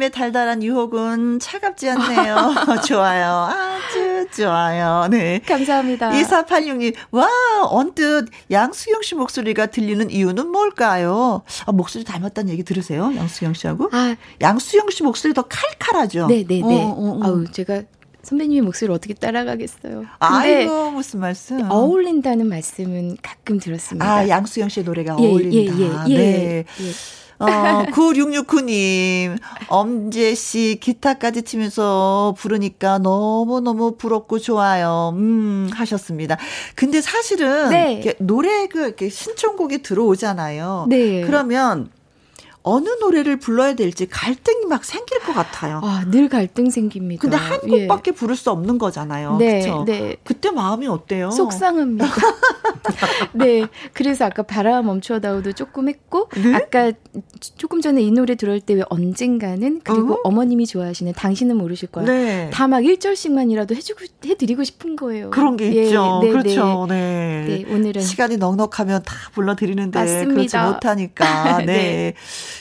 와, 0.05 0.09
지혜님의 0.09 0.11
달달한 0.11 0.63
유혹은 0.63 1.39
차갑지 1.39 1.89
않네요. 1.89 2.53
좋아요. 2.87 3.49
아주 3.49 4.27
좋아요. 4.31 5.07
네. 5.09 5.39
감사합니다. 5.39 6.11
2486님, 6.11 6.93
와, 7.11 7.27
언뜻 7.69 8.27
양수영 8.51 9.01
씨 9.01 9.15
목소리가 9.15 9.67
들리는 9.67 10.09
이유는 10.09 10.47
뭘까요? 10.47 11.41
아, 11.65 11.71
목소리 11.71 12.03
닮았다는 12.03 12.51
얘기 12.51 12.63
들으세요? 12.63 13.11
양수영 13.15 13.53
씨하고? 13.53 13.89
아, 13.91 14.15
양수영 14.41 14.89
씨 14.91 15.03
목소리 15.03 15.33
더 15.33 15.43
칼칼하죠? 15.43 16.27
네네네. 16.27 16.63
어, 16.63 16.67
어, 16.67 17.19
어. 17.19 17.23
아우, 17.23 17.45
제가 17.51 17.83
선배님의 18.23 18.61
목소리를 18.61 18.93
어떻게 18.93 19.13
따라가겠어요. 19.13 20.05
아이고, 20.19 20.91
무슨 20.91 21.19
말씀. 21.19 21.69
어울린다는 21.69 22.47
말씀은 22.47 23.17
가끔 23.21 23.59
들었습니다. 23.59 24.05
아, 24.05 24.27
양수영 24.27 24.69
씨의 24.69 24.83
노래가 24.83 25.15
예, 25.19 25.27
어울린다. 25.27 25.79
예, 26.09 26.15
예, 26.15 26.15
예, 26.15 26.17
네. 26.17 26.65
예. 27.41 27.45
어, 27.45 27.85
9669님, 27.91 29.37
엄재 29.67 30.35
씨 30.35 30.77
기타까지 30.81 31.43
치면서 31.43 32.33
부르니까 32.37 32.99
너무너무 32.99 33.97
부럽고 33.97 34.39
좋아요. 34.39 35.13
음, 35.15 35.69
하셨습니다. 35.73 36.37
근데 36.75 37.01
사실은 37.01 37.69
네. 37.69 37.93
이렇게 37.93 38.15
노래 38.19 38.67
그 38.67 38.79
이렇게 38.85 39.09
신청곡이 39.09 39.81
들어오잖아요. 39.81 40.87
네. 40.89 41.21
그러면 41.21 41.89
어느 42.67 42.89
노래를 42.99 43.37
불러야 43.37 43.75
될지 43.75 44.07
갈등이 44.07 44.65
막 44.65 44.83
생길 44.83 45.19
것 45.19 45.33
같아요. 45.33 45.81
아, 45.83 46.03
늘 46.09 46.27
갈등 46.27 46.71
생깁니다. 46.71 47.21
근데 47.21 47.37
한 47.37 47.59
예. 47.67 47.85
곡밖에 47.85 48.11
부를 48.11 48.35
수 48.35 48.49
없는 48.49 48.79
거잖아요. 48.79 49.37
네, 49.37 49.61
그렇죠? 49.61 49.83
네. 49.85 50.15
그때 50.23 50.49
마음이 50.49 50.87
어때요? 50.87 51.29
속상합니다. 51.29 52.07
네. 53.33 53.67
그래서 53.93 54.25
아까 54.25 54.41
바람 54.41 54.87
멈춰다오도 54.87 55.53
조금 55.53 55.89
했고, 55.89 56.27
네? 56.35 56.55
아까 56.55 56.91
조금 57.55 57.81
전에 57.81 58.01
이 58.01 58.09
노래 58.09 58.33
들어올 58.33 58.59
때왜 58.61 58.81
언젠가는, 58.89 59.81
그리고 59.83 60.15
어? 60.15 60.21
어머님이 60.23 60.65
좋아하시는 60.65 61.13
당신은 61.13 61.57
모르실 61.57 61.89
거야. 61.89 62.05
네. 62.05 62.49
다막 62.51 62.81
1절씩만이라도 62.81 63.75
해주고, 63.75 64.05
해드리고 64.25 64.63
싶은 64.63 64.95
거예요. 64.95 65.29
그런 65.29 65.55
게 65.55 65.71
예, 65.71 65.83
있죠. 65.83 66.19
네, 66.23 66.29
그렇죠. 66.29 66.87
네. 66.89 67.45
네. 67.47 67.63
네, 67.63 67.71
오늘은. 67.71 68.01
시간이 68.01 68.37
넉넉하면 68.37 69.03
다 69.03 69.15
불러드리는데 69.33 69.99
그렇지 69.99 70.25
맞습니다. 70.25 70.71
못하니까. 70.71 71.57
네. 71.65 72.15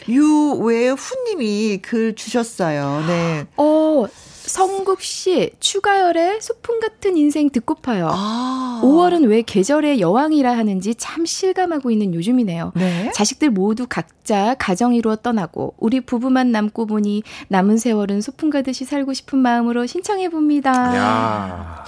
네. 0.07 0.13
유외 0.13 0.89
후님이 0.91 1.79
글 1.83 2.15
주셨어요. 2.15 3.05
네. 3.07 3.47
어, 3.57 4.07
성국 4.47 5.01
씨, 5.01 5.51
추가열의 5.59 6.41
소풍 6.43 6.81
같은 6.81 7.17
인생 7.17 7.49
듣고파요. 7.51 8.09
아. 8.11 8.81
5월은 8.85 9.29
왜 9.29 9.43
계절의 9.43 10.01
여왕이라 10.01 10.57
하는지 10.57 10.95
참 10.95 11.25
실감하고 11.25 11.91
있는 11.91 12.15
요즘이네요. 12.15 12.73
네. 12.77 13.11
자식들 13.15 13.51
모두 13.51 13.87
각 13.89 14.09
자 14.25 14.57
가정 14.59 14.95
이루어 14.95 15.17
떠나고 15.17 15.75
우리 15.79 16.01
부부만 16.01 16.51
남고 16.51 16.87
보니 16.87 17.23
남은 17.49 17.77
세월은 17.79 18.21
소풍 18.23 18.51
가듯이 18.51 18.85
살고 18.85 19.13
싶은 19.13 19.39
마음으로 19.39 19.87
신청해 19.87 20.31
봅니다. 20.31 20.73
야. 20.97 21.85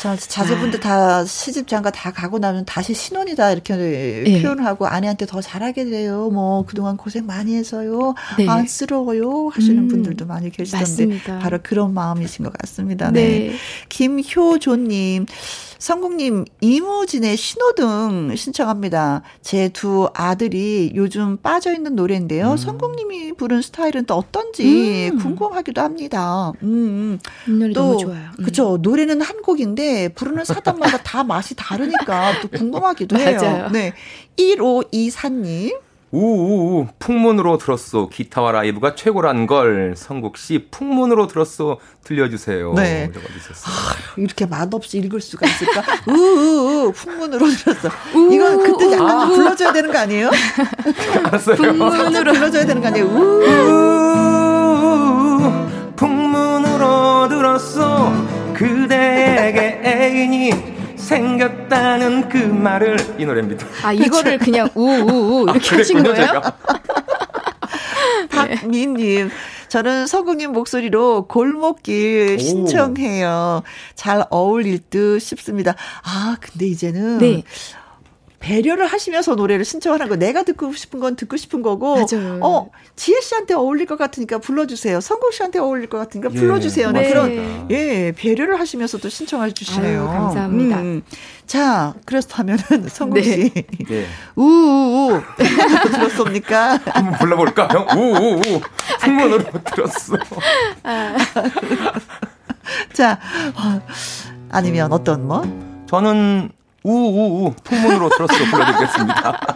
자, 0.00 0.16
자제분들 0.16 0.80
다 0.80 1.26
시집 1.26 1.68
장가 1.68 1.90
다 1.90 2.10
가고 2.10 2.38
나면 2.38 2.64
다시 2.64 2.94
신혼이다 2.94 3.52
이렇게 3.52 3.76
네. 3.76 4.40
표현을 4.40 4.64
하고 4.64 4.86
아내한테 4.86 5.26
더 5.26 5.42
잘하게 5.42 5.84
돼요. 5.84 6.30
뭐 6.30 6.64
그동안 6.64 6.96
고생 6.96 7.26
많이 7.26 7.54
해서요. 7.54 8.14
네. 8.38 8.48
안쓰러워요 8.48 9.48
하시는 9.52 9.76
음, 9.76 9.88
분들도 9.88 10.24
많이 10.24 10.48
계시던데 10.50 10.82
맞습니다. 10.82 11.38
바로 11.40 11.58
그런 11.62 11.92
마음이신 11.92 12.46
것 12.46 12.52
같습니다. 12.54 13.10
네. 13.10 13.50
네. 13.50 13.56
김효조님, 13.90 15.26
성국님, 15.80 16.44
이무진의 16.60 17.38
신호등 17.38 18.36
신청합니다. 18.36 19.22
제 19.40 19.70
두 19.70 20.10
아들이 20.14 20.92
요즘 20.94 21.38
빠져있는 21.38 21.96
노래인데요. 21.96 22.56
성국님이 22.58 23.32
부른 23.32 23.62
스타일은 23.62 24.04
또 24.04 24.14
어떤지 24.14 25.08
음. 25.12 25.18
궁금하기도 25.18 25.80
합니다. 25.80 26.52
음, 26.62 27.18
이 27.48 27.50
노래 27.50 27.72
또, 27.72 27.80
너무 27.80 27.98
좋아요. 27.98 28.28
음. 28.38 28.44
그쵸. 28.44 28.78
노래는 28.82 29.22
한 29.22 29.40
곡인데 29.40 30.08
부르는 30.08 30.44
사람마다 30.44 30.98
다 30.98 31.24
맛이 31.24 31.54
다르니까 31.56 32.40
또 32.42 32.48
궁금하기도 32.48 33.16
해요. 33.18 33.68
네. 33.72 33.94
1524님. 34.36 35.78
우우우 36.12 36.88
풍문으로 36.98 37.56
들었어 37.58 38.08
기타와 38.08 38.50
라이브가 38.52 38.96
최고란 38.96 39.46
걸 39.46 39.94
성국 39.96 40.38
씨 40.38 40.66
풍문으로 40.70 41.28
들었어 41.28 41.78
들려주세요. 42.02 42.72
네. 42.74 43.10
적어주셨어요. 43.12 43.74
이렇게 44.16 44.44
맛없이 44.46 44.98
읽을 44.98 45.20
수가 45.20 45.46
있을까? 45.46 45.82
우우우, 46.08 46.92
풍문으로 46.92 47.46
들었어. 47.50 47.88
이건 48.32 48.58
그때 48.64 48.92
약간 48.92 49.20
아. 49.20 49.26
불러줘야 49.28 49.72
되는 49.72 49.92
거 49.92 49.98
아니에요? 49.98 50.30
알았어요. 51.24 51.56
풍문으로 51.56 52.32
불러줘야 52.32 52.66
되는 52.66 52.82
거 52.82 52.88
아니에요? 52.88 53.06
우 53.06 53.44
우우우 55.30 55.68
풍문으로 55.94 57.28
들었어 57.28 58.12
그대에게 58.54 59.80
애인이 59.84 60.69
생겼다는 61.00 62.28
그 62.28 62.36
말을 62.36 62.96
이 63.18 63.24
노래입니다. 63.24 63.66
아, 63.82 63.92
이거를 63.92 64.38
그냥 64.38 64.68
우우우 64.74 65.44
이렇게 65.50 65.74
아, 65.74 65.78
하신 65.78 66.02
거예요? 66.02 66.42
박민님, 68.30 69.30
저는 69.68 70.06
서국님 70.06 70.52
목소리로 70.52 71.26
골목길 71.26 72.36
오. 72.38 72.42
신청해요. 72.42 73.62
잘 73.94 74.24
어울릴 74.30 74.78
듯 74.90 75.20
싶습니다. 75.20 75.74
아, 76.02 76.36
근데 76.40 76.66
이제는 76.66 77.18
네. 77.18 77.42
배려를 78.40 78.86
하시면서 78.86 79.34
노래를 79.34 79.66
신청하는 79.66 80.08
거 80.08 80.16
내가 80.16 80.42
듣고 80.44 80.72
싶은 80.72 80.98
건 80.98 81.14
듣고 81.14 81.36
싶은 81.36 81.60
거고 81.60 81.96
맞아요. 81.96 82.40
어 82.42 82.70
지혜 82.96 83.20
씨한테 83.20 83.52
어울릴 83.52 83.84
것 83.84 83.98
같으니까 83.98 84.38
불러주세요 84.38 85.00
성국 85.02 85.34
씨한테 85.34 85.58
어울릴 85.58 85.90
것 85.90 85.98
같으니까 85.98 86.30
예, 86.32 86.38
불러주세요 86.38 86.90
네. 86.92 87.08
그런 87.10 87.66
예 87.70 88.12
배려를 88.16 88.58
하시면서도 88.58 89.10
신청해 89.10 89.52
주시네요 89.52 90.08
아유, 90.08 90.18
감사합니다. 90.18 90.80
음. 90.80 91.02
자 91.46 91.92
그렇다면은 92.06 92.88
성국 92.88 93.16
네. 93.16 93.22
씨 93.22 93.52
예. 93.90 94.06
우우우 94.34 95.20
들었습니까 95.92 96.80
한번 96.86 97.18
불러볼까 97.18 97.68
요? 97.74 97.86
우우우 97.94 98.40
풍문으로 99.00 99.44
들었어. 99.66 100.16
자 102.94 103.18
어, 103.54 103.80
아니면 104.50 104.92
어떤 104.92 105.26
뭐 105.26 105.42
저는 105.90 106.50
우우우. 106.82 107.52
풍문으로 107.64 108.08
들었어 108.10 108.34
불러드리겠습니다. 108.50 109.40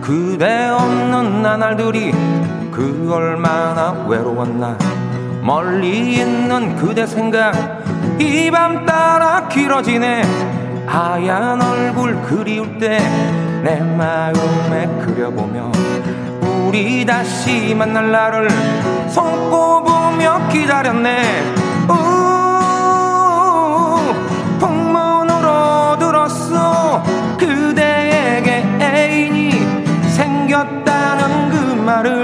그대 0.00 0.68
없는 0.68 1.42
나날들이 1.42 2.12
그 2.70 3.10
얼마나 3.12 3.92
외로웠나. 4.06 4.76
멀리 5.42 6.14
있는 6.16 6.74
그대 6.76 7.06
생각 7.06 7.54
이 8.18 8.50
밤 8.50 8.84
따라 8.86 9.48
길어지네 9.48 10.22
하얀 10.86 11.60
얼굴 11.60 12.20
그리울 12.22 12.78
때 12.78 12.98
내 13.64 13.80
마음에 13.80 14.86
그려보며 15.00 15.72
우리 16.42 17.06
다시 17.06 17.74
만날 17.74 18.12
날을 18.12 18.50
손꼽으며 19.08 20.48
기다렸네. 20.52 21.42
우 21.88 21.94
풍문으로 24.58 25.96
들었어 25.98 27.02
그대에게 27.38 28.66
애인이 28.82 29.52
생겼다는 30.14 31.48
그 31.48 31.56
말을 31.80 32.22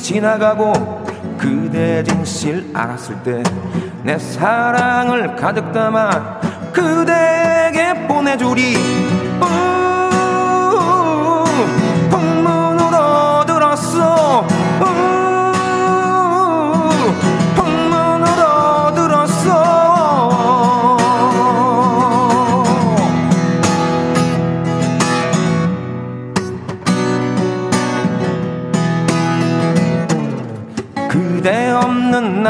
지나가고 0.00 0.72
그대 1.38 2.02
진실 2.02 2.70
알았을 2.74 3.22
때 3.22 3.42
내 4.02 4.18
사랑을 4.18 5.36
가득 5.36 5.72
담아 5.72 6.40
그대에게 6.72 8.06
보내주리 8.06 8.76
우, 9.40 9.44
풍문으로 12.08 13.44
들었어 13.46 14.46
우, 14.80 15.09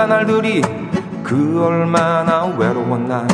없는 0.01 0.09
나날들이 0.09 0.63
그 1.23 1.63
얼마나 1.63 2.45
외로웠나. 2.47 3.27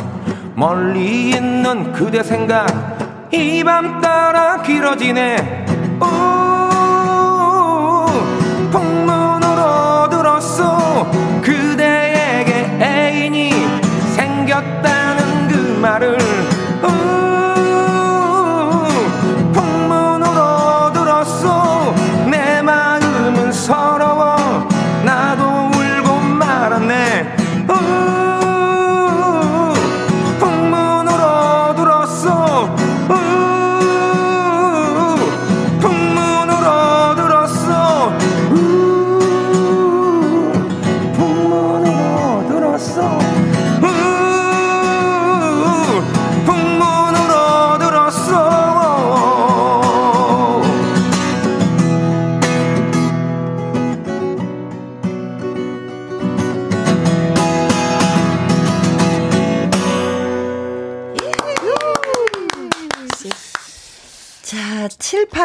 멀리 0.55 1.29
있는 1.29 1.93
그대 1.93 2.21
생각 2.23 2.67
이 3.31 3.63
밤 3.63 4.01
따라 4.01 4.61
길어지네. 4.61 5.65
우 6.01 6.05
풍문으로 8.71 10.09
들었어 10.09 11.09
그대에게 11.41 12.77
애인이 12.81 13.51
생겼다는 14.15 15.47
그 15.47 15.79
말을 15.81 16.17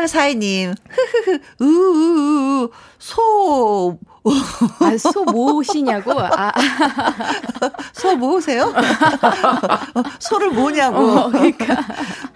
7842님. 0.07 0.75
흐흐흐, 0.89 1.39
우우우, 1.61 2.71
소, 2.99 3.99
아, 4.81 4.97
소 4.99 5.25
뭐시냐고? 5.25 6.13
아, 6.21 6.53
소 7.93 8.17
뭐세요? 8.17 8.73
소를 10.21 10.51
뭐냐고. 10.51 10.99
어, 10.99 11.29
그러니까. 11.31 11.77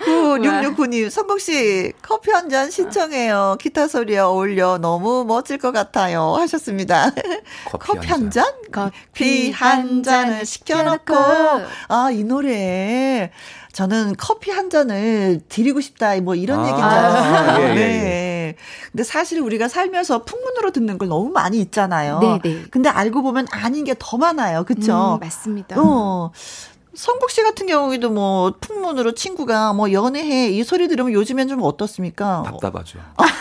9669님, 0.06 1.10
성국씨, 1.10 1.92
커피 2.02 2.30
한 2.30 2.46
잔 2.48 2.70
신청해요. 2.70 3.56
기타 3.60 3.88
소리에 3.88 4.18
어울려 4.18 4.78
너무 4.78 5.24
멋질 5.24 5.58
것 5.58 5.72
같아요. 5.72 6.34
하셨습니다. 6.38 7.10
커피 7.66 7.86
커피 7.86 8.06
한한 8.08 8.30
잔? 8.30 8.44
커피 8.70 9.50
한 9.50 10.02
잔을 10.04 10.46
시켜놓고. 10.46 11.14
아, 11.88 12.10
이 12.12 12.22
노래. 12.22 13.32
저는 13.72 14.14
커피 14.16 14.52
한 14.52 14.70
잔을 14.70 15.40
드리고 15.48 15.80
싶다, 15.80 16.18
뭐 16.20 16.34
이런 16.36 16.60
아, 16.60 16.62
얘기인 16.62 16.76
줄 16.76 16.84
알았어요. 16.84 17.34
아, 17.56 17.60
예, 17.60 17.70
예, 17.70 17.74
네. 17.74 18.56
근데 18.92 19.02
사실 19.02 19.40
우리가 19.40 19.68
살면서 19.68 20.24
풍문으로 20.24 20.70
듣는 20.70 20.96
걸 20.98 21.08
너무 21.08 21.28
많이 21.30 21.58
있잖아요. 21.60 22.20
네, 22.20 22.38
네. 22.42 22.62
근데 22.70 22.88
알고 22.88 23.22
보면 23.22 23.48
아닌 23.50 23.84
게 23.84 23.94
더 23.98 24.16
많아요. 24.18 24.64
그쵸? 24.64 25.16
음, 25.16 25.20
맞습니다. 25.20 25.76
어. 25.78 26.30
성국 26.96 27.30
씨 27.30 27.42
같은 27.42 27.66
경우에도 27.66 28.10
뭐 28.10 28.54
풍문으로 28.60 29.12
친구가 29.12 29.74
뭐 29.74 29.92
연애해 29.92 30.48
이 30.50 30.64
소리 30.64 30.88
들으면 30.88 31.12
요즘엔 31.12 31.46
좀 31.48 31.62
어떻습니까? 31.62 32.42
답답하죠. 32.44 32.98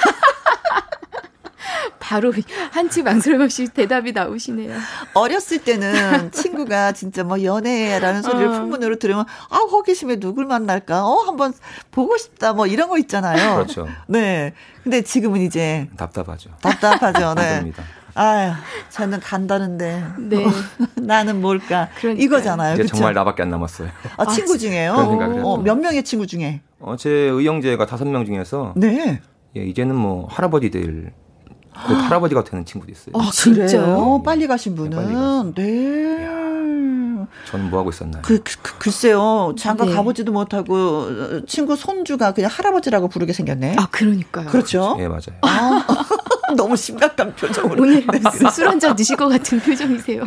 바로 1.99 2.31
한치 2.71 3.01
망설임 3.01 3.41
없이 3.41 3.67
대답이 3.67 4.11
나오시네요. 4.11 4.77
어렸을 5.15 5.57
때는 5.63 6.31
친구가 6.31 6.91
진짜 6.91 7.23
뭐 7.23 7.41
연애라는 7.41 8.21
소리를 8.21 8.47
어. 8.47 8.51
풍문으로 8.51 8.99
들으면 8.99 9.25
아 9.49 9.57
호기심에 9.57 10.17
누굴 10.17 10.45
만날까? 10.45 11.03
어 11.03 11.21
한번 11.21 11.53
보고 11.89 12.15
싶다 12.17 12.53
뭐 12.53 12.67
이런 12.67 12.89
거 12.89 12.99
있잖아요. 12.99 13.55
그렇죠. 13.55 13.87
네. 14.07 14.53
근데 14.83 15.01
지금은 15.01 15.41
이제 15.41 15.89
답답하죠. 15.97 16.51
답답하죠. 16.61 17.33
네. 17.35 17.71
아유, 18.15 18.51
저는 18.89 19.19
간다는데 19.19 20.03
네. 20.17 20.45
나는 20.95 21.41
뭘까? 21.41 21.89
그러니까요. 21.99 22.25
이거잖아요. 22.25 22.73
이제 22.75 22.83
그쵸? 22.83 22.95
정말 22.95 23.13
나밖에 23.13 23.43
안 23.43 23.49
남았어요. 23.49 23.89
아, 24.17 24.25
친구 24.27 24.57
중에요. 24.57 24.93
그런 24.93 25.09
생각을 25.09 25.41
어. 25.43 25.57
몇 25.57 25.75
명의 25.75 26.01
친구 26.03 26.25
중에? 26.25 26.61
어, 26.79 26.95
제 26.95 27.09
의형제가 27.09 27.85
다섯 27.85 28.05
명 28.05 28.25
중에서 28.25 28.73
네. 28.77 29.21
예, 29.57 29.63
이제는 29.65 29.95
뭐 29.95 30.27
할아버지 30.29 30.71
될, 30.71 31.11
곧 31.87 31.93
할아버지가 31.93 32.45
되는 32.45 32.63
친구도 32.65 32.91
있어요. 32.91 33.13
아, 33.15 33.29
진짜요? 33.31 33.67
그래요? 33.67 34.21
빨리 34.23 34.47
가신 34.47 34.75
네, 34.75 34.89
빨리 34.89 35.07
분은. 35.07 35.53
네. 35.55 36.27
저는 37.47 37.69
뭐 37.69 37.79
하고 37.79 37.89
있었나요? 37.89 38.21
그, 38.23 38.41
그, 38.43 38.55
그, 38.61 38.77
글쎄요. 38.77 39.53
장가 39.57 39.85
네. 39.85 39.93
가보지도 39.93 40.31
못하고, 40.31 40.75
어, 40.75 41.41
친구 41.47 41.75
손주가 41.75 42.33
그냥 42.33 42.49
할아버지라고 42.53 43.07
부르게 43.07 43.33
생겼네. 43.33 43.75
아, 43.77 43.87
그러니까요. 43.91 44.47
그렇죠? 44.47 44.95
예, 44.99 45.07
맞아요. 45.07 45.35
아, 45.41 45.85
너무 46.55 46.75
심각한 46.75 47.35
표정으로. 47.35 47.81
오늘 47.81 48.03
술 48.53 48.67
한 48.67 48.79
잔 48.79 48.95
드실 48.95 49.15
것 49.15 49.27
같은 49.29 49.59
표정이세요. 49.59 50.23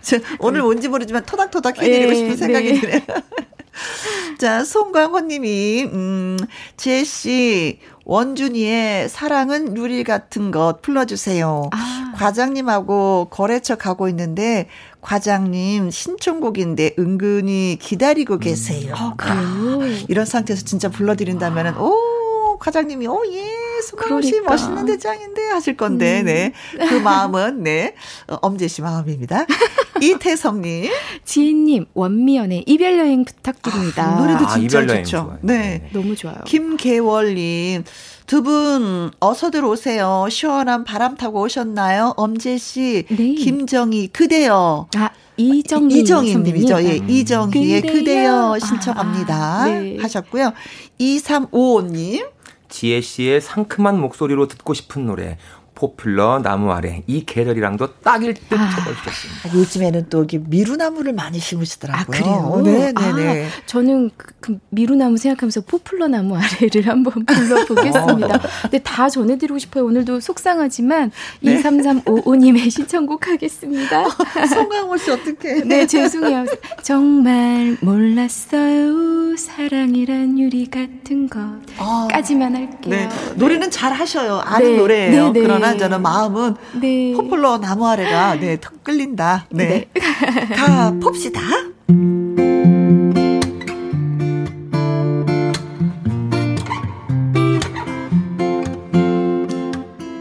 저 0.00 0.18
오늘 0.38 0.62
뭔지 0.62 0.88
모르지만 0.88 1.24
토닥토닥 1.24 1.78
해드리고 1.78 2.10
예, 2.12 2.14
싶은 2.14 2.36
생각이 2.36 2.72
네. 2.72 2.80
드네요. 2.80 3.00
자, 4.38 4.64
송광호 4.64 5.20
님이, 5.20 5.84
음, 5.84 6.38
지혜씨, 6.76 7.78
원준이의 8.04 9.08
사랑은 9.08 9.74
누리 9.74 10.02
같은 10.04 10.50
것 10.50 10.82
불러주세요. 10.82 11.70
아. 11.72 12.12
과장님하고 12.16 13.28
거래처 13.30 13.76
가고 13.76 14.08
있는데, 14.08 14.68
과장님 15.02 15.90
신청곡인데 15.90 16.96
은근히 16.98 17.78
기다리고 17.80 18.38
계세요. 18.38 18.94
아, 18.96 19.14
그래요? 19.16 19.80
이런 20.08 20.24
상태에서 20.26 20.64
진짜 20.64 20.88
불러드린다면은, 20.88 21.78
오, 21.78 22.58
과장님이, 22.58 23.06
오, 23.06 23.22
예, 23.32 23.44
수고씨 23.82 24.30
그러니까. 24.32 24.50
멋있는 24.50 24.86
대장인데 24.86 25.48
하실 25.48 25.76
건데, 25.76 26.20
음. 26.20 26.24
네. 26.26 26.52
그 26.88 26.94
마음은, 26.94 27.62
네. 27.62 27.94
어, 28.28 28.36
엄재 28.42 28.68
씨 28.68 28.82
마음입니다. 28.82 29.46
이태성님. 30.00 30.90
지혜님, 31.24 31.86
원미연의 31.94 32.64
이별 32.66 32.98
여행 32.98 33.24
부탁드립니다. 33.24 34.04
아, 34.16 34.20
노래도 34.20 34.46
아, 34.46 34.54
진짜 34.54 34.78
이별 34.80 34.88
여행 34.88 35.04
좋죠. 35.04 35.16
좋아요. 35.24 35.38
네. 35.42 35.90
너무 35.92 36.16
좋아요. 36.16 36.36
김계월님, 36.46 37.84
두 38.26 38.42
분 38.42 39.10
어서들 39.20 39.64
오세요. 39.64 40.26
시원한 40.30 40.84
바람 40.84 41.16
타고 41.16 41.40
오셨나요? 41.42 42.14
엄재 42.16 42.56
씨, 42.58 43.04
네. 43.10 43.34
김정희, 43.34 44.08
그대여. 44.08 44.88
아, 44.96 45.10
이정희 45.36 46.00
이정희님이죠. 46.00 46.82
예, 46.84 46.98
음. 46.98 47.08
이정희의 47.10 47.80
그대여. 47.80 47.92
그대여 47.94 48.58
신청합니다. 48.60 49.34
아, 49.34 49.66
네. 49.66 49.96
하셨고요. 50.00 50.52
2355님, 51.00 52.26
지혜 52.70 53.00
씨의 53.00 53.40
상큼한 53.40 54.00
목소리로 54.00 54.46
듣고 54.48 54.72
싶은 54.72 55.06
노래 55.06 55.36
포퓰러 55.80 56.40
나무 56.42 56.70
아래 56.72 57.02
이 57.06 57.24
계절이랑도 57.24 58.00
딱일 58.02 58.34
듯 58.34 58.52
아, 58.52 58.68
적어주셨습니다. 58.68 59.48
아, 59.48 59.54
요즘에는 59.54 60.06
또 60.10 60.26
미루나무를 60.48 61.14
많이 61.14 61.38
심으시더라고요. 61.38 62.02
아, 62.02 62.04
그래요? 62.04 62.62
네, 62.62 62.92
네, 62.92 63.12
네. 63.14 63.46
아, 63.46 63.48
저는 63.64 64.10
그, 64.14 64.34
그 64.40 64.58
미루나무 64.68 65.16
생각하면서 65.16 65.62
포퓰러 65.62 66.08
나무 66.08 66.36
아래를 66.36 66.84
한번 66.88 67.24
불러보겠습니다. 67.24 68.40
근데 68.62 68.78
다 68.80 69.08
전해드리고 69.08 69.58
싶어요. 69.58 69.86
오늘도 69.86 70.20
속상하지만 70.20 71.12
네. 71.40 71.62
23355님의 71.62 72.70
신청곡 72.70 73.28
하겠습니다. 73.28 74.04
송강호 74.52 74.98
씨 74.98 75.10
어떡해. 75.12 75.62
네, 75.64 75.86
죄송해요. 75.86 76.44
정말 76.82 77.78
몰랐어요. 77.80 79.34
사랑이란 79.36 80.38
유리 80.38 80.66
같은 80.66 81.30
것까지만 81.30 82.54
할게요. 82.54 82.90
네. 82.90 83.08
노래는 83.36 83.70
잘 83.70 83.94
하셔요. 83.94 84.40
아는 84.44 84.72
네. 84.72 84.76
노래예요. 84.76 85.32
네, 85.32 85.40
네. 85.40 85.40
그러나 85.40 85.69
저는 85.78 86.02
마음은 86.02 86.56
네. 86.80 87.12
포플러 87.14 87.58
나무 87.58 87.86
아래가 87.86 88.34
네, 88.38 88.58
턱 88.60 88.82
끌린다. 88.84 89.46
네. 89.50 89.88
네. 89.94 90.00
가 90.56 90.92
봅시다. 91.00 91.40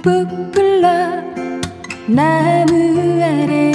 부풀러 0.01 0.87
나무 2.07 3.21
아래 3.21 3.71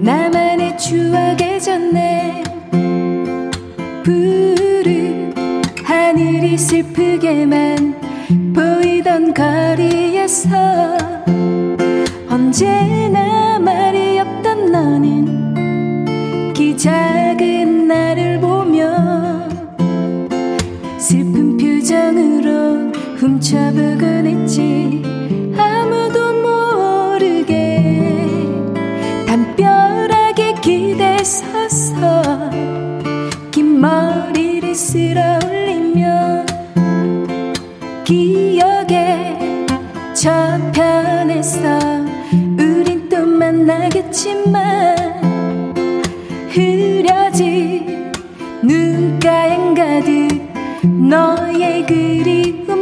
나만의 0.00 0.76
추억에 0.78 1.58
졌네 1.60 2.42
푸른 4.04 5.32
하늘이 5.84 6.56
슬프게만 6.58 7.94
보이던 8.54 9.34
거리 9.34 10.01
에서 10.32 10.48
언제나 12.30 13.58
말이 13.58 14.18
없던 14.18 14.72
너는 14.72 16.54
기 16.54 16.74
작은 16.74 17.86
나를 17.86 18.40
보며 18.40 19.46
슬픈 20.96 21.58
표정으로 21.58 22.92
훔쳐보곤 23.18 24.26
했지. 24.26 25.02
아무도 25.54 26.32
모르게 27.12 28.08
담벼락에 29.26 30.54
기대 30.62 31.18
서서 31.22 32.48
긴 33.50 33.82
머리를 33.82 34.74
쓸어 34.74 35.38
올리며 35.44 36.46
기억에 38.04 38.41
저편에서 40.22 41.58
우린 42.56 43.08
또 43.08 43.26
만나겠지만 43.26 44.54
흐려진 46.48 48.12
눈가엔 48.62 49.74
가득 49.74 50.28
너의 50.86 51.84
그리움 51.86 52.81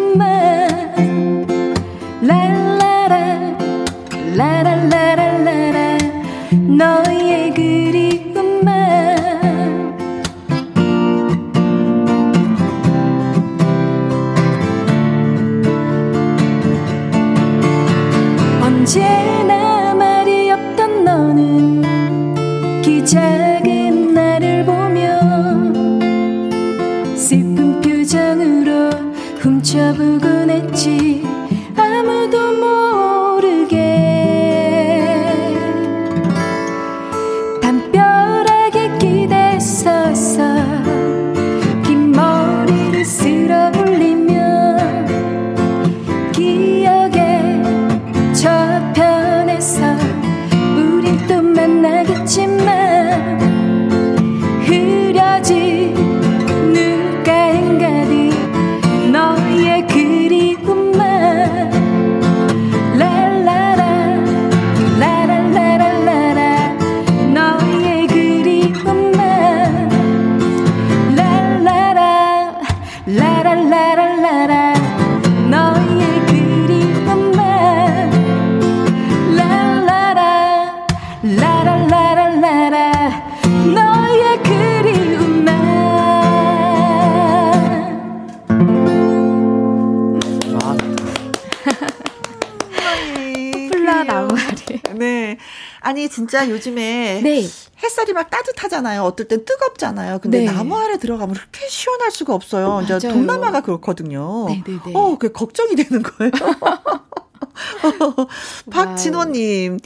진짜 96.31 96.49
요즘에 96.49 97.23
네. 97.25 97.43
햇살이 97.83 98.13
막 98.13 98.31
따뜻하잖아요. 98.31 99.03
어떨 99.03 99.27
땐 99.27 99.45
뜨겁잖아요. 99.45 100.21
근데 100.21 100.45
네. 100.45 100.45
나무 100.45 100.77
아래 100.77 100.97
들어가면 100.97 101.35
그렇게 101.35 101.67
시원할 101.69 102.13
수가 102.13 102.35
없어요. 102.35 102.69
맞아요. 102.69 102.97
이제 102.99 103.09
동남아가 103.09 103.63
그렇거든요. 103.63 104.47
네네네. 104.47 104.93
어, 104.95 105.19
그 105.19 105.33
걱정이 105.33 105.75
되는 105.75 106.05
거예요. 106.05 106.31
박진호님, 108.71 109.81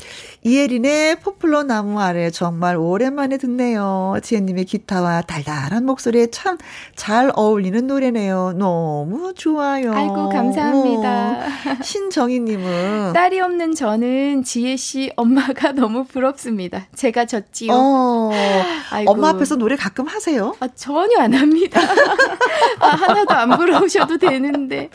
이혜린의 0.47 1.21
포플러 1.21 1.63
나무 1.63 2.01
아래 2.01 2.31
정말 2.31 2.77
오랜만에 2.77 3.39
듣네요. 3.39 4.17
지혜님의 4.23 4.67
기타와 4.67 5.23
달달한 5.23 5.87
목소리에 5.87 6.27
참 6.31 6.59
잘 6.97 7.31
어울리는 7.35 7.87
노래네요. 7.87 8.55
너무 8.57 9.35
좋아요. 9.35 9.93
아이고, 9.93 10.29
감사합니다. 10.31 11.39
어. 11.39 11.83
신정희님은. 11.83 13.13
딸이 13.15 13.41
없는 13.41 13.75
저는 13.75 14.43
지혜씨 14.45 15.13
엄마가 15.17 15.73
너무 15.73 16.05
부럽습니다. 16.05 16.87
제가 16.95 17.27
졌지요. 17.27 17.73
어, 17.73 18.31
엄마 19.07 19.31
앞에서 19.31 19.57
노래 19.57 19.77
가끔 19.77 20.07
하세요? 20.07 20.55
아, 20.61 20.69
전혀 20.75 21.19
안 21.19 21.35
합니다. 21.35 21.81
아, 22.81 22.87
하나도 22.89 23.35
안 23.35 23.57
부러우셔도 23.59 24.17
되는데. 24.19 24.89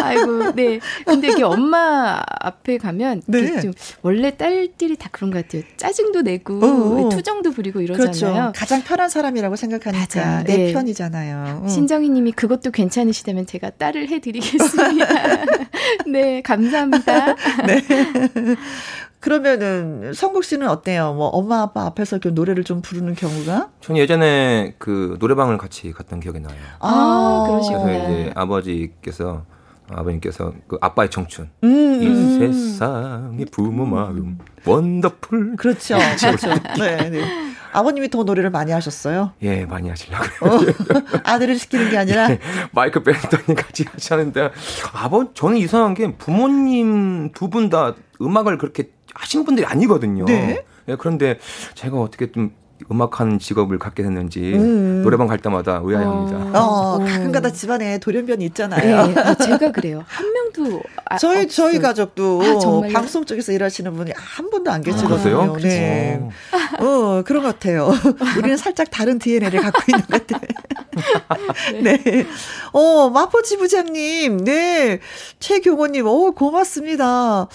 아이고, 0.00 0.52
네. 0.52 0.80
근데 1.04 1.28
이게 1.28 1.42
엄마 1.44 2.20
앞에 2.40 2.78
가면 2.78 3.22
네. 3.26 3.60
좀 3.60 3.72
원래 4.02 4.36
딸 4.36 4.68
들이 4.78 4.96
다 4.96 5.08
그런 5.10 5.30
것 5.30 5.42
같아요. 5.42 5.62
짜증도 5.76 6.22
내고 6.22 6.60
어어. 6.62 7.08
투정도 7.08 7.50
부리고 7.50 7.80
이러잖아요. 7.80 8.12
그렇죠. 8.12 8.52
가장 8.54 8.82
편한 8.82 9.08
사람이라고 9.08 9.56
생각하니까 9.56 10.20
맞아요. 10.20 10.44
내 10.44 10.56
네. 10.56 10.72
편이잖아요. 10.72 11.60
응. 11.64 11.68
신정희님이 11.68 12.32
그것도 12.32 12.70
괜찮으시다면 12.70 13.46
제가 13.46 13.70
딸을 13.70 14.08
해드리겠습니다. 14.08 15.06
네, 16.10 16.42
감사합니다. 16.42 17.34
네. 17.66 17.82
그러면은 19.20 20.12
성국 20.14 20.44
씨는 20.44 20.68
어때요? 20.68 21.14
뭐 21.14 21.28
엄마 21.28 21.62
아빠 21.62 21.84
앞에서 21.86 22.18
그 22.18 22.28
노래를 22.28 22.62
좀 22.64 22.82
부르는 22.82 23.14
경우가? 23.14 23.70
저는 23.80 24.00
예전에 24.00 24.74
그 24.78 25.16
노래방을 25.18 25.58
같이 25.58 25.90
갔던 25.92 26.20
기억이 26.20 26.38
나요. 26.40 26.56
아, 26.80 27.44
그러시구나. 27.48 27.82
그래서 27.84 28.04
이제 28.12 28.32
아버지께서 28.34 29.44
아버님께서 29.90 30.52
그 30.68 30.78
아빠의 30.80 31.10
청춘 31.10 31.50
음, 31.64 32.02
이 32.02 32.06
음. 32.06 32.38
세상의 32.38 33.46
부모 33.50 33.84
마음 33.86 34.38
원더풀 34.64 35.56
그렇죠 35.56 35.96
그렇죠 36.18 36.48
네, 36.78 37.10
네. 37.10 37.24
아버님이 37.72 38.08
더 38.10 38.22
노래를 38.24 38.50
많이 38.50 38.72
하셨어요? 38.72 39.32
예 39.42 39.64
많이 39.66 39.88
하시려고요 39.88 40.50
어, 40.50 40.60
아들을 41.24 41.58
시키는 41.58 41.90
게 41.90 41.98
아니라 41.98 42.28
네, 42.28 42.38
마이크 42.72 43.02
밴더니 43.02 43.54
같이 43.54 43.84
하시는데 43.90 44.50
아버 44.94 45.32
저는 45.34 45.58
이상한 45.58 45.94
게 45.94 46.16
부모님 46.16 47.32
두 47.32 47.48
분 47.48 47.68
다 47.70 47.94
음악을 48.20 48.56
그렇게 48.58 48.90
하시는 49.14 49.44
분들이 49.44 49.66
아니거든요. 49.66 50.24
네. 50.26 50.64
예, 50.88 50.96
그런데 50.96 51.38
제가 51.74 51.98
어떻게 52.00 52.30
좀 52.32 52.52
음악하는 52.90 53.38
직업을 53.38 53.78
갖게 53.78 54.02
됐는지 54.02 54.54
음. 54.54 55.02
노래방 55.02 55.26
갈 55.26 55.38
때마다 55.38 55.80
의아해합니다. 55.82 56.58
어, 56.60 56.94
어, 56.94 56.98
가끔가다 56.98 57.50
집안에 57.52 57.98
돌연변이 57.98 58.44
있잖아요. 58.46 59.06
네, 59.08 59.20
어, 59.20 59.34
제가 59.34 59.72
그래요. 59.72 60.04
한 60.06 60.32
명도 60.32 60.82
아, 61.06 61.16
저희 61.16 61.44
없어요. 61.44 61.70
저희 61.70 61.80
가족도 61.80 62.42
아, 62.42 62.92
방송 62.92 63.24
쪽에서 63.24 63.52
일하시는 63.52 63.92
분이 63.94 64.12
한 64.14 64.50
분도 64.50 64.70
안 64.70 64.82
계시거든요. 64.82 65.54
아, 65.54 65.58
네. 65.58 66.20
어 66.78 67.22
그런 67.24 67.42
것 67.42 67.54
같아요. 67.54 67.92
우리는 68.38 68.56
살짝 68.56 68.90
다른 68.90 69.18
DNA를 69.18 69.60
갖고 69.62 69.82
있는 69.88 70.04
것 70.06 70.26
같아요. 70.26 70.48
네. 71.82 72.26
어 72.72 73.10
마포 73.10 73.56
지부장님, 73.58 74.44
네 74.44 75.00
최경호님, 75.40 76.06
오 76.06 76.32
고맙습니다. 76.32 77.48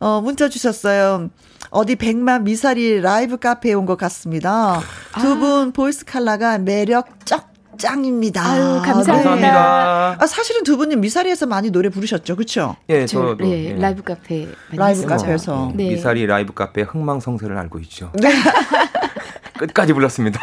어 0.00 0.20
문자 0.20 0.48
주셨어요. 0.48 1.30
어디 1.72 1.96
백만 1.96 2.44
미사리 2.44 3.00
라이브 3.00 3.38
카페에 3.38 3.72
온 3.72 3.86
것 3.86 3.96
같습니다. 3.96 4.80
두분 5.20 5.68
아. 5.68 5.72
보이스 5.74 6.04
칼라가 6.04 6.58
매력 6.58 7.26
쩍 7.26 7.50
짱입니다. 7.78 8.44
아유, 8.46 8.82
감사합니다. 8.84 9.36
네. 9.36 9.48
아, 9.48 10.26
사실은 10.26 10.62
두 10.62 10.76
분이 10.76 10.94
미사리에서 10.96 11.46
많이 11.46 11.70
노래 11.70 11.88
부르셨죠, 11.88 12.36
그렇죠? 12.36 12.76
예, 12.90 13.06
저도 13.06 13.38
네, 13.38 13.70
예. 13.70 13.72
라이브 13.74 14.02
카페 14.02 14.46
라이브 14.72 15.06
카페에서 15.06 15.72
네. 15.74 15.88
미사리 15.88 16.26
라이브 16.26 16.52
카페 16.52 16.82
흥망성쇠를 16.82 17.56
알고 17.56 17.78
있죠. 17.80 18.12
네. 18.20 18.30
끝까지 19.58 19.94
불렀습니다. 19.94 20.38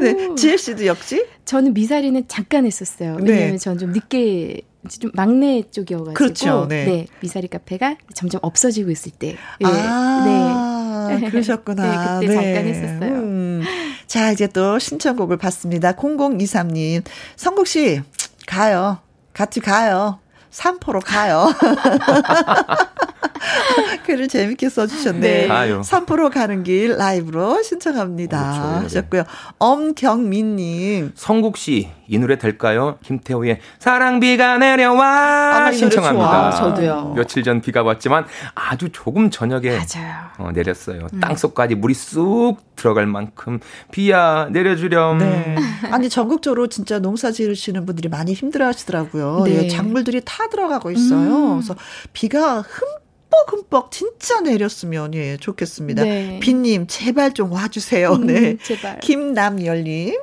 네, 0.00 0.34
지혜 0.34 0.56
씨도 0.56 0.86
역시? 0.86 1.24
저는 1.44 1.72
미사리는 1.74 2.24
잠깐 2.26 2.66
했었어요. 2.66 3.16
왜냐면 3.20 3.52
네. 3.52 3.56
저는 3.58 3.78
좀 3.78 3.92
늦게 3.92 4.62
좀 4.88 5.10
막내 5.14 5.62
쪽이어가지고 5.70 6.14
그렇죠. 6.14 6.66
네. 6.68 6.84
네. 6.84 7.06
미사리 7.20 7.48
카페가 7.48 7.96
점점 8.14 8.40
없어지고 8.42 8.90
있을 8.90 9.12
때. 9.12 9.36
네. 9.60 9.66
아, 9.66 11.08
네. 11.08 11.28
그러셨구나. 11.30 12.18
네, 12.20 12.26
그때 12.26 12.34
네. 12.34 12.54
잠깐 12.54 12.66
했었어요. 12.66 13.12
음. 13.14 13.62
자, 14.06 14.30
이제 14.30 14.46
또 14.46 14.78
신청곡을 14.78 15.38
받습니다. 15.38 15.92
0023님. 15.92 17.04
성국 17.36 17.66
씨, 17.66 18.00
가요. 18.46 18.98
같이 19.32 19.60
가요. 19.60 20.20
삼포로 20.50 21.00
가요. 21.00 21.48
글을 24.06 24.28
재밌게 24.28 24.68
써주셨네. 24.68 25.48
네. 25.48 25.82
삼포로 25.82 26.30
가는 26.30 26.62
길 26.62 26.96
라이브로 26.96 27.62
신청합니다. 27.62 28.38
그렇죠, 28.38 28.68
네. 28.68 28.82
하셨고요. 28.82 29.24
엄경민님. 29.58 31.12
성국 31.14 31.56
씨, 31.56 31.88
이 32.06 32.18
노래 32.18 32.38
될까요? 32.38 32.98
김태호의 33.02 33.60
사랑비가 33.78 34.58
내려와 34.58 35.66
아, 35.66 35.72
신청합니다. 35.72 36.50
저도요. 36.52 37.14
며칠 37.16 37.42
전 37.42 37.60
비가 37.60 37.82
왔지만 37.82 38.24
아주 38.54 38.90
조금 38.92 39.30
저녁에. 39.30 39.78
어, 40.38 40.50
내렸어요. 40.52 41.08
음. 41.12 41.20
땅속까지 41.20 41.74
물이 41.76 41.94
쑥 41.94 42.56
들어갈 42.76 43.06
만큼 43.06 43.60
비야 43.90 44.48
내려주렴. 44.50 45.18
네. 45.18 45.56
아니 45.90 46.08
전국적으로 46.08 46.66
진짜 46.66 46.98
농사 46.98 47.30
지으시는 47.30 47.86
분들이 47.86 48.08
많이 48.08 48.32
힘들어 48.34 48.66
하시더라고요. 48.66 49.42
네. 49.46 49.64
예, 49.64 49.68
작물들이 49.68 50.20
타 50.24 50.48
들어가고 50.48 50.90
있어요. 50.90 51.52
음. 51.52 51.60
그래서 51.60 51.74
비가 52.12 52.60
흠 52.60 52.86
흠뻑흠뻑 53.46 53.90
진짜 53.90 54.40
내렸으면 54.40 55.14
예 55.14 55.36
좋겠습니다. 55.36 56.02
네. 56.02 56.38
빈님 56.40 56.86
제발 56.86 57.32
좀 57.34 57.52
와주세요. 57.52 58.12
음, 58.12 58.26
네. 58.26 58.56
제발. 58.62 59.00
김남열님. 59.00 60.16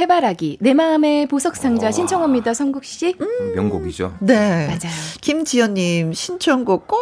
해바라기 0.00 0.58
내 0.60 0.74
마음의 0.74 1.28
보석 1.28 1.54
상자 1.54 1.92
신청합니다. 1.92 2.52
성국 2.52 2.84
씨. 2.84 3.14
음. 3.20 3.54
명곡이죠. 3.54 4.16
네. 4.20 4.66
맞아요. 4.66 4.92
김지연님 5.20 6.12
신청곡 6.12 6.88
꼭 6.88 6.98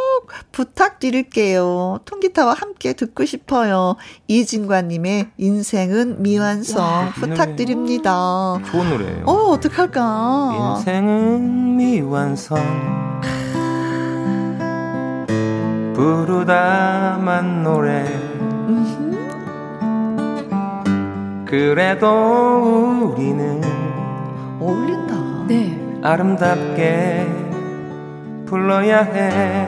부탁드릴게요. 0.53 2.01
통기타와 2.05 2.53
함께 2.53 2.93
듣고 2.93 3.25
싶어요. 3.25 3.97
이진관님의 4.29 5.29
인생은 5.39 6.23
미완성 6.23 6.83
와, 6.85 7.13
부탁드립니다. 7.15 8.61
좋은 8.71 8.91
노래예요. 8.91 9.25
어 9.25 9.33
어떡할까. 9.53 10.77
인생은 10.77 11.77
미완성. 11.79 12.59
부르다만 15.95 17.63
노래 17.63 18.05
그래도 21.47 23.13
우리는 23.15 23.61
어울린다. 24.59 25.15
네. 25.49 25.79
아름답게 26.03 27.27
불러야 28.47 29.03
해. 29.03 29.67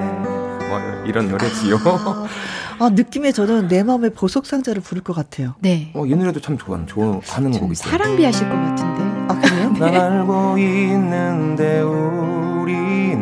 뭐 0.68 0.80
이런 1.05 1.28
노래지요. 1.28 1.76
아, 2.80 2.88
느낌에 2.90 3.32
저는 3.32 3.68
내 3.68 3.82
마음의 3.82 4.14
보석 4.14 4.46
상자를 4.46 4.80
부를 4.82 5.02
것 5.02 5.14
같아요. 5.14 5.55
네. 5.60 5.90
어, 5.94 6.06
이 6.06 6.14
노래도 6.14 6.40
참 6.40 6.56
좋아, 6.56 6.80
좋아하는 6.86 7.52
곡이죠. 7.52 7.86
사랑비 7.88 8.24
하실 8.24 8.48
것 8.48 8.55
같은데. 8.56 9.02
아, 9.28 9.38
그래요? 9.40 9.70
네. 9.72 9.78
난 9.78 9.94
알고 9.94 10.56
있는데 10.59 11.80
우리는 11.82 13.14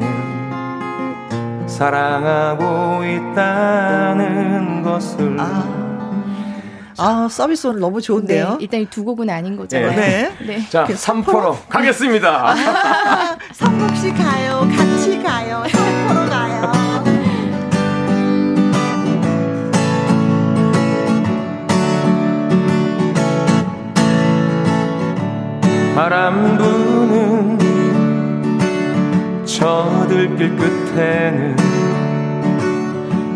사랑하고 1.72 3.02
있다는 3.04 4.82
것을 4.82 5.36
아. 5.40 5.82
아, 6.98 7.26
서비스 7.30 7.66
오늘 7.66 7.80
너무 7.80 8.00
좋은데요? 8.00 8.50
네, 8.50 8.56
일단 8.60 8.80
이 8.80 8.86
두 8.86 9.04
곡은 9.04 9.28
아닌 9.30 9.56
거잖아요. 9.56 9.90
네. 9.90 10.32
네. 10.40 10.46
네. 10.58 10.68
자, 10.68 10.84
3포로 10.84 11.56
가겠습니다. 11.68 12.28
아, 12.50 13.36
씨 13.96 14.12
가요. 14.12 14.68
같이 14.76 15.22
가요. 15.22 15.62
3포로 15.66 16.28
가요. 16.28 16.72
바람 25.94 26.56
부는 26.58 26.91
저 29.58 30.06
들길 30.08 30.56
끝에는 30.56 31.56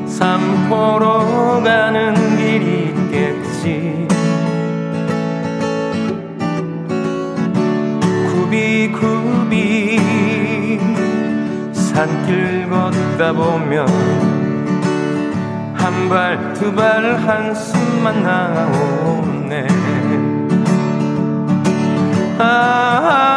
삼포로 0.08 1.62
가는 1.62 2.14
길이 2.38 2.88
있겠지. 2.88 4.08
굽이굽이 9.46 10.80
산길 11.72 12.68
걷다 12.70 13.32
보면 13.32 13.86
한 15.74 16.08
발 16.08 16.54
두 16.54 16.74
발 16.74 17.16
한숨만 17.26 18.22
나오네. 18.22 19.66
아 22.38 23.35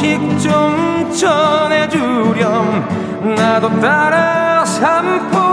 소식 0.00 0.18
좀 0.38 1.12
전해주렴. 1.12 2.88
나도 3.36 3.68
따라 3.80 4.64
삼포 4.64 5.49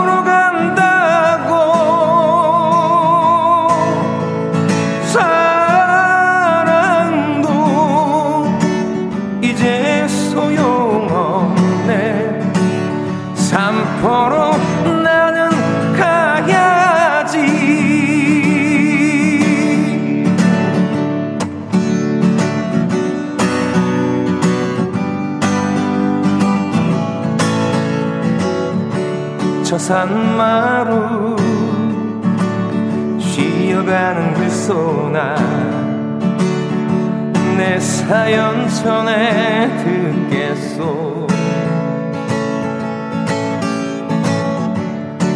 산마루 29.88 31.34
쉬어가는 33.18 34.34
그 34.34 34.50
소나 34.50 35.34
내 37.56 37.80
사연 37.80 38.68
전해 38.68 39.66
듣겠소. 39.78 41.26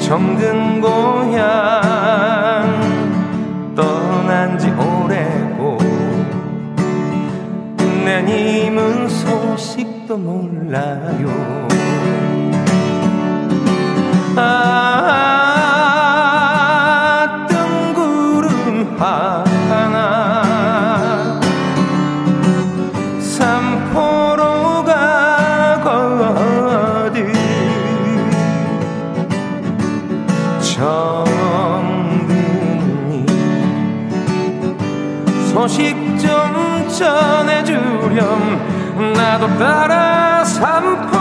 정든 0.03 0.83
고향 0.83 1.41
떠난 3.75 4.59
지 4.59 4.69
오래고 4.69 5.79
내 8.05 8.21
님은 8.21 9.09
소식도 9.09 10.19
몰라요 10.19 11.72
아, 14.35 16.17
뜬 17.49 17.93
구름 17.95 18.97
하나. 18.99 20.43
산포로 23.21 24.85
가거든. 24.85 26.13
정든이 31.43 32.33
소식 35.53 35.95
좀 36.19 36.89
전해주렴. 36.89 38.23
나도 39.15 39.59
따라 39.59 40.45
산포 40.45 41.12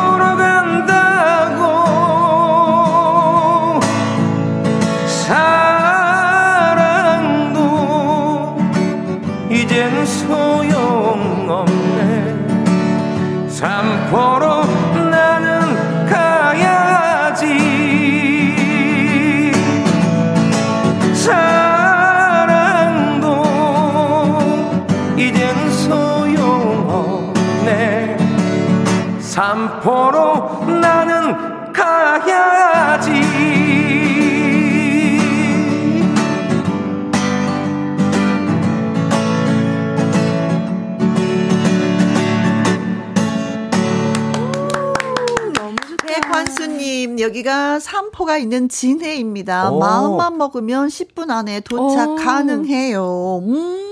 백환수님, 46.42 47.20
여기가 47.20 47.80
삼포가 47.80 48.38
있는 48.38 48.68
진해입니다. 48.68 49.72
오. 49.72 49.80
마음만 49.80 50.38
먹으면 50.38 50.88
10분 50.88 51.30
안에 51.30 51.60
도착 51.62 52.10
오. 52.10 52.16
가능해요. 52.16 53.44
음, 53.46 53.91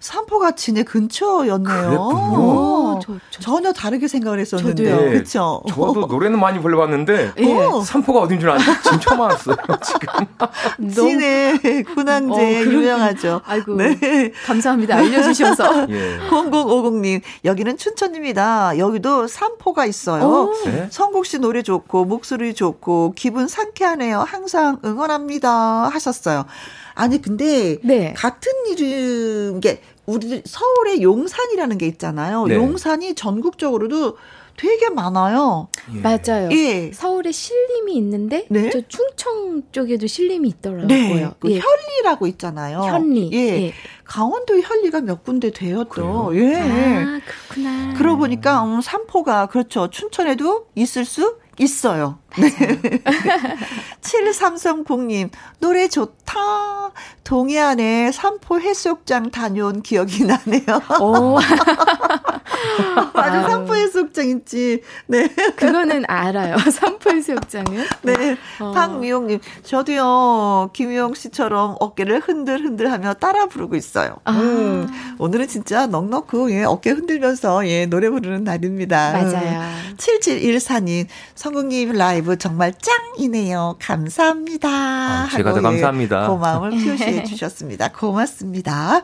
삼포가 0.00 0.52
진해 0.52 0.82
근처였네요. 0.82 1.62
그랬군요. 1.62 2.04
어, 2.04 3.00
저, 3.02 3.14
저, 3.30 3.40
전혀 3.40 3.72
다르게 3.72 4.08
생각을 4.08 4.38
했었는데. 4.40 4.84
저도요. 4.84 5.10
그렇죠. 5.10 5.62
저도 5.68 6.06
노래는 6.06 6.38
많이 6.38 6.60
불러봤는데 6.60 7.32
예. 7.38 7.54
어. 7.54 7.80
산포가 7.80 8.20
어딘 8.20 8.40
줄 8.40 8.50
아는데 8.50 8.72
지금 8.82 9.00
처음 9.00 9.20
알았어요 9.22 9.56
지금 9.82 10.90
진해 10.90 11.82
군항제 11.82 12.60
어. 12.60 12.64
유명하죠. 12.64 13.40
아이고. 13.44 13.76
네. 13.76 14.32
감사합니다. 14.46 14.96
알려주셔서. 14.96 15.86
예. 15.90 16.18
0050님, 16.30 17.20
여기는 17.44 17.76
춘천입니다. 17.76 18.78
여기도 18.78 19.26
삼포가 19.26 19.86
있어요. 19.86 20.24
오. 20.24 20.54
네? 20.66 20.88
성국 20.90 21.26
씨 21.26 21.38
노래 21.38 21.62
좋고, 21.62 22.04
목소리 22.04 22.54
좋고, 22.54 23.12
기분 23.16 23.48
상쾌하네요. 23.48 24.20
항상 24.20 24.78
응원합니다. 24.84 25.88
하셨어요. 25.88 26.44
아니, 26.94 27.20
근데, 27.20 27.78
네. 27.82 28.12
같은 28.16 28.52
이름, 28.68 29.60
게 29.60 29.80
우리 30.06 30.42
서울에 30.44 31.00
용산이라는 31.02 31.78
게 31.78 31.86
있잖아요. 31.86 32.46
네. 32.46 32.56
용산이 32.56 33.14
전국적으로도 33.14 34.16
되게 34.56 34.88
많아요. 34.88 35.68
예. 35.94 36.00
맞아요. 36.00 36.48
예. 36.52 36.92
서울에 36.92 37.32
신림이 37.32 37.94
있는데 37.96 38.46
네. 38.50 38.70
저 38.70 38.80
충청 38.86 39.62
쪽에도 39.72 40.06
신림이 40.06 40.48
있더라고요. 40.48 40.86
네. 40.86 41.30
그 41.40 41.50
예. 41.50 41.58
현리라고 41.58 42.26
있잖아요. 42.28 42.82
현리. 42.82 43.30
예. 43.32 43.62
예. 43.62 43.72
강원도 44.04 44.60
현리가 44.60 45.00
몇 45.00 45.24
군데 45.24 45.50
돼요, 45.50 45.84
또. 45.84 45.88
그래요? 45.88 46.30
예. 46.34 46.54
아, 46.56 47.20
그렇구나. 47.48 47.94
그러고 47.96 48.18
보니까 48.18 48.64
음, 48.64 48.80
삼포가 48.80 49.46
그렇죠. 49.46 49.90
춘천에도 49.90 50.66
있을 50.74 51.04
수 51.04 51.38
있어요. 51.58 52.18
네. 52.38 52.48
7330님, 54.00 55.30
노래 55.60 55.88
좋다. 55.88 56.34
동해안에 57.24 58.12
삼포 58.12 58.60
해수욕장 58.60 59.30
다녀온 59.30 59.82
기억이 59.82 60.24
나네요. 60.24 60.82
오, 61.00 61.38
맞아, 63.14 63.38
아유. 63.40 63.48
삼포 63.48 63.74
해수욕장 63.74 64.28
있지. 64.28 64.82
네. 65.06 65.28
그거는 65.56 66.04
알아요. 66.06 66.56
삼포 66.70 67.10
해수욕장은. 67.10 67.84
네. 68.02 68.36
어. 68.60 68.72
박미용님, 68.72 69.40
저도요, 69.62 70.70
김희영 70.74 71.14
씨처럼 71.14 71.76
어깨를 71.80 72.20
흔들흔들 72.20 72.92
하며 72.92 73.14
따라 73.14 73.46
부르고 73.46 73.74
있어요. 73.76 74.16
아. 74.24 74.32
음, 74.32 74.86
오늘은 75.18 75.48
진짜 75.48 75.86
넉넉고, 75.86 76.50
예, 76.52 76.64
어깨 76.64 76.90
흔들면서, 76.90 77.66
예, 77.68 77.86
노래 77.86 78.10
부르는 78.10 78.44
날입니다. 78.44 79.12
맞아요. 79.12 79.62
7714님, 79.96 81.06
성국님 81.34 81.92
라이브 81.92 82.23
정말 82.38 82.72
짱이네요. 82.72 83.76
감사합니다. 83.80 84.68
아, 84.68 85.28
제가 85.30 85.52
더 85.54 85.60
감사합니다. 85.60 86.28
고마움을 86.28 86.70
표시해 86.84 87.24
주셨습니다. 87.24 87.92
고맙습니다. 87.92 89.02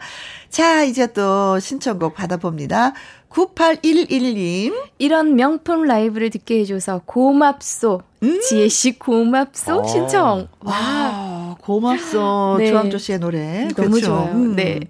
자, 0.49 0.85
이제 0.85 1.07
또 1.13 1.59
신청곡 1.59 2.15
받아봅니다. 2.15 2.93
9811님. 3.31 4.75
이런 4.99 5.37
명품 5.37 5.85
라이브를 5.85 6.31
듣게 6.31 6.61
해줘서 6.61 7.03
고맙소. 7.05 8.03
지혜씨 8.49 8.99
고맙소. 8.99 9.81
어. 9.81 9.87
신청. 9.87 10.49
와. 10.61 10.75
와, 10.75 11.57
고맙소. 11.61 12.57
네. 12.59 12.71
조항조 12.71 12.99
씨의 12.99 13.19
노래. 13.21 13.69
너무 13.77 13.91
그렇죠. 13.91 14.07
좋아요. 14.07 14.35
네. 14.35 14.81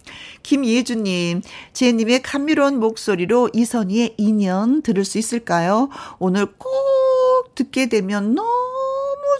김예주님, 0.43 1.43
지혜님의 1.73 2.23
감미로운 2.23 2.81
목소리로 2.81 3.51
이선희의 3.53 4.15
인연 4.17 4.83
들을 4.83 5.05
수 5.05 5.19
있을까요? 5.19 5.89
오늘 6.19 6.47
꼭 6.47 7.55
듣게 7.55 7.89
되면 7.89 8.35
너무 8.35 8.49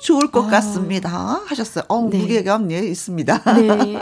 좋을 0.03 0.31
것 0.31 0.47
아. 0.47 0.51
같습니다. 0.51 1.11
하셨어요. 1.47 1.85
어, 1.89 2.09
네. 2.09 2.19
무게감, 2.19 2.71
예, 2.73 2.79
있습니다. 2.79 3.55
네. 3.55 3.99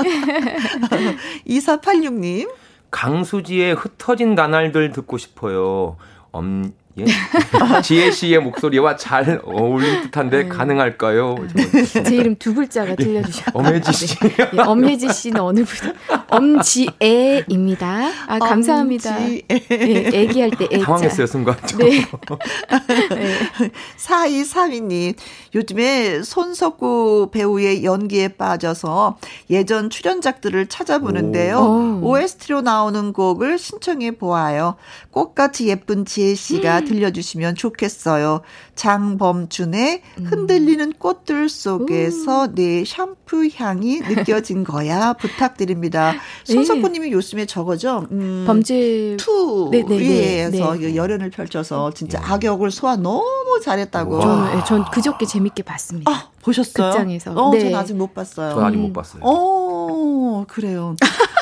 2486님, 1.47 2.51
강수지의 2.91 3.75
흩어진 3.75 4.35
나날들 4.35 4.93
듣고 4.93 5.19
싶어요. 5.19 5.97
엄, 6.31 6.73
예? 6.99 7.05
지혜 7.83 8.11
씨의 8.11 8.41
목소리와 8.41 8.97
잘 8.97 9.41
어울릴 9.45 10.03
듯한데 10.03 10.45
네. 10.45 10.49
가능할까요? 10.49 11.37
제 12.05 12.15
이름 12.15 12.37
두 12.37 12.55
글자가 12.55 12.95
들려주셨어요. 12.95 13.53
엄혜지 13.55 13.93
씨. 13.93 14.17
예, 14.55 14.61
엄혜지 14.61 15.13
씨는 15.13 15.41
어느 15.41 15.65
분? 15.65 15.95
엄지애입니다. 16.29 18.11
아, 18.27 18.39
감사합니다. 18.39 19.17
엄지. 19.17 19.43
예, 19.51 20.11
애기할 20.13 20.51
때 20.51 20.69
애자. 20.73 20.85
당황했어요, 20.85 21.27
순간. 21.27 21.57
네. 21.79 22.05
네. 23.15 23.35
4232님, 23.97 25.15
요즘에 25.55 26.23
손석구 26.23 27.31
배우의 27.33 27.85
연기에 27.85 28.29
빠져서 28.29 29.19
예전 29.51 29.91
출연작들을 29.91 30.67
찾아보는데요. 30.67 31.59
오. 32.03 32.09
OST로 32.09 32.61
나오는 32.63 33.13
곡을 33.13 33.59
신청해 33.59 34.13
보아요. 34.13 34.77
꽃같이 35.11 35.69
예쁜 35.69 36.05
지혜 36.05 36.35
씨가 36.35 36.81
음. 36.81 36.85
들려주시면 36.89 37.55
좋겠어요. 37.55 38.41
장범준의 38.75 40.03
흔들리는 40.25 40.95
꽃들 40.95 41.49
속에서 41.49 42.55
내 42.55 42.85
샴푸 42.85 43.49
향이 43.55 44.01
느껴진 44.01 44.65
거야. 44.65 45.13
부탁드립니다. 45.21 46.15
손석구 46.45 46.89
님이 46.89 47.13
요즘에 47.13 47.47
저거죠. 47.47 48.07
음, 48.11 48.45
범죄 48.47 49.17
two 49.19 49.69
네, 49.71 49.83
네, 49.83 49.99
네, 49.99 50.41
에서 50.41 50.75
네. 50.75 50.97
열연을 50.97 51.31
펼쳐서 51.31 51.93
진짜 51.93 52.21
악역을 52.23 52.71
소화 52.71 52.97
너무 52.97 53.61
잘했다고. 53.63 54.21
저는 54.21 54.59
예, 54.59 54.65
전 54.65 54.85
그저께 54.91 55.27
재밌게 55.27 55.63
봤습니다. 55.63 56.11
아, 56.11 56.31
보셨어요? 56.43 56.91
극장에서. 56.91 57.33
어, 57.33 57.51
네. 57.53 57.61
전 57.61 57.75
아직 57.75 57.95
못 57.95 58.15
봤어요. 58.15 58.55
저 58.55 58.65
아직 58.65 58.77
음. 58.77 58.83
못 58.83 58.93
봤어요. 58.93 59.23
어, 59.25 60.45
그래요. 60.49 60.97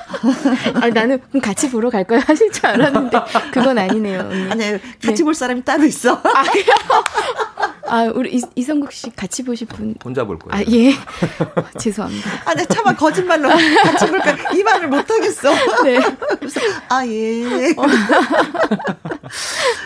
아니, 0.80 0.92
나는 0.92 1.20
그럼 1.28 1.40
같이 1.40 1.70
보러 1.70 1.90
갈 1.90 2.04
거야 2.04 2.20
하실 2.20 2.50
줄 2.52 2.66
알았는데 2.66 3.18
그건 3.52 3.78
아니네요. 3.78 4.20
음. 4.20 4.48
아니, 4.52 4.78
같이 5.02 5.22
볼 5.22 5.34
사람이 5.34 5.62
따로 5.64 5.84
있어. 5.84 6.20
아, 7.88 8.10
우리 8.14 8.36
이, 8.36 8.42
이성국 8.56 8.92
씨 8.92 9.10
같이 9.10 9.44
보실 9.44 9.68
분. 9.68 9.94
혼자 10.04 10.24
볼 10.24 10.38
거예요. 10.38 10.60
아, 10.60 10.70
예. 10.72 10.92
죄송합니다. 11.78 12.30
아, 12.44 12.54
내 12.54 12.64
차마 12.66 12.94
거짓말로 12.94 13.48
같이 13.48 14.06
볼까 14.06 14.36
이 14.52 14.62
말을 14.62 14.88
못 14.88 15.08
하겠어. 15.08 15.52
네. 15.84 15.98
아 16.88 17.06
예. 17.06 17.74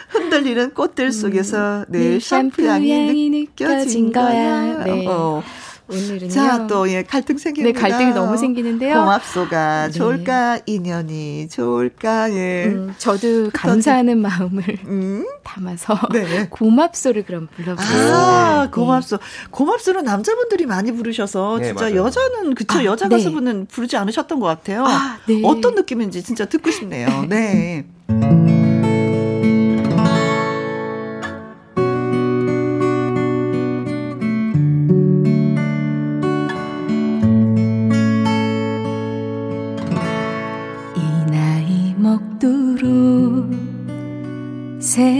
흔들리는 0.09 0.73
꽃들 0.73 1.13
속에서 1.13 1.85
내 1.89 1.99
네, 1.99 2.21
샴푸 2.21 2.67
향이 2.67 3.31
느껴진 3.31 4.13
거야. 4.13 4.83
네. 4.85 5.07
어. 5.07 5.43
오늘은요. 5.91 6.31
자, 6.31 6.67
또, 6.67 6.89
예, 6.91 7.03
갈등 7.03 7.37
생기는 7.39 7.73
네, 7.73 7.79
갈등이 7.79 8.13
너무 8.13 8.37
생기는데요. 8.37 8.95
고맙소가 8.95 9.87
네. 9.89 9.93
좋을까? 9.93 10.61
인연이 10.67 11.49
좋을까? 11.49 12.33
예. 12.33 12.67
음, 12.67 12.95
저도 12.99 13.51
감사하는 13.53 14.19
마음을 14.19 14.63
음? 14.87 15.27
담아서 15.43 15.99
네. 16.13 16.49
고맙소를 16.51 17.25
그럼 17.25 17.49
불러보겠습니다. 17.55 18.17
아, 18.17 18.65
네. 18.67 18.71
고맙소. 18.71 19.17
네. 19.17 19.23
고맙소는 19.51 20.05
남자분들이 20.05 20.67
많이 20.67 20.93
부르셔서 20.93 21.59
네, 21.59 21.67
진짜 21.69 21.85
맞아요. 21.87 21.97
여자는, 22.05 22.55
그쵸. 22.55 22.79
아, 22.79 22.85
여자 22.85 23.09
네. 23.09 23.17
가수분은 23.17 23.67
부르지 23.67 23.97
않으셨던 23.97 24.39
것 24.41 24.47
같아요. 24.47 24.85
아, 24.87 25.19
어떤 25.45 25.75
느낌인지 25.75 26.23
진짜 26.23 26.45
듣고 26.45 26.71
싶네요. 26.71 27.25
네. 27.29 27.85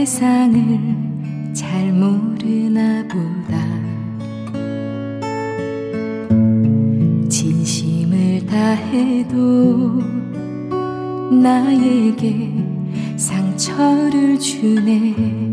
세상을 0.05 1.53
잘 1.53 1.93
모르나 1.93 3.03
보다. 3.07 3.63
진심을 7.29 8.47
다해도 8.47 10.01
나에게 11.31 12.51
상처를 13.15 14.39
주네 14.39 15.50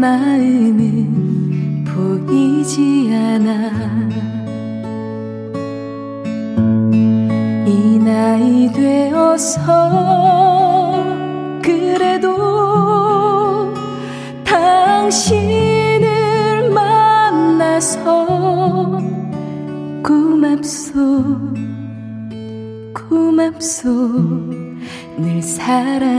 마음은 0.00 1.84
보이지 1.84 3.10
않아. 3.12 3.70
이 7.66 7.98
나이 7.98 8.72
되어서 8.72 9.60
그래도 11.62 13.74
당신을 14.44 16.06
만나서 16.70 18.26
고맙소 20.04 21.24
고맙소. 22.94 23.82
늘 25.18 25.42
사랑 25.42 26.15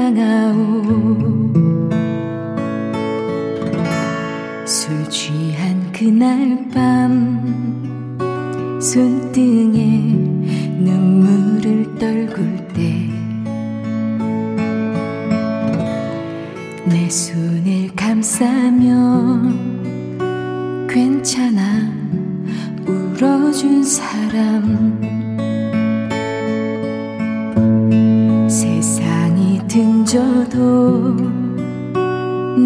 등져도 30.27 31.15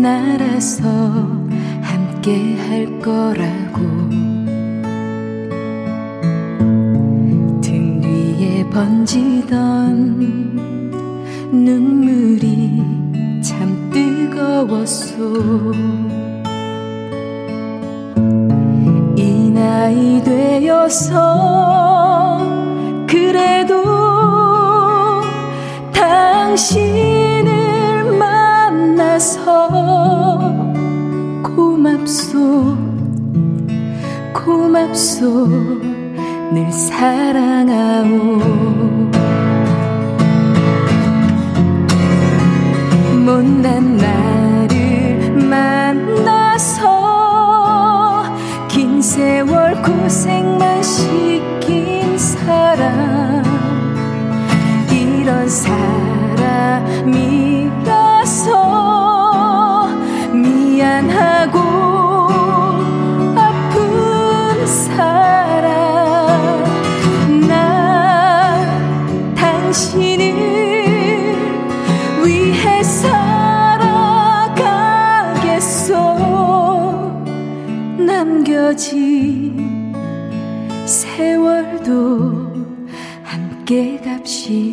날아서 0.02 0.88
함께 1.82 2.56
할 2.58 3.00
거라고. 3.00 3.80
등 7.62 8.02
위에 8.04 8.68
번지던 8.70 10.18
눈물이 11.52 12.82
참 13.44 13.90
뜨거웠소. 13.92 15.72
이 19.18 19.52
나이 19.54 20.24
되어서 20.24 21.20
그래도 23.08 23.84
당신을 25.94 27.21
만나서 29.22 30.74
고맙소 31.44 32.76
고맙소 34.34 35.48
늘 36.52 36.72
사랑하오. 36.72 38.40
못난 43.24 43.96
나를 43.98 45.32
만나서 45.50 46.82
긴 48.68 49.04
세월 49.04 49.80
고생만 49.84 50.82
시킨 50.82 52.18
사람. 52.18 53.44
이런 54.92 55.48
사람 55.48 56.12
사람이 57.02 57.41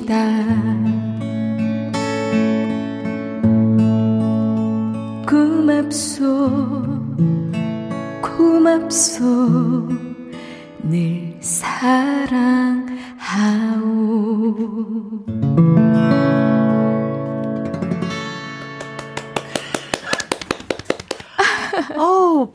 갑시다. 0.08 0.14
고맙소 5.28 6.24
고맙소 8.22 9.97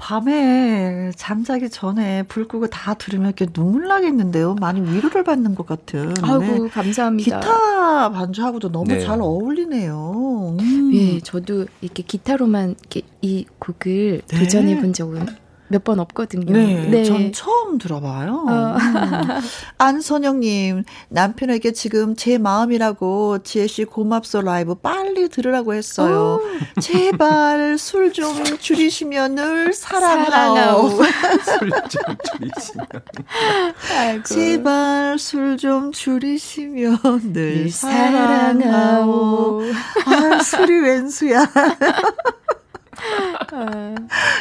밤에 0.04 1.12
잠자기 1.16 1.70
전에 1.70 2.24
불 2.24 2.46
끄고 2.46 2.68
다 2.68 2.94
들으면 2.94 3.28
이렇게 3.28 3.46
눈물 3.46 3.88
나겠는데요. 3.88 4.56
많이 4.56 4.82
위로를 4.82 5.24
받는 5.24 5.56
것 5.56 5.66
같은. 5.66 6.14
아이고, 6.22 6.64
네. 6.64 6.70
감사합니다. 6.70 7.40
기타 7.40 8.12
반주하고도 8.12 8.70
너무 8.70 8.90
네. 8.90 9.00
잘 9.00 9.22
어울리네요. 9.22 10.58
음. 10.60 10.92
예, 10.94 11.22
저도 11.22 11.68
이렇게 11.80 12.04
기타로만 12.04 12.76
이렇게 12.82 13.04
이 13.22 13.46
곡을 13.60 14.24
네. 14.28 14.40
도전해 14.40 14.82
본 14.82 14.92
적은 14.92 15.26
몇 15.74 15.84
번 15.84 16.00
없거든요. 16.00 16.54
네, 16.54 16.88
네. 16.90 17.04
전 17.04 17.34
처음 17.34 17.78
들어봐요. 17.78 18.46
어. 18.48 18.78
음. 18.78 19.42
안선영님, 19.80 20.84
남편에게 21.10 21.72
지금 21.74 22.16
제 22.16 22.38
마음이라고 22.38 23.40
지혜씨 23.44 23.86
고맙소 23.86 24.42
라이브 24.44 24.76
빨리 24.76 25.28
들으라고 25.30 25.74
했어요. 25.74 26.40
오. 26.42 26.80
제발 26.80 27.78
술 27.78 28.14
좀 28.14 28.36
줄이시면 28.60 29.36
늘 29.36 29.74
사랑하오. 29.74 30.90
술 31.44 31.72
좀 31.90 32.16
줄이시면. 32.30 32.88
제발 34.24 35.18
술 35.18 35.58
좀 35.58 35.92
줄이시면 35.92 37.00
늘 37.34 37.70
사랑하오. 37.72 39.62
아, 40.06 40.44
술이 40.44 40.80
웬수야. 40.82 41.50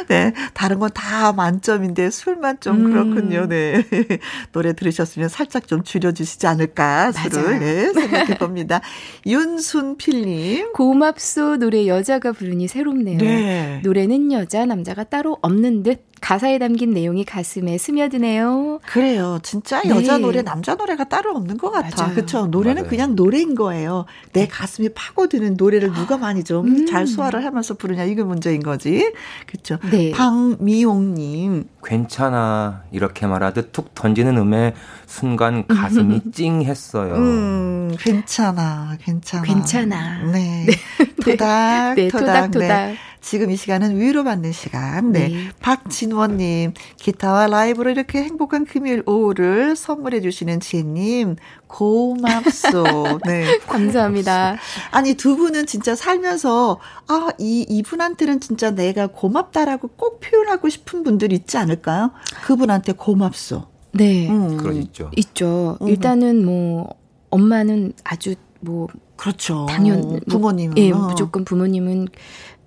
네, 0.09 0.33
다른 0.55 0.79
건 0.79 0.93
다 0.95 1.33
만점인데 1.33 2.11
술만 2.11 2.61
좀 2.61 2.87
음. 2.87 2.93
그렇군요. 2.93 3.47
네. 3.49 3.85
노래 4.53 4.73
들으셨으면 4.75 5.29
살짝 5.29 5.67
좀 5.67 5.83
줄여주시지 5.83 6.47
않을까, 6.47 7.13
술을. 7.13 7.59
네, 7.59 7.93
생각해 7.93 8.39
봅니다. 8.39 8.81
윤순필님. 9.27 10.73
고맙소 10.75 11.57
노래 11.57 11.87
여자가 11.87 12.33
부르니 12.33 12.69
새롭네요. 12.69 13.19
네. 13.19 13.81
노래는 13.83 14.33
여자, 14.33 14.65
남자가 14.65 15.05
따로 15.05 15.39
없는 15.43 15.83
듯. 15.83 16.05
가사에 16.23 16.61
담긴 16.61 16.93
내용이 16.93 17.25
가슴에 17.25 17.77
스며드네요. 17.79 18.79
그래요. 18.87 19.41
진짜 19.43 19.83
여자 19.89 20.19
네. 20.19 20.23
노래, 20.23 20.43
남자 20.43 20.77
노래가 20.77 21.03
따로 21.03 21.35
없는 21.35 21.59
것 21.59 21.73
같아. 21.73 22.13
그렇죠. 22.13 22.47
노래는 22.47 22.83
맞아요. 22.83 22.91
그냥 22.91 23.17
노래인 23.17 23.57
거예요. 23.57 24.05
내 24.33 24.47
가슴에 24.47 24.91
파고드는 24.95 25.55
노래를 25.59 25.91
누가 25.93 26.17
많이 26.19 26.45
좀잘 26.45 27.03
음. 27.03 27.07
소화를 27.07 27.45
하면서 27.45 27.75
부르냐 27.75 28.05
이게 28.05 28.23
문제 28.23 28.52
인 28.55 28.63
거지. 28.63 29.13
그렇죠. 29.47 29.79
네. 29.91 30.11
방미용님. 30.13 31.69
괜찮아 31.83 32.83
이렇게 32.93 33.27
말하듯 33.27 33.73
툭 33.73 33.95
던지는 33.95 34.37
음에 34.37 34.75
순간 35.07 35.67
가슴이 35.67 36.21
찡했어요. 36.33 37.15
음, 37.15 37.97
괜찮아, 37.99 38.97
괜찮아. 39.01 39.43
괜찮아. 39.43 40.23
네. 40.33 40.67
네. 40.67 40.75
토닥, 41.23 41.95
네, 41.95 42.09
토닥, 42.09 42.51
토닥. 42.51 42.69
네. 42.69 42.97
지금 43.23 43.51
이 43.53 43.57
시간은 43.57 43.99
위로받는 43.99 44.53
시간. 44.53 45.13
네. 45.13 45.29
네. 45.29 45.51
박진원님, 45.61 46.75
기타와 46.97 47.47
라이브로 47.47 47.91
이렇게 47.91 48.23
행복한 48.23 48.67
금요일 48.67 49.03
오후를 49.07 49.77
선물해 49.77 50.21
주시는 50.21 50.59
지혜님, 50.59 51.37
고맙소. 51.69 53.21
네. 53.25 53.59
감사합니다. 53.61 54.57
아니, 54.91 55.15
두 55.15 55.37
분은 55.37 55.67
진짜 55.67 55.95
살면서, 55.95 56.81
아, 57.07 57.29
이, 57.39 57.65
이분한테는 57.69 58.41
진짜 58.41 58.73
내가 58.73 59.07
고맙다라고 59.07 59.89
꼭 59.97 60.21
표현하고 60.21 60.69
싶은 60.69 61.05
분들 61.05 61.33
있지 61.33 61.57
않을까 61.57 61.72
요? 61.75 62.11
그분한테 62.45 62.93
고맙소. 62.93 63.67
네. 63.93 64.29
음. 64.29 64.57
그런 64.57 64.77
있죠. 64.77 65.11
있죠. 65.17 65.79
음. 65.83 65.89
일단은 65.89 66.45
뭐, 66.45 66.95
엄마는 67.31 67.93
아주 68.05 68.35
뭐, 68.61 68.89
그렇죠. 69.17 69.67
당연 69.69 70.01
뭐 70.01 70.21
부모님은 70.29 70.79
예, 70.79 70.93
무조건 70.93 71.45
부모님은 71.45 72.09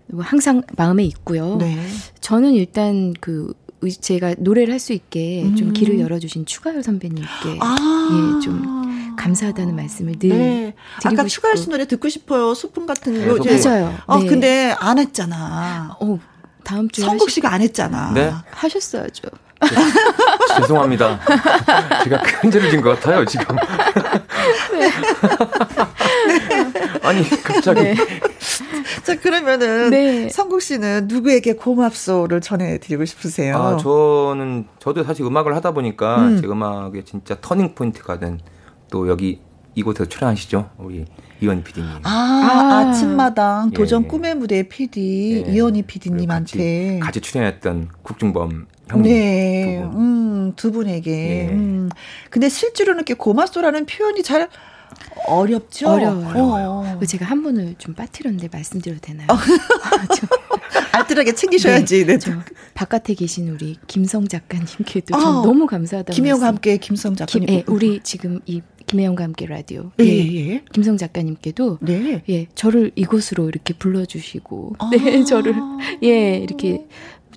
뭐 0.08 0.24
항상 0.24 0.62
마음에 0.78 1.04
있고요. 1.04 1.58
네. 1.58 1.78
저는 2.22 2.54
일단 2.54 3.14
그 3.20 3.54
제가 4.02 4.36
노래를 4.40 4.72
할 4.74 4.80
수 4.80 4.94
있게 4.94 5.44
음. 5.44 5.56
좀 5.56 5.74
길을 5.74 6.00
열어주신 6.00 6.46
추가열 6.46 6.82
선배님께 6.84 7.60
아. 7.60 8.38
예, 8.38 8.44
좀 8.44 9.16
감사하다는 9.18 9.76
말씀을 9.76 10.14
늘 10.20 10.30
네. 10.30 10.74
아까 11.04 11.26
추가열 11.26 11.58
씨 11.58 11.70
노래 11.70 11.86
듣고 11.86 12.10
싶어요. 12.10 12.54
소품 12.54 12.86
같은 12.86 13.14
거. 13.28 13.44
네, 13.44 13.60
맞아요. 13.62 13.94
어, 14.06 14.20
네. 14.20 14.28
근데 14.28 14.76
안 14.80 14.98
했잖아. 15.00 15.98
어, 16.00 16.20
다음 16.66 16.90
주에 16.90 17.06
성국 17.06 17.30
씨가 17.30 17.54
안 17.54 17.62
했잖아. 17.62 18.12
네. 18.14 18.34
하셨어야죠. 18.52 19.30
죄송합니다. 20.58 21.20
제가 22.04 22.22
큰 22.24 22.52
죄를 22.52 22.70
진 22.70 22.82
것 22.82 23.00
같아요, 23.00 23.24
지금. 23.26 23.56
네. 24.74 24.90
아니, 27.04 27.24
갑자기. 27.44 27.82
네. 27.82 27.96
자, 29.04 29.16
그러면은 29.20 29.90
네. 29.92 30.30
성국 30.30 30.62
씨는 30.62 31.08
누구에게 31.08 31.54
고맙소를 31.54 32.42
전해 32.42 32.78
드리고 32.80 33.06
싶으세요? 33.06 33.56
아, 33.58 33.78
저는 33.78 34.68
저도 34.80 35.04
사실 35.04 35.26
음악을 35.26 35.56
하다 35.56 35.72
보니까 35.72 36.18
음. 36.18 36.42
제 36.42 36.48
음악의 36.48 37.04
진짜 37.06 37.36
터닝 37.40 37.76
포인트가 37.76 38.20
된 38.20 38.40
또 38.92 39.10
여기 39.10 39.42
이곳에서 39.74 40.06
출연하시죠, 40.06 40.70
우리 40.78 41.06
이원희 41.46 41.64
PD님. 41.64 41.90
아, 42.04 42.10
아. 42.10 42.92
침마당 42.92 43.70
예, 43.72 43.76
도전 43.76 44.04
예. 44.04 44.08
꿈의 44.08 44.36
무대 44.36 44.64
PD 44.64 45.44
예. 45.48 45.52
이원희 45.52 45.84
PD님한테 45.84 47.00
같이, 47.00 47.20
같이, 47.20 47.22
출연했던 47.22 47.90
국중범 48.02 48.68
형님 48.88 49.12
네, 49.12 49.82
두 49.82 49.90
분. 49.90 50.02
음, 50.02 50.54
두 50.56 50.72
분에게. 50.72 51.12
예. 51.12 51.48
음. 51.54 51.90
근데 52.30 52.50
실제로는 52.50 53.00
이렇게 53.00 53.14
고맙소라는 53.14 53.86
표현이 53.86 54.24
잘 54.24 54.50
어렵죠. 55.28 55.90
어려워요. 55.90 57.00
어. 57.02 57.06
제가 57.06 57.26
한 57.26 57.44
분을 57.44 57.76
좀 57.78 57.94
빠뜨렸는데 57.94 58.50
말씀드려도 58.52 59.02
되나요? 59.02 59.28
어. 59.30 59.36
알뜰하게 60.94 61.34
챙기셔야지. 61.34 62.06
네. 62.06 62.18
네. 62.18 62.32
바깥에 62.74 63.14
계신 63.14 63.50
우리 63.50 63.78
김성 63.88 64.28
작가님께도 64.28 65.16
어. 65.16 65.20
너무 65.42 65.68
감사하다. 65.68 66.14
김혜영과 66.14 66.48
함께 66.48 66.78
김성 66.78 67.16
작가님. 67.16 67.48
김, 67.48 67.56
예, 67.56 67.64
우리 67.68 68.00
지금 68.04 68.40
이 68.46 68.62
김혜영과 68.86 69.24
함께 69.24 69.46
라디오. 69.46 69.92
네, 69.98 70.06
예, 70.06 70.52
예. 70.52 70.64
김성 70.74 70.98
작가님께도 70.98 71.80
네. 71.82 72.22
예, 72.30 72.48
저를 72.56 72.92
이곳으로 72.96 73.50
이렇게 73.50 73.74
불러 73.74 74.06
주시고, 74.06 74.76
아. 74.80 74.90
네, 74.92 75.24
저를 75.26 75.56
예 76.04 76.38
이렇게 76.38 76.86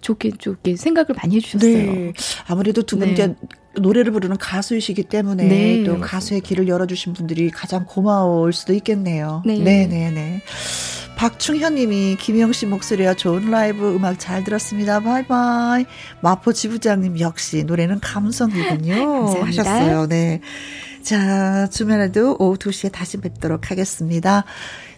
좋게 0.01 0.33
좋게 0.39 0.77
생각을 0.77 1.09
많이 1.16 1.37
해 1.37 1.41
주셨어요. 1.41 1.93
네. 1.93 2.12
아무래도 2.47 2.83
두분 2.83 3.15
네. 3.15 3.35
노래를 3.77 4.12
부르는 4.12 4.37
가수이시기 4.37 5.05
때문에 5.05 5.45
네. 5.45 5.85
또 5.85 6.01
가수의 6.01 6.41
길을 6.41 6.69
열어 6.69 6.87
주신 6.87 7.12
분들이 7.12 7.51
가장 7.51 7.85
고마울 7.87 8.53
수도 8.53 8.73
있겠네요. 8.75 9.43
네, 9.47 9.59
네, 9.59 9.87
네. 9.87 10.11
네. 10.11 10.43
박충현 11.16 11.75
님이 11.75 12.16
김영 12.20 12.53
씨 12.53 12.65
목소리와 12.66 13.15
좋은 13.15 13.51
라이브 13.51 13.93
음악 13.93 14.20
잘 14.20 14.45
들었습니다. 14.45 15.01
바이바이. 15.01 15.85
마포 16.20 16.53
지부장님 16.53 17.19
역시 17.19 17.65
노래는 17.65 17.99
감성이군요. 17.99 19.27
하셨어요. 19.43 20.07
네. 20.07 20.41
자, 21.03 21.69
주말에도 21.70 22.37
오후 22.39 22.57
2시에 22.57 22.93
다시 22.93 23.19
뵙도록 23.19 23.70
하겠습니다. 23.70 24.45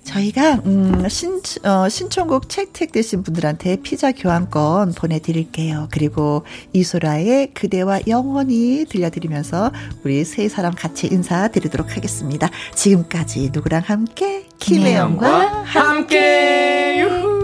저희가 0.04 0.62
음, 0.66 1.08
신, 1.08 1.40
어, 1.62 1.88
신청곡 1.88 2.48
채택되신 2.48 3.22
분들한테 3.22 3.76
피자 3.82 4.12
교환권 4.12 4.94
보내드릴게요. 4.94 5.88
그리고 5.90 6.44
이소라의 6.72 7.52
그대와 7.54 8.00
영원히 8.08 8.86
들려드리면서 8.88 9.72
우리 10.04 10.24
세 10.24 10.48
사람 10.48 10.74
같이 10.74 11.06
인사드리도록 11.06 11.96
하겠습니다. 11.96 12.48
지금까지 12.74 13.50
누구랑 13.52 13.82
함께 13.84 14.46
김혜영과 14.58 15.64
함께. 15.64 17.39